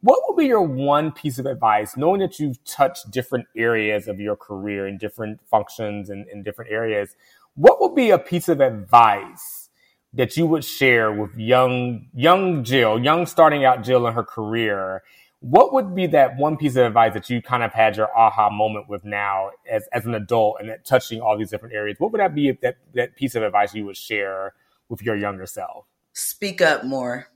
what 0.00 0.20
would 0.26 0.36
be 0.36 0.46
your 0.46 0.62
one 0.62 1.12
piece 1.12 1.38
of 1.38 1.46
advice, 1.46 1.96
knowing 1.96 2.20
that 2.20 2.40
you've 2.40 2.62
touched 2.64 3.12
different 3.12 3.46
areas 3.56 4.08
of 4.08 4.18
your 4.18 4.34
career 4.34 4.88
in 4.88 4.98
different 4.98 5.40
functions 5.48 6.10
and 6.10 6.26
in 6.28 6.42
different 6.42 6.72
areas? 6.72 7.14
What 7.54 7.80
would 7.80 7.94
be 7.94 8.10
a 8.10 8.18
piece 8.18 8.48
of 8.48 8.60
advice 8.60 9.68
that 10.14 10.36
you 10.36 10.46
would 10.46 10.64
share 10.64 11.12
with 11.12 11.36
young 11.36 12.08
young 12.12 12.64
Jill, 12.64 12.98
young 12.98 13.26
starting 13.26 13.64
out 13.64 13.84
Jill 13.84 14.08
in 14.08 14.14
her 14.14 14.24
career? 14.24 15.04
What 15.40 15.72
would 15.72 15.94
be 15.94 16.06
that 16.08 16.36
one 16.36 16.58
piece 16.58 16.76
of 16.76 16.84
advice 16.84 17.14
that 17.14 17.30
you 17.30 17.40
kind 17.40 17.62
of 17.62 17.72
had 17.72 17.96
your 17.96 18.14
aha 18.16 18.50
moment 18.50 18.88
with 18.88 19.04
now 19.04 19.50
as, 19.68 19.88
as 19.92 20.04
an 20.04 20.14
adult 20.14 20.58
and 20.60 20.70
touching 20.84 21.20
all 21.20 21.36
these 21.36 21.50
different 21.50 21.74
areas? 21.74 21.98
What 21.98 22.12
would 22.12 22.20
that 22.20 22.34
be 22.34 22.52
that, 22.62 22.76
that 22.94 23.16
piece 23.16 23.34
of 23.34 23.42
advice 23.42 23.74
you 23.74 23.86
would 23.86 23.96
share 23.96 24.52
with 24.90 25.02
your 25.02 25.16
younger 25.16 25.46
self? 25.46 25.86
Speak 26.12 26.60
up 26.60 26.84
more. 26.84 27.28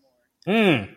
Mm. 0.46 0.94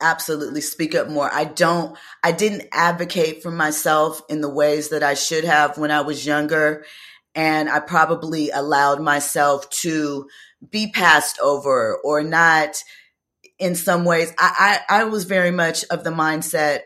Absolutely 0.00 0.62
speak 0.62 0.94
up 0.94 1.08
more. 1.08 1.30
I 1.30 1.44
don't, 1.44 1.96
I 2.22 2.32
didn't 2.32 2.68
advocate 2.72 3.42
for 3.42 3.50
myself 3.50 4.22
in 4.30 4.40
the 4.40 4.48
ways 4.48 4.88
that 4.88 5.02
I 5.02 5.12
should 5.12 5.44
have 5.44 5.76
when 5.76 5.90
I 5.90 6.00
was 6.00 6.24
younger. 6.24 6.86
And 7.34 7.68
I 7.68 7.80
probably 7.80 8.48
allowed 8.50 9.02
myself 9.02 9.68
to 9.70 10.26
be 10.70 10.90
passed 10.90 11.38
over 11.38 11.98
or 11.98 12.22
not 12.22 12.82
in 13.60 13.74
some 13.74 14.04
ways. 14.04 14.32
I, 14.38 14.80
I, 14.88 15.00
I 15.00 15.04
was 15.04 15.24
very 15.24 15.50
much 15.50 15.84
of 15.90 16.02
the 16.02 16.10
mindset 16.10 16.80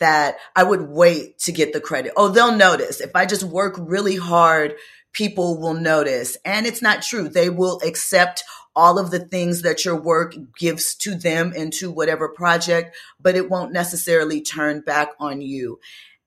that 0.00 0.36
I 0.54 0.62
would 0.64 0.82
wait 0.82 1.38
to 1.40 1.52
get 1.52 1.72
the 1.72 1.80
credit. 1.80 2.12
Oh, 2.16 2.28
they'll 2.28 2.54
notice. 2.54 3.00
If 3.00 3.16
I 3.16 3.26
just 3.26 3.42
work 3.42 3.74
really 3.78 4.16
hard, 4.16 4.74
people 5.12 5.60
will 5.60 5.74
notice. 5.74 6.36
And 6.44 6.66
it's 6.66 6.82
not 6.82 7.02
true. 7.02 7.28
They 7.28 7.50
will 7.50 7.80
accept 7.84 8.44
all 8.76 8.98
of 8.98 9.10
the 9.10 9.18
things 9.18 9.62
that 9.62 9.84
your 9.84 9.96
work 9.96 10.34
gives 10.56 10.94
to 10.94 11.16
them 11.16 11.52
into 11.52 11.90
whatever 11.90 12.28
project, 12.28 12.96
but 13.20 13.34
it 13.34 13.50
won't 13.50 13.72
necessarily 13.72 14.40
turn 14.40 14.80
back 14.82 15.08
on 15.18 15.40
you. 15.40 15.80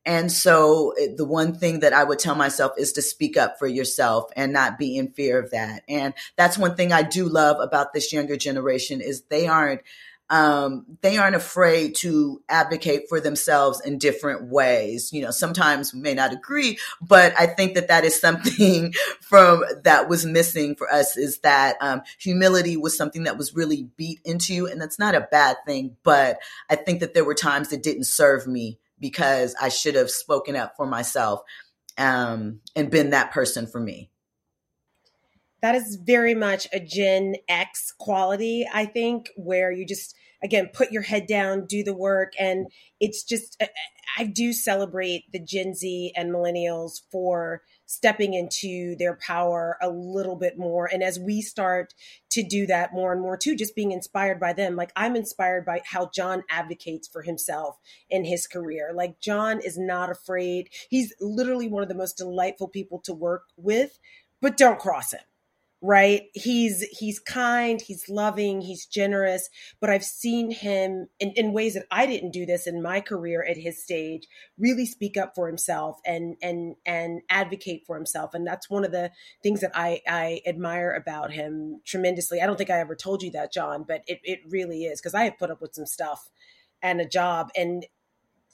And 0.05 0.31
so 0.31 0.93
eh, 0.99 1.07
the 1.15 1.25
one 1.25 1.53
thing 1.53 1.81
that 1.81 1.93
I 1.93 2.03
would 2.03 2.19
tell 2.19 2.35
myself 2.35 2.73
is 2.77 2.93
to 2.93 3.01
speak 3.01 3.37
up 3.37 3.59
for 3.59 3.67
yourself 3.67 4.31
and 4.35 4.51
not 4.53 4.79
be 4.79 4.97
in 4.97 5.11
fear 5.11 5.39
of 5.39 5.51
that. 5.51 5.83
And 5.87 6.13
that's 6.35 6.57
one 6.57 6.75
thing 6.75 6.91
I 6.91 7.03
do 7.03 7.27
love 7.27 7.57
about 7.59 7.93
this 7.93 8.11
younger 8.11 8.37
generation 8.37 9.01
is 9.01 9.23
they 9.29 9.47
aren't 9.47 9.81
um, 10.31 10.85
they 11.01 11.17
aren't 11.17 11.35
afraid 11.35 11.93
to 11.95 12.41
advocate 12.47 13.09
for 13.09 13.19
themselves 13.19 13.81
in 13.81 13.97
different 13.97 14.49
ways. 14.49 15.11
You 15.11 15.23
know, 15.23 15.31
sometimes 15.31 15.93
we 15.93 15.99
may 15.99 16.13
not 16.13 16.31
agree, 16.31 16.79
but 17.01 17.33
I 17.37 17.47
think 17.47 17.73
that 17.73 17.89
that 17.89 18.05
is 18.05 18.19
something 18.19 18.93
from 19.19 19.65
that 19.83 20.07
was 20.07 20.25
missing 20.25 20.75
for 20.75 20.91
us 20.91 21.17
is 21.17 21.39
that 21.39 21.75
um, 21.81 22.01
humility 22.17 22.77
was 22.77 22.95
something 22.95 23.23
that 23.23 23.37
was 23.37 23.53
really 23.53 23.89
beat 23.97 24.21
into 24.23 24.53
you, 24.53 24.67
and 24.67 24.79
that's 24.79 24.97
not 24.97 25.15
a 25.15 25.27
bad 25.29 25.57
thing. 25.65 25.97
But 26.01 26.39
I 26.69 26.77
think 26.77 27.01
that 27.01 27.13
there 27.13 27.25
were 27.25 27.35
times 27.35 27.67
that 27.69 27.83
didn't 27.83 28.05
serve 28.05 28.47
me 28.47 28.79
because 29.01 29.53
I 29.59 29.67
should 29.67 29.95
have 29.95 30.09
spoken 30.09 30.55
up 30.55 30.75
for 30.77 30.85
myself 30.85 31.41
um, 31.97 32.61
and 32.75 32.89
been 32.89 33.09
that 33.09 33.31
person 33.31 33.67
for 33.67 33.81
me. 33.81 34.09
That 35.61 35.75
is 35.75 35.97
very 36.01 36.33
much 36.33 36.67
a 36.71 36.79
Gen 36.79 37.35
X 37.49 37.93
quality, 37.99 38.65
I 38.73 38.85
think, 38.85 39.29
where 39.35 39.71
you 39.71 39.85
just 39.85 40.15
again, 40.43 40.69
put 40.73 40.91
your 40.91 41.03
head 41.03 41.27
down, 41.27 41.65
do 41.65 41.83
the 41.83 41.95
work. 41.95 42.33
And 42.39 42.67
it's 42.99 43.23
just, 43.23 43.61
I 44.17 44.25
do 44.25 44.53
celebrate 44.53 45.31
the 45.31 45.39
Gen 45.39 45.75
Z 45.75 46.13
and 46.15 46.31
millennials 46.31 47.01
for 47.11 47.61
stepping 47.91 48.33
into 48.33 48.95
their 48.95 49.15
power 49.15 49.77
a 49.81 49.89
little 49.89 50.37
bit 50.37 50.57
more. 50.57 50.89
And 50.91 51.03
as 51.03 51.19
we 51.19 51.41
start 51.41 51.93
to 52.29 52.41
do 52.41 52.65
that 52.67 52.93
more 52.93 53.11
and 53.11 53.21
more 53.21 53.35
too, 53.35 53.53
just 53.53 53.75
being 53.75 53.91
inspired 53.91 54.39
by 54.39 54.53
them, 54.53 54.77
like 54.77 54.93
I'm 54.95 55.17
inspired 55.17 55.65
by 55.65 55.81
how 55.85 56.09
John 56.15 56.43
advocates 56.49 57.09
for 57.09 57.21
himself 57.21 57.79
in 58.09 58.23
his 58.23 58.47
career. 58.47 58.91
Like 58.95 59.19
John 59.19 59.59
is 59.59 59.77
not 59.77 60.09
afraid. 60.09 60.69
He's 60.89 61.13
literally 61.19 61.67
one 61.67 61.83
of 61.83 61.89
the 61.89 61.95
most 61.95 62.15
delightful 62.15 62.69
people 62.69 62.99
to 62.99 63.13
work 63.13 63.47
with, 63.57 63.99
but 64.39 64.55
don't 64.55 64.79
cross 64.79 65.11
him 65.11 65.19
right? 65.81 66.23
He's 66.33 66.83
he's 66.91 67.19
kind 67.19 67.81
he's 67.81 68.07
loving 68.09 68.61
he's 68.61 68.85
generous 68.85 69.49
but 69.79 69.89
i've 69.89 70.03
seen 70.03 70.51
him 70.51 71.07
in, 71.19 71.31
in 71.31 71.53
ways 71.53 71.73
that 71.73 71.85
i 71.91 72.05
didn't 72.05 72.31
do 72.31 72.45
this 72.45 72.67
in 72.67 72.81
my 72.81 73.01
career 73.01 73.45
at 73.49 73.57
his 73.57 73.81
stage 73.81 74.27
really 74.57 74.85
speak 74.85 75.17
up 75.17 75.33
for 75.35 75.47
himself 75.47 75.99
and 76.05 76.35
and 76.41 76.75
and 76.85 77.21
advocate 77.29 77.83
for 77.85 77.95
himself 77.95 78.33
and 78.33 78.45
that's 78.45 78.69
one 78.69 78.85
of 78.85 78.91
the 78.91 79.11
things 79.41 79.61
that 79.61 79.71
i 79.73 80.01
i 80.07 80.41
admire 80.45 80.93
about 80.93 81.31
him 81.31 81.81
tremendously. 81.85 82.41
I 82.41 82.45
don't 82.45 82.57
think 82.57 82.69
i 82.69 82.79
ever 82.79 82.95
told 82.95 83.23
you 83.23 83.31
that 83.31 83.53
john 83.53 83.83
but 83.87 84.03
it, 84.07 84.19
it 84.23 84.39
really 84.49 84.85
is 84.85 84.99
because 84.99 85.15
i 85.15 85.23
have 85.23 85.37
put 85.37 85.51
up 85.51 85.61
with 85.61 85.73
some 85.73 85.85
stuff 85.85 86.29
and 86.81 87.01
a 87.01 87.07
job 87.07 87.49
and 87.55 87.85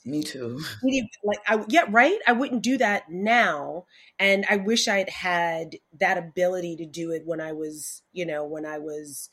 me 0.04 0.22
too. 0.22 0.60
Like 1.24 1.40
I 1.46 1.64
yeah, 1.68 1.84
right? 1.90 2.18
I 2.26 2.32
wouldn't 2.32 2.62
do 2.62 2.78
that 2.78 3.04
now. 3.10 3.86
And 4.18 4.44
I 4.48 4.56
wish 4.56 4.88
I'd 4.88 5.10
had 5.10 5.76
that 6.00 6.18
ability 6.18 6.76
to 6.76 6.86
do 6.86 7.10
it 7.10 7.22
when 7.26 7.40
I 7.40 7.52
was, 7.52 8.02
you 8.12 8.24
know, 8.24 8.44
when 8.44 8.64
I 8.64 8.78
was 8.78 9.28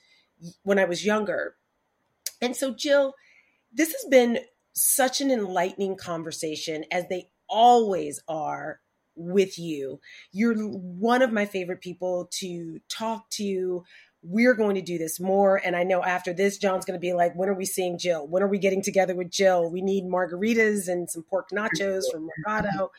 when 0.64 0.80
I 0.80 0.86
was 0.86 1.06
younger. 1.06 1.56
And 2.42 2.56
so 2.56 2.74
Jill, 2.74 3.14
this 3.72 3.92
has 3.94 4.06
been 4.10 4.40
such 4.74 5.22
an 5.22 5.32
enlightening 5.32 5.96
conversation 5.98 6.86
as 6.92 7.06
they 7.10 7.30
always 7.50 8.22
are 8.28 8.82
with 9.16 9.58
you. 9.58 10.00
You're 10.32 10.56
one 10.68 11.22
of 11.22 11.32
my 11.32 11.46
favorite 11.46 11.82
people 11.82 12.30
to 12.40 12.80
talk 12.90 13.30
to 13.32 13.84
we're 14.28 14.56
going 14.56 14.76
to 14.76 14.82
do 14.82 14.98
this 14.98 15.20
more. 15.20 15.62
And 15.64 15.76
I 15.76 15.84
know 15.84 16.04
after 16.04 16.34
this, 16.34 16.58
John's 16.58 16.86
going 16.86 17.00
to 17.00 17.02
be 17.02 17.14
like, 17.14 17.36
when 17.36 17.50
are 17.50 17.54
we 17.54 17.66
seeing 17.66 17.98
Jill? 17.98 18.28
When 18.28 18.42
are 18.42 18.48
we 18.48 18.58
getting 18.58 18.82
together 18.82 19.16
with 19.16 19.30
Jill? 19.30 19.70
We 19.70 19.82
need 19.82 20.06
margaritas 20.06 20.88
and 20.88 21.10
some 21.10 21.24
pork 21.24 21.50
nachos 21.54 22.04
from 22.12 22.28
Mercado. 22.38 22.92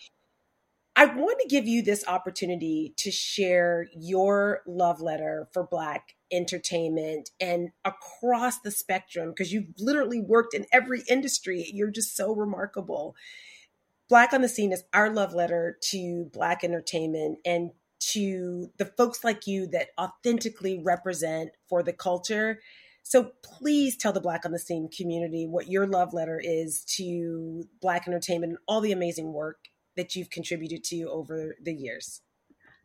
I 0.99 1.05
want 1.05 1.41
to 1.41 1.49
give 1.49 1.67
you 1.67 1.83
this 1.83 2.07
opportunity 2.09 2.95
to 2.99 3.11
share 3.11 3.89
your 3.95 4.63
love 4.67 5.03
letter 5.03 5.49
for 5.53 5.67
Black 5.67 6.15
entertainment 6.33 7.31
and 7.39 7.69
across 7.85 8.61
the 8.61 8.71
spectrum 8.71 9.31
because 9.31 9.53
you've 9.53 9.69
literally 9.79 10.21
worked 10.21 10.55
in 10.55 10.65
every 10.73 11.03
industry. 11.09 11.71
You're 11.73 11.91
just 11.91 12.17
so 12.17 12.35
remarkable. 12.35 13.15
Black 14.09 14.33
on 14.33 14.41
the 14.41 14.49
Scene 14.49 14.73
is 14.73 14.85
our 14.95 15.11
love 15.11 15.35
letter 15.35 15.77
to 15.91 16.31
Black 16.33 16.65
entertainment 16.65 17.41
and 17.45 17.73
to 17.99 18.71
the 18.79 18.87
folks 18.97 19.25
like 19.25 19.47
you 19.47 19.67
that 19.69 19.89
authentically 19.99 20.81
represent 20.85 21.51
for 21.69 21.83
the 21.83 21.93
culture. 21.93 22.61
So 23.03 23.33
please 23.43 23.97
tell 23.97 24.13
the 24.13 24.21
Black 24.21 24.45
on 24.45 24.53
the 24.53 24.59
Scene 24.59 24.89
community 24.89 25.47
what 25.47 25.69
your 25.69 25.87
love 25.87 26.13
letter 26.13 26.41
is 26.43 26.85
to 26.97 27.65
Black 27.81 28.09
entertainment 28.09 28.51
and 28.51 28.59
all 28.67 28.81
the 28.81 28.93
amazing 28.93 29.33
work 29.33 29.59
that 29.97 30.15
you've 30.15 30.31
contributed 30.31 30.85
to 30.85 31.05
over 31.05 31.57
the 31.63 31.73
years. 31.73 32.21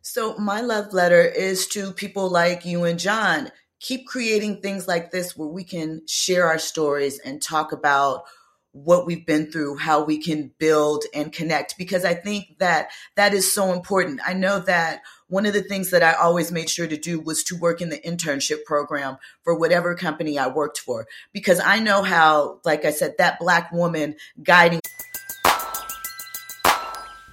So, 0.04 0.36
my 0.36 0.60
love 0.60 0.92
letter 0.92 1.22
is 1.22 1.68
to 1.68 1.92
people 1.92 2.28
like 2.28 2.64
you 2.64 2.84
and 2.84 2.98
John. 2.98 3.50
Keep 3.80 4.06
creating 4.06 4.60
things 4.60 4.88
like 4.88 5.10
this 5.10 5.36
where 5.36 5.48
we 5.48 5.64
can 5.64 6.02
share 6.08 6.46
our 6.46 6.58
stories 6.58 7.20
and 7.20 7.40
talk 7.40 7.72
about 7.72 8.24
what 8.72 9.06
we've 9.06 9.26
been 9.26 9.52
through, 9.52 9.76
how 9.76 10.02
we 10.02 10.18
can 10.18 10.50
build 10.58 11.04
and 11.14 11.32
connect, 11.32 11.76
because 11.76 12.04
I 12.04 12.14
think 12.14 12.58
that 12.58 12.90
that 13.16 13.34
is 13.34 13.52
so 13.52 13.72
important. 13.72 14.20
I 14.26 14.32
know 14.32 14.60
that 14.60 15.02
one 15.28 15.46
of 15.46 15.52
the 15.52 15.62
things 15.62 15.90
that 15.90 16.02
I 16.02 16.12
always 16.14 16.50
made 16.50 16.68
sure 16.68 16.86
to 16.86 16.96
do 16.96 17.20
was 17.20 17.44
to 17.44 17.56
work 17.56 17.80
in 17.80 17.90
the 17.90 17.98
internship 17.98 18.64
program 18.64 19.18
for 19.42 19.54
whatever 19.54 19.94
company 19.94 20.38
I 20.38 20.48
worked 20.48 20.78
for, 20.78 21.06
because 21.32 21.60
I 21.60 21.80
know 21.80 22.02
how, 22.02 22.60
like 22.64 22.84
I 22.84 22.90
said, 22.90 23.14
that 23.18 23.38
black 23.38 23.72
woman 23.72 24.16
guiding. 24.42 24.80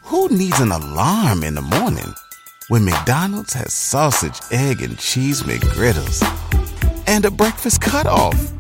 Who 0.04 0.28
needs 0.30 0.60
an 0.60 0.72
alarm 0.72 1.44
in 1.44 1.56
the 1.56 1.62
morning 1.62 2.14
when 2.68 2.84
McDonald's 2.84 3.54
has 3.54 3.74
sausage, 3.74 4.40
egg, 4.52 4.82
and 4.82 4.98
cheese 4.98 5.44
McGriddles 5.44 6.22
and 7.08 7.24
a 7.26 7.32
breakfast 7.32 7.82
cutoff? 7.82 8.54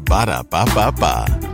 Ba 0.00 0.26
da 0.26 0.42
ba 0.42 0.64
ba 0.74 0.92
ba 0.92 1.53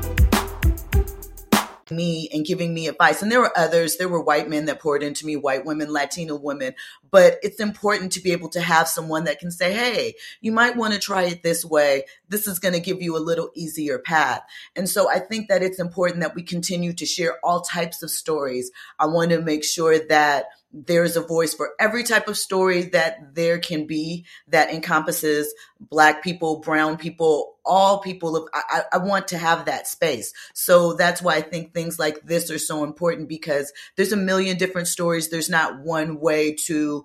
me 1.91 2.29
and 2.33 2.45
giving 2.45 2.75
me 2.75 2.89
advice. 2.89 3.23
And 3.23 3.31
there 3.31 3.41
were 3.41 3.57
others. 3.57 3.97
There 3.97 4.09
were 4.09 4.23
white 4.23 4.49
men 4.49 4.67
that 4.67 4.81
poured 4.81 5.03
into 5.03 5.27
me, 5.27 5.37
white 5.37 5.65
women, 5.65 5.93
Latino 5.93 6.37
women. 6.37 6.75
But 7.11 7.39
it's 7.43 7.61
important 7.61 8.13
to 8.13 8.21
be 8.21 8.33
able 8.33 8.49
to 8.51 8.61
have 8.61 8.89
someone 8.89 9.25
that 9.25 9.39
can 9.39 9.51
say, 9.51 9.73
hey, 9.73 10.15
you 10.41 10.53
might 10.53 10.77
want 10.77 10.95
to 10.95 11.01
try 11.01 11.25
it 11.25 11.43
this 11.43 11.65
way. 11.65 12.05
This 12.29 12.47
is 12.47 12.59
going 12.59 12.75
to 12.75 12.81
give 12.81 13.03
you 13.03 13.17
a 13.17 13.19
little 13.19 13.51
easier 13.55 13.99
path. 13.99 14.43
And 14.77 14.89
so 14.89 15.11
I 15.11 15.19
think 15.19 15.49
that 15.49 15.63
it's 15.63 15.81
important 15.81 16.21
that 16.21 16.35
we 16.35 16.43
continue 16.43 16.93
to 16.95 17.07
share 17.07 17.39
all 17.45 17.61
types 17.61 18.03
of 18.03 18.11
stories. 18.11 18.71
I 18.99 19.07
want 19.07 19.31
to 19.31 19.41
make 19.41 19.65
sure 19.65 19.99
that 20.09 20.47
there's 20.73 21.17
a 21.17 21.21
voice 21.21 21.53
for 21.53 21.71
every 21.81 22.05
type 22.05 22.29
of 22.29 22.37
story 22.37 22.83
that 22.83 23.35
there 23.35 23.59
can 23.59 23.87
be 23.87 24.25
that 24.49 24.73
encompasses 24.73 25.53
black 25.81 26.23
people 26.23 26.61
brown 26.61 26.97
people 26.97 27.57
all 27.65 28.01
people 28.01 28.37
of 28.37 28.49
I, 28.55 28.83
I, 28.93 28.99
want 28.99 29.29
to 29.29 29.39
have 29.39 29.65
that 29.65 29.89
space 29.89 30.33
so 30.55 30.95
that's 30.95 31.21
why 31.21 31.35
i 31.35 31.41
think 31.41 31.75
things 31.75 31.99
like 31.99 32.23
this 32.23 32.51
are 32.51 32.59
so 32.59 32.85
important 32.85 33.29
because 33.29 33.73
there's 33.97 34.13
a 34.13 34.17
million 34.17 34.57
different 34.57 34.87
stories 34.87 35.29
there's 35.29 35.51
not 35.51 35.81
one 35.81 36.21
way 36.21 36.55
to 36.67 37.00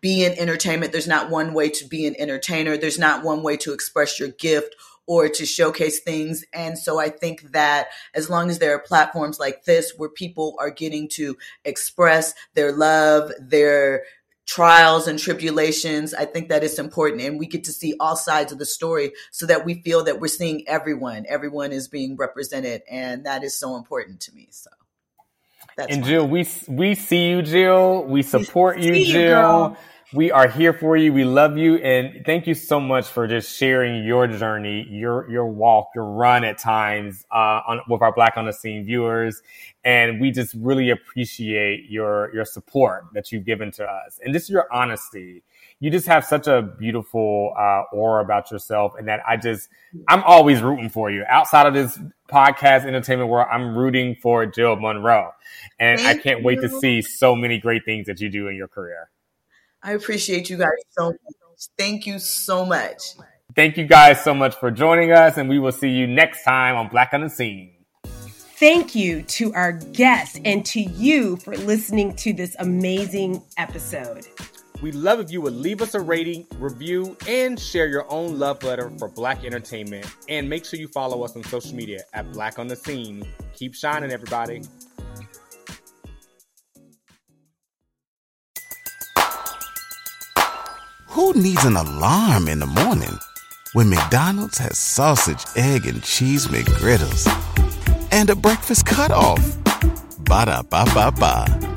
be 0.00 0.24
in 0.24 0.32
entertainment 0.38 0.90
there's 0.90 1.06
not 1.06 1.30
one 1.30 1.54
way 1.54 1.68
to 1.68 1.86
be 1.86 2.06
an 2.06 2.16
entertainer 2.18 2.76
there's 2.76 2.98
not 2.98 3.22
one 3.22 3.42
way 3.42 3.56
to 3.56 3.72
express 3.72 4.18
your 4.18 4.30
gift 4.30 4.74
or 5.06 5.28
to 5.28 5.46
showcase 5.46 6.00
things. 6.00 6.44
And 6.52 6.78
so 6.78 6.98
I 6.98 7.08
think 7.08 7.52
that 7.52 7.88
as 8.14 8.28
long 8.28 8.50
as 8.50 8.58
there 8.58 8.74
are 8.74 8.80
platforms 8.80 9.38
like 9.38 9.64
this 9.64 9.92
where 9.96 10.08
people 10.08 10.56
are 10.58 10.70
getting 10.70 11.08
to 11.10 11.36
express 11.64 12.34
their 12.54 12.72
love, 12.72 13.32
their 13.38 14.04
trials 14.46 15.08
and 15.08 15.18
tribulations, 15.18 16.12
I 16.14 16.24
think 16.24 16.48
that 16.48 16.64
it's 16.64 16.78
important. 16.78 17.22
And 17.22 17.38
we 17.38 17.46
get 17.46 17.64
to 17.64 17.72
see 17.72 17.94
all 17.98 18.16
sides 18.16 18.52
of 18.52 18.58
the 18.58 18.66
story 18.66 19.12
so 19.30 19.46
that 19.46 19.64
we 19.64 19.82
feel 19.82 20.04
that 20.04 20.20
we're 20.20 20.28
seeing 20.28 20.66
everyone. 20.68 21.24
Everyone 21.28 21.72
is 21.72 21.88
being 21.88 22.16
represented. 22.16 22.82
And 22.90 23.26
that 23.26 23.44
is 23.44 23.58
so 23.58 23.76
important 23.76 24.20
to 24.20 24.34
me. 24.34 24.48
So. 24.50 24.70
That's 25.76 25.94
and 25.94 26.04
Jill, 26.04 26.26
we 26.26 26.48
we 26.68 26.94
see 26.94 27.28
you, 27.28 27.42
Jill. 27.42 28.04
We 28.04 28.22
support 28.22 28.78
you, 28.78 29.04
Jill. 29.04 29.70
You, 29.70 29.76
we 30.12 30.30
are 30.30 30.48
here 30.48 30.72
for 30.72 30.96
you. 30.96 31.12
We 31.12 31.24
love 31.24 31.58
you. 31.58 31.76
And 31.76 32.24
thank 32.24 32.46
you 32.46 32.54
so 32.54 32.78
much 32.80 33.06
for 33.08 33.26
just 33.26 33.54
sharing 33.54 34.04
your 34.04 34.26
journey, 34.28 34.86
your, 34.88 35.28
your 35.28 35.46
walk, 35.46 35.88
your 35.94 36.04
run 36.04 36.44
at 36.44 36.58
times, 36.58 37.26
uh, 37.30 37.60
on, 37.66 37.80
with 37.88 38.02
our 38.02 38.12
Black 38.14 38.36
on 38.36 38.46
the 38.46 38.52
Scene 38.52 38.84
viewers. 38.84 39.42
And 39.84 40.20
we 40.20 40.30
just 40.30 40.54
really 40.54 40.90
appreciate 40.90 41.90
your, 41.90 42.32
your 42.32 42.44
support 42.44 43.06
that 43.14 43.32
you've 43.32 43.44
given 43.44 43.72
to 43.72 43.84
us 43.84 44.20
and 44.24 44.32
just 44.32 44.48
your 44.48 44.72
honesty. 44.72 45.42
You 45.78 45.90
just 45.90 46.06
have 46.06 46.24
such 46.24 46.46
a 46.46 46.62
beautiful, 46.62 47.52
uh, 47.58 47.82
aura 47.92 48.24
about 48.24 48.50
yourself 48.50 48.94
and 48.98 49.08
that 49.08 49.20
I 49.28 49.36
just, 49.36 49.68
I'm 50.08 50.22
always 50.24 50.62
rooting 50.62 50.88
for 50.88 51.10
you 51.10 51.24
outside 51.28 51.66
of 51.66 51.74
this 51.74 51.98
podcast 52.30 52.86
entertainment 52.86 53.28
world. 53.28 53.48
I'm 53.50 53.76
rooting 53.76 54.16
for 54.22 54.46
Jill 54.46 54.76
Munroe, 54.76 55.32
and 55.78 56.00
Thank 56.00 56.20
I 56.20 56.22
can't 56.22 56.40
you. 56.40 56.46
wait 56.46 56.60
to 56.62 56.68
see 56.68 57.02
so 57.02 57.36
many 57.36 57.58
great 57.58 57.84
things 57.84 58.06
that 58.06 58.20
you 58.20 58.28
do 58.28 58.48
in 58.48 58.56
your 58.56 58.68
career. 58.68 59.10
I 59.82 59.92
appreciate 59.92 60.50
you 60.50 60.56
guys 60.56 60.70
so 60.90 61.10
much. 61.10 61.68
Thank 61.78 62.06
you 62.06 62.18
so 62.18 62.64
much. 62.64 63.14
Thank 63.54 63.76
you 63.76 63.86
guys 63.86 64.22
so 64.22 64.34
much 64.34 64.54
for 64.56 64.70
joining 64.70 65.12
us, 65.12 65.36
and 65.36 65.48
we 65.48 65.58
will 65.58 65.72
see 65.72 65.90
you 65.90 66.06
next 66.06 66.42
time 66.42 66.76
on 66.76 66.88
Black 66.88 67.10
on 67.12 67.22
the 67.22 67.30
Scene. 67.30 67.72
Thank 68.58 68.94
you 68.94 69.22
to 69.22 69.52
our 69.54 69.72
guests 69.72 70.40
and 70.44 70.64
to 70.66 70.80
you 70.80 71.36
for 71.36 71.56
listening 71.56 72.16
to 72.16 72.32
this 72.32 72.56
amazing 72.58 73.42
episode. 73.58 74.26
We'd 74.82 74.94
love 74.94 75.20
if 75.20 75.30
you 75.30 75.40
would 75.40 75.54
leave 75.54 75.80
us 75.80 75.94
a 75.94 76.00
rating, 76.00 76.46
review, 76.58 77.16
and 77.26 77.58
share 77.58 77.88
your 77.88 78.10
own 78.10 78.38
love 78.38 78.62
letter 78.62 78.90
for 78.98 79.08
Black 79.08 79.44
entertainment. 79.44 80.06
And 80.28 80.48
make 80.48 80.64
sure 80.64 80.78
you 80.78 80.88
follow 80.88 81.24
us 81.24 81.34
on 81.34 81.44
social 81.44 81.74
media 81.74 82.02
at 82.12 82.30
Black 82.32 82.58
on 82.58 82.68
the 82.68 82.76
Scene. 82.76 83.26
Keep 83.54 83.74
shining, 83.74 84.10
everybody. 84.10 84.62
Who 91.08 91.32
needs 91.32 91.64
an 91.64 91.76
alarm 91.76 92.46
in 92.46 92.58
the 92.58 92.66
morning 92.66 93.18
when 93.72 93.88
McDonald's 93.88 94.58
has 94.58 94.76
sausage, 94.76 95.42
egg, 95.56 95.86
and 95.86 96.02
cheese 96.02 96.48
McGriddles 96.48 97.26
and 98.12 98.28
a 98.28 98.36
breakfast 98.36 98.84
cutoff? 98.84 99.56
Ba 100.24 100.44
da 100.44 100.62
ba 100.62 100.84
ba 100.92 101.10
ba. 101.18 101.75